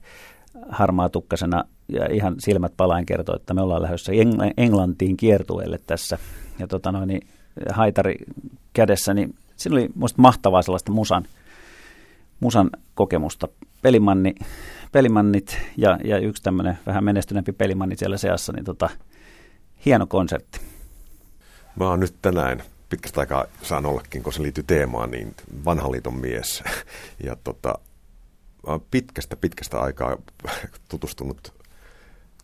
harmaa 0.68 1.08
tukkasena 1.08 1.64
ja 1.88 2.06
ihan 2.12 2.34
silmät 2.38 2.72
palain 2.76 3.06
kertoo, 3.06 3.36
että 3.36 3.54
me 3.54 3.60
ollaan 3.60 3.82
lähdössä 3.82 4.12
Englantiin 4.56 5.16
kiertueelle 5.16 5.78
tässä. 5.86 6.18
Ja 6.58 6.66
tota 6.66 6.92
noin, 6.92 7.08
niin 7.08 7.28
haitari 7.70 8.16
kädessä, 8.72 9.14
niin 9.14 9.34
siinä 9.56 9.74
oli 9.74 9.88
musta 9.94 10.22
mahtavaa 10.22 10.62
sellaista 10.62 10.92
musan, 10.92 11.24
musan 12.40 12.70
kokemusta. 12.94 13.48
Pelimanni, 13.82 14.34
pelimannit 14.92 15.58
ja, 15.76 15.98
ja 16.04 16.18
yksi 16.18 16.42
tämmöinen 16.42 16.78
vähän 16.86 17.04
menestyneempi 17.04 17.52
pelimanni 17.52 17.96
siellä 17.96 18.16
seassa, 18.16 18.52
niin 18.52 18.64
tota, 18.64 18.90
hieno 19.84 20.06
konsertti. 20.06 20.60
Mä 21.76 21.88
oon 21.88 22.00
nyt 22.00 22.14
tänään 22.22 22.62
pitkästä 22.92 23.20
aikaa 23.20 23.44
saan 23.62 23.86
ollakin, 23.86 24.22
kun 24.22 24.32
se 24.32 24.42
liittyy 24.42 24.64
teemaan, 24.64 25.10
niin 25.10 25.34
vanhan 25.64 25.92
liiton 25.92 26.14
mies. 26.14 26.62
Ja 27.26 27.36
tota, 27.44 27.74
mä 28.66 28.80
pitkästä, 28.90 29.36
pitkästä 29.36 29.80
aikaa 29.80 30.16
tutustunut, 30.90 31.54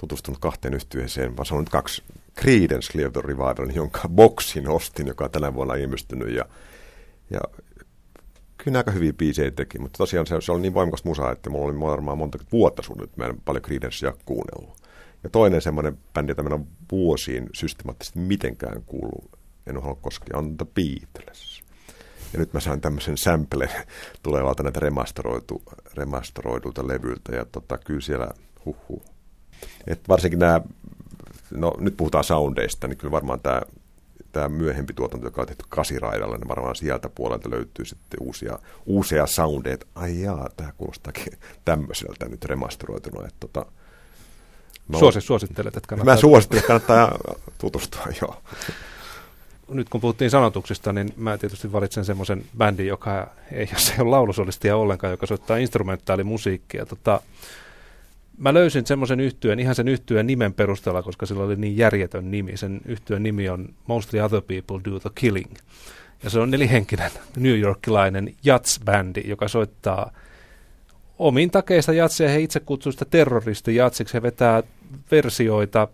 tutustunut 0.01 0.41
kahteen 0.41 0.75
yhtyeeseen. 0.75 1.35
Mä 1.39 1.45
sanon 1.45 1.65
nyt 1.65 1.69
kaksi. 1.69 2.03
Creedence 2.41 2.93
Clearwater 2.93 3.25
Revival, 3.25 3.71
jonka 3.75 4.09
boksin 4.09 4.69
ostin, 4.69 5.07
joka 5.07 5.25
on 5.25 5.31
tänä 5.31 5.55
vuonna 5.55 5.75
ilmestynyt. 5.75 6.35
Ja, 6.35 6.45
ja 7.31 7.41
kyllä 8.57 8.79
aika 8.79 8.91
hyviä 8.91 9.13
biisejä 9.13 9.51
teki, 9.51 9.79
mutta 9.79 9.99
tosiaan 9.99 10.27
se, 10.27 10.41
se 10.41 10.53
oli 10.53 10.61
niin 10.61 10.75
voimakas 10.75 11.05
musa, 11.05 11.31
että 11.31 11.51
mulla 11.51 11.67
oli 11.67 11.81
varmaan 11.81 12.19
monta 12.19 12.39
vuotta 12.53 12.83
sun 12.83 12.97
nyt, 12.99 13.17
mä 13.17 13.25
en 13.25 13.41
paljon 13.45 13.63
Creedencea 13.63 14.13
kuunnellut. 14.25 14.77
Ja 15.25 15.31
toinen 15.31 15.63
semmoinen 15.63 15.99
bändi, 16.15 16.31
jota 16.31 16.55
on 16.55 16.67
vuosiin 16.93 17.49
systemaattisesti 17.55 18.19
mitenkään 18.19 18.83
kuullut, 18.87 19.38
en 19.69 19.83
halua 19.83 19.99
koskea, 20.01 20.39
on 20.39 20.57
The 20.57 20.67
Beatles. 20.75 21.63
Ja 22.33 22.39
nyt 22.39 22.53
mä 22.53 22.61
sain 22.61 22.81
tämmöisen 22.81 23.17
sample 23.17 23.69
tulevalta 24.23 24.63
näitä 24.63 24.81
remasteroitu, 24.81 25.63
remasteroidulta 25.95 26.89
levyltä, 26.89 27.37
ja 27.37 27.45
tota, 27.45 27.79
kyllä 27.79 28.01
siellä 28.01 28.29
huhu. 28.65 29.03
Et 29.87 30.09
varsinkin 30.09 30.39
nämä, 30.39 30.61
no 31.51 31.75
nyt 31.79 31.97
puhutaan 31.97 32.25
soundeista, 32.25 32.89
niin 32.89 32.99
kyllä 32.99 33.13
varmaan 33.13 33.41
tämä 33.41 33.63
tämä 34.33 34.49
myöhempi 34.49 34.95
tuotanto, 34.95 35.27
joka 35.27 35.41
on 35.41 35.47
tehty 35.47 35.65
kasiraidalla, 35.69 36.37
niin 36.37 36.49
varmaan 36.49 36.77
sieltä 36.77 37.09
puolelta 37.09 37.51
löytyy 37.51 37.85
sitten 37.85 38.23
uusia, 38.23 38.59
uusia 38.87 39.27
soundeja, 39.27 39.77
ai 39.95 40.21
jaa, 40.21 40.49
tämä 40.57 40.73
kuulostaakin 40.73 41.33
tämmöiseltä 41.65 42.29
nyt 42.29 42.45
remasteroituna. 42.45 43.27
Että 43.27 43.37
tota, 43.41 43.67
Suosi, 44.99 45.21
suosittelet, 45.21 45.77
että 45.77 45.89
kannattaa... 45.89 46.15
Mä 46.15 46.21
suosittelen, 46.21 46.59
että 46.59 46.67
kannattaa 46.67 47.19
tutustua, 47.61 48.07
joo 48.23 48.43
nyt 49.69 49.89
kun 49.89 50.01
puhuttiin 50.01 50.31
sanotuksista, 50.31 50.93
niin 50.93 51.13
mä 51.17 51.39
tietysti 51.39 51.73
valitsen 51.73 52.05
semmoisen 52.05 52.45
bändin, 52.59 52.87
joka 52.87 53.31
ei, 53.53 53.69
jos 53.73 53.91
ei 53.91 53.97
ole 54.01 54.11
laulusolistia 54.11 54.77
ollenkaan, 54.77 55.11
joka 55.11 55.27
soittaa 55.27 55.57
instrumentaalimusiikkia. 55.57 56.87
Tota, 56.87 57.21
mä 58.39 58.55
löysin 58.55 58.87
semmoisen 58.87 59.21
yhtyön, 59.21 59.61
ihan 59.61 59.75
sen 59.75 59.89
yhtyön 59.89 60.27
nimen 60.27 60.55
perusteella, 60.55 61.03
koska 61.03 61.27
sillä 61.27 61.45
oli 61.45 61.57
niin 61.57 61.77
järjetön 61.77 62.31
nimi. 62.31 62.57
Sen 62.57 62.81
yhtyön 62.85 63.23
nimi 63.23 63.49
on 63.49 63.69
Mostly 63.87 64.21
Other 64.21 64.43
People 64.43 64.81
Do 64.85 65.01
The 65.01 65.11
Killing. 65.15 65.55
Ja 66.23 66.31
se 66.31 66.41
on 66.41 66.51
nelihenkinen 66.51 67.11
New 67.37 67.59
Yorkilainen 67.59 68.35
jats-bändi, 68.45 69.29
joka 69.29 69.49
soittaa 69.49 70.13
omin 71.19 71.51
takeista 71.51 71.93
jatsia. 71.93 72.29
He 72.29 72.41
itse 72.41 72.61
kutsuvat 72.61 72.95
sitä 72.95 73.05
terroristijatsiksi. 73.05 74.15
He 74.15 74.23
vetää 74.23 74.63
versioita 75.11 75.89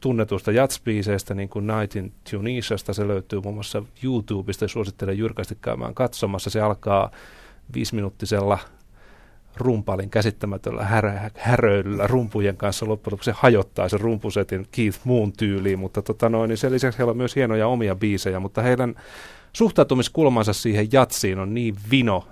tunnetusta 0.00 0.52
jatsbiiseistä, 0.52 1.34
niin 1.34 1.48
kuin 1.48 1.66
Night 1.66 1.96
in 1.96 2.12
Tunisiasta. 2.30 2.92
Se 2.92 3.08
löytyy 3.08 3.40
muun 3.40 3.54
muassa 3.54 3.82
YouTubesta 4.04 4.64
ja 4.64 4.68
suosittelen 4.68 5.18
jyrkästi 5.18 5.58
käymään 5.60 5.94
katsomassa. 5.94 6.50
Se 6.50 6.60
alkaa 6.60 7.10
viisiminuuttisella 7.74 8.58
rumpalin 9.56 10.10
käsittämätöllä 10.10 10.84
härä, 10.84 11.30
häröilyllä 11.36 12.06
rumpujen 12.06 12.56
kanssa 12.56 12.88
loppujen 12.88 13.12
lopuksi 13.12 13.30
se 13.30 13.36
hajottaa 13.36 13.88
sen 13.88 14.00
rumpusetin 14.00 14.66
Keith 14.70 15.00
Moon 15.04 15.32
tyyliin, 15.32 15.78
mutta 15.78 16.02
tota 16.02 16.28
noin, 16.28 16.48
niin 16.48 16.58
sen 16.58 16.72
lisäksi 16.72 16.98
heillä 16.98 17.10
on 17.10 17.16
myös 17.16 17.36
hienoja 17.36 17.68
omia 17.68 17.94
biisejä, 17.94 18.40
mutta 18.40 18.62
heidän 18.62 18.94
suhtautumiskulmansa 19.52 20.52
siihen 20.52 20.88
jatsiin 20.92 21.38
on 21.38 21.54
niin 21.54 21.74
vino, 21.90 22.28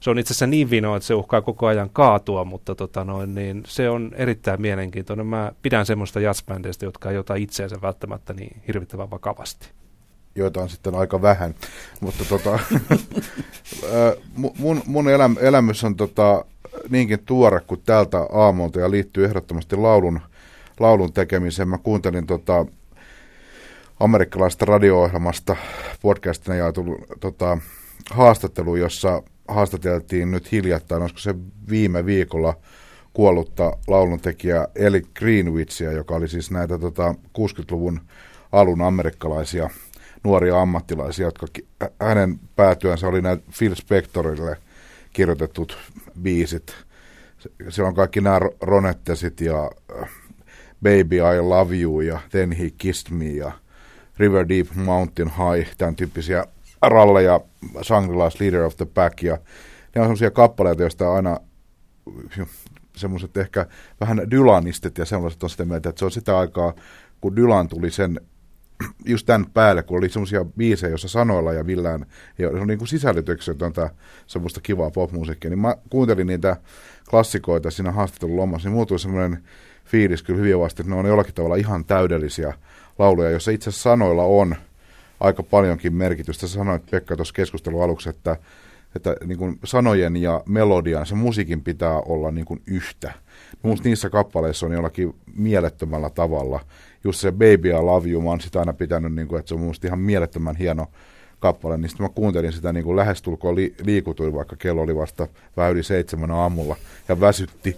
se 0.00 0.10
on 0.10 0.18
itse 0.18 0.32
asiassa 0.32 0.46
niin 0.46 0.70
vino, 0.70 0.96
että 0.96 1.06
se 1.06 1.14
uhkaa 1.14 1.42
koko 1.42 1.66
ajan 1.66 1.90
kaatua, 1.90 2.44
mutta 2.44 2.74
tota 2.74 3.04
noin, 3.04 3.34
niin 3.34 3.62
se 3.66 3.90
on 3.90 4.10
erittäin 4.14 4.60
mielenkiintoinen. 4.60 5.26
Mä 5.26 5.52
pidän 5.62 5.86
semmoista 5.86 6.20
jazzbändeistä, 6.20 6.84
jotka 6.84 7.10
ei 7.10 7.18
ota 7.18 7.34
itseänsä 7.34 7.76
välttämättä 7.82 8.32
niin 8.32 8.62
hirvittävän 8.66 9.10
vakavasti. 9.10 9.68
Joita 10.34 10.60
on 10.62 10.68
sitten 10.68 10.94
aika 10.94 11.22
vähän, 11.22 11.54
mutta 12.00 12.24
tota, 12.24 12.58
mun, 14.58 14.82
mun 14.86 15.08
eläm, 15.08 15.36
elämys 15.40 15.84
on 15.84 15.96
tota, 15.96 16.44
niinkin 16.88 17.18
tuore 17.26 17.60
kuin 17.60 17.82
tältä 17.86 18.26
aamulta 18.32 18.80
ja 18.80 18.90
liittyy 18.90 19.24
ehdottomasti 19.24 19.76
laulun, 19.76 20.20
laulun 20.80 21.12
tekemiseen. 21.12 21.68
Mä 21.68 21.78
kuuntelin 21.78 22.26
tota, 22.26 22.66
amerikkalaisesta 24.00 24.64
radio-ohjelmasta 24.64 25.56
podcastina 26.02 26.56
jaetun 26.56 26.98
tota, 27.20 27.58
haastattelu, 28.10 28.76
jossa 28.76 29.22
haastateltiin 29.50 30.30
nyt 30.30 30.52
hiljattain, 30.52 31.02
olisiko 31.02 31.20
se 31.20 31.34
viime 31.70 32.06
viikolla 32.06 32.56
kuollutta 33.12 33.76
lauluntekijä 33.86 34.68
Eli 34.74 35.02
Greenwichia, 35.18 35.92
joka 35.92 36.14
oli 36.14 36.28
siis 36.28 36.50
näitä 36.50 36.78
tota, 36.78 37.14
60-luvun 37.38 38.00
alun 38.52 38.82
amerikkalaisia 38.82 39.70
nuoria 40.24 40.60
ammattilaisia, 40.60 41.26
jotka 41.26 41.46
hänen 42.00 42.40
päätyönsä 42.56 43.08
oli 43.08 43.22
näitä 43.22 43.42
Phil 43.58 43.74
Spectorille 43.74 44.56
kirjoitetut 45.12 45.78
biisit. 46.22 46.74
Siellä 47.68 47.88
on 47.88 47.94
kaikki 47.94 48.20
nämä 48.20 48.40
Ronettesit 48.60 49.40
ja 49.40 49.70
äh, 50.02 50.10
Baby 50.82 51.16
I 51.16 51.40
Love 51.40 51.76
You 51.76 52.00
ja 52.00 52.20
Then 52.30 52.52
He 52.52 52.70
Kissed 52.78 53.12
Me 53.12 53.26
ja 53.26 53.52
River 54.18 54.48
Deep 54.48 54.66
Mountain 54.74 55.28
High, 55.28 55.76
tämän 55.78 55.96
tyyppisiä 55.96 56.44
ralleja, 56.82 57.40
Shangri-La's 57.82 58.40
Leader 58.40 58.62
of 58.62 58.76
the 58.76 58.86
Pack 58.86 59.22
ja 59.22 59.38
ne 59.94 60.00
on 60.00 60.06
sellaisia 60.06 60.30
kappaleita, 60.30 60.82
joista 60.82 61.14
aina 61.14 61.40
semmoiset 62.96 63.36
ehkä 63.36 63.66
vähän 64.00 64.30
dylanistit 64.30 64.98
ja 64.98 65.04
sellaiset 65.04 65.42
on 65.42 65.50
sitä 65.50 65.64
mieltä, 65.64 65.88
että 65.88 65.98
se 65.98 66.04
on 66.04 66.10
sitä 66.10 66.38
aikaa, 66.38 66.74
kun 67.20 67.36
Dylan 67.36 67.68
tuli 67.68 67.90
sen 67.90 68.20
just 69.04 69.26
tämän 69.26 69.46
päälle, 69.54 69.82
kun 69.82 69.98
oli 69.98 70.08
semmoisia 70.08 70.44
biisejä, 70.44 70.90
joissa 70.90 71.08
sanoilla 71.08 71.52
ja 71.52 71.66
villään, 71.66 72.06
ja 72.38 72.50
se 72.50 72.56
on 72.56 72.66
niin 72.66 72.78
kuin 72.78 72.88
sisällytyksetöntä 72.88 73.90
semmoista 74.26 74.60
kivaa 74.60 74.90
popmusiikkia, 74.90 75.50
niin 75.50 75.58
mä 75.58 75.76
kuuntelin 75.90 76.26
niitä 76.26 76.56
klassikoita 77.10 77.70
siinä 77.70 77.92
haastattelun 77.92 78.36
lomassa, 78.36 78.68
niin 78.68 78.74
muutui 78.74 78.98
semmoinen 78.98 79.44
fiilis 79.84 80.22
kyllä 80.22 80.38
hyvin 80.38 80.58
vasta, 80.58 80.82
että 80.82 80.94
ne 80.94 81.00
on 81.00 81.06
jollakin 81.06 81.34
tavalla 81.34 81.56
ihan 81.56 81.84
täydellisiä 81.84 82.54
lauluja, 82.98 83.30
joissa 83.30 83.50
itse 83.50 83.70
sanoilla 83.70 84.24
on 84.24 84.56
aika 85.20 85.42
paljonkin 85.42 85.94
merkitystä. 85.94 86.46
Sanoit 86.46 86.90
Pekka 86.90 87.16
tuossa 87.16 87.34
keskustelun 87.34 87.82
aluksi, 87.82 88.08
että, 88.08 88.36
että 88.96 89.16
niin 89.24 89.38
kuin 89.38 89.58
sanojen 89.64 90.16
ja 90.16 90.42
melodian, 90.48 91.06
se 91.06 91.14
musiikin 91.14 91.62
pitää 91.62 92.00
olla 92.00 92.30
niin 92.30 92.44
kuin 92.44 92.62
yhtä. 92.66 93.12
Minusta 93.62 93.88
niissä 93.88 94.10
kappaleissa 94.10 94.66
on 94.66 94.72
jollakin 94.72 95.14
mielettömällä 95.36 96.10
tavalla. 96.10 96.60
Just 97.04 97.20
se 97.20 97.32
Baby 97.32 97.68
I 97.68 97.72
Love 97.72 98.08
You, 98.08 98.22
mä 98.22 98.30
oon 98.30 98.40
sitä 98.40 98.58
aina 98.58 98.72
pitänyt, 98.72 99.14
niin 99.14 99.28
kuin, 99.28 99.38
että 99.38 99.48
se 99.48 99.54
on 99.54 99.60
minusta 99.60 99.86
ihan 99.86 99.98
mielettömän 99.98 100.56
hieno 100.56 100.86
kappale, 101.40 101.78
niin 101.78 101.88
sitten 101.88 102.04
mä 102.04 102.08
kuuntelin 102.14 102.52
sitä 102.52 102.72
niin 102.72 102.84
kuin 102.84 102.96
lähestulkoon 102.96 103.56
li- 103.56 103.74
liikutuin, 103.82 104.34
vaikka 104.34 104.56
kello 104.56 104.82
oli 104.82 104.96
vasta 104.96 105.28
vähän 105.56 105.72
yli 105.72 105.82
seitsemän 105.82 106.30
aamulla 106.30 106.76
ja 107.08 107.20
väsytti. 107.20 107.76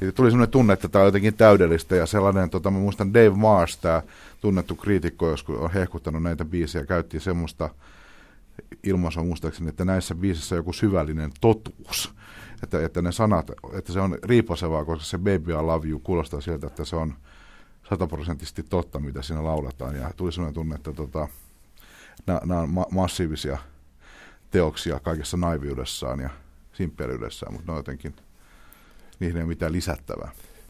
Ja 0.00 0.12
tuli 0.12 0.30
sellainen 0.30 0.52
tunne, 0.52 0.72
että 0.72 0.88
tämä 0.88 1.02
on 1.02 1.08
jotenkin 1.08 1.34
täydellistä 1.34 1.96
ja 1.96 2.06
sellainen, 2.06 2.50
tota, 2.50 2.70
mä 2.70 2.78
muistan 2.78 3.14
Dave 3.14 3.30
Mars, 3.30 3.78
tämä 3.78 4.02
tunnettu 4.40 4.74
kriitikko, 4.74 5.28
joskus 5.28 5.58
on 5.58 5.72
hehkuttanut 5.72 6.22
näitä 6.22 6.44
biisejä, 6.44 6.86
käytti 6.86 7.20
semmoista 7.20 7.70
ilmaisua 8.84 9.24
muistaakseni, 9.24 9.68
että 9.68 9.84
näissä 9.84 10.14
biisissä 10.14 10.54
on 10.54 10.58
joku 10.58 10.72
syvällinen 10.72 11.30
totuus. 11.40 12.14
Että, 12.62 12.84
että 12.84 13.02
ne 13.02 13.12
sanat, 13.12 13.50
että 13.72 13.92
se 13.92 14.00
on 14.00 14.18
riipasevaa, 14.22 14.84
koska 14.84 15.04
se 15.04 15.18
Baby 15.18 15.52
I 15.52 15.62
Love 15.62 15.88
You 15.88 15.98
kuulostaa 15.98 16.40
siltä, 16.40 16.66
että 16.66 16.84
se 16.84 16.96
on 16.96 17.14
sataprosenttisesti 17.88 18.62
totta, 18.62 18.98
mitä 18.98 19.22
siinä 19.22 19.44
lauletaan. 19.44 19.96
Ja 19.96 20.10
tuli 20.16 20.32
sellainen 20.32 20.54
tunne, 20.54 20.74
että 20.74 20.92
tota, 20.92 21.28
nämä 22.26 22.60
on 22.60 22.70
ma- 22.70 22.86
massiivisia 22.90 23.58
teoksia 24.50 25.00
kaikessa 25.00 25.36
naiviudessaan 25.36 26.20
ja 26.20 26.30
simppelyydessään, 26.72 27.52
mutta 27.52 27.66
ne 27.66 27.72
on 27.72 27.78
jotenkin, 27.78 28.16
niihin 29.20 29.36
ei 29.36 29.42
ole 29.42 29.48
mitään 29.48 29.72
lisättävää. 29.72 30.30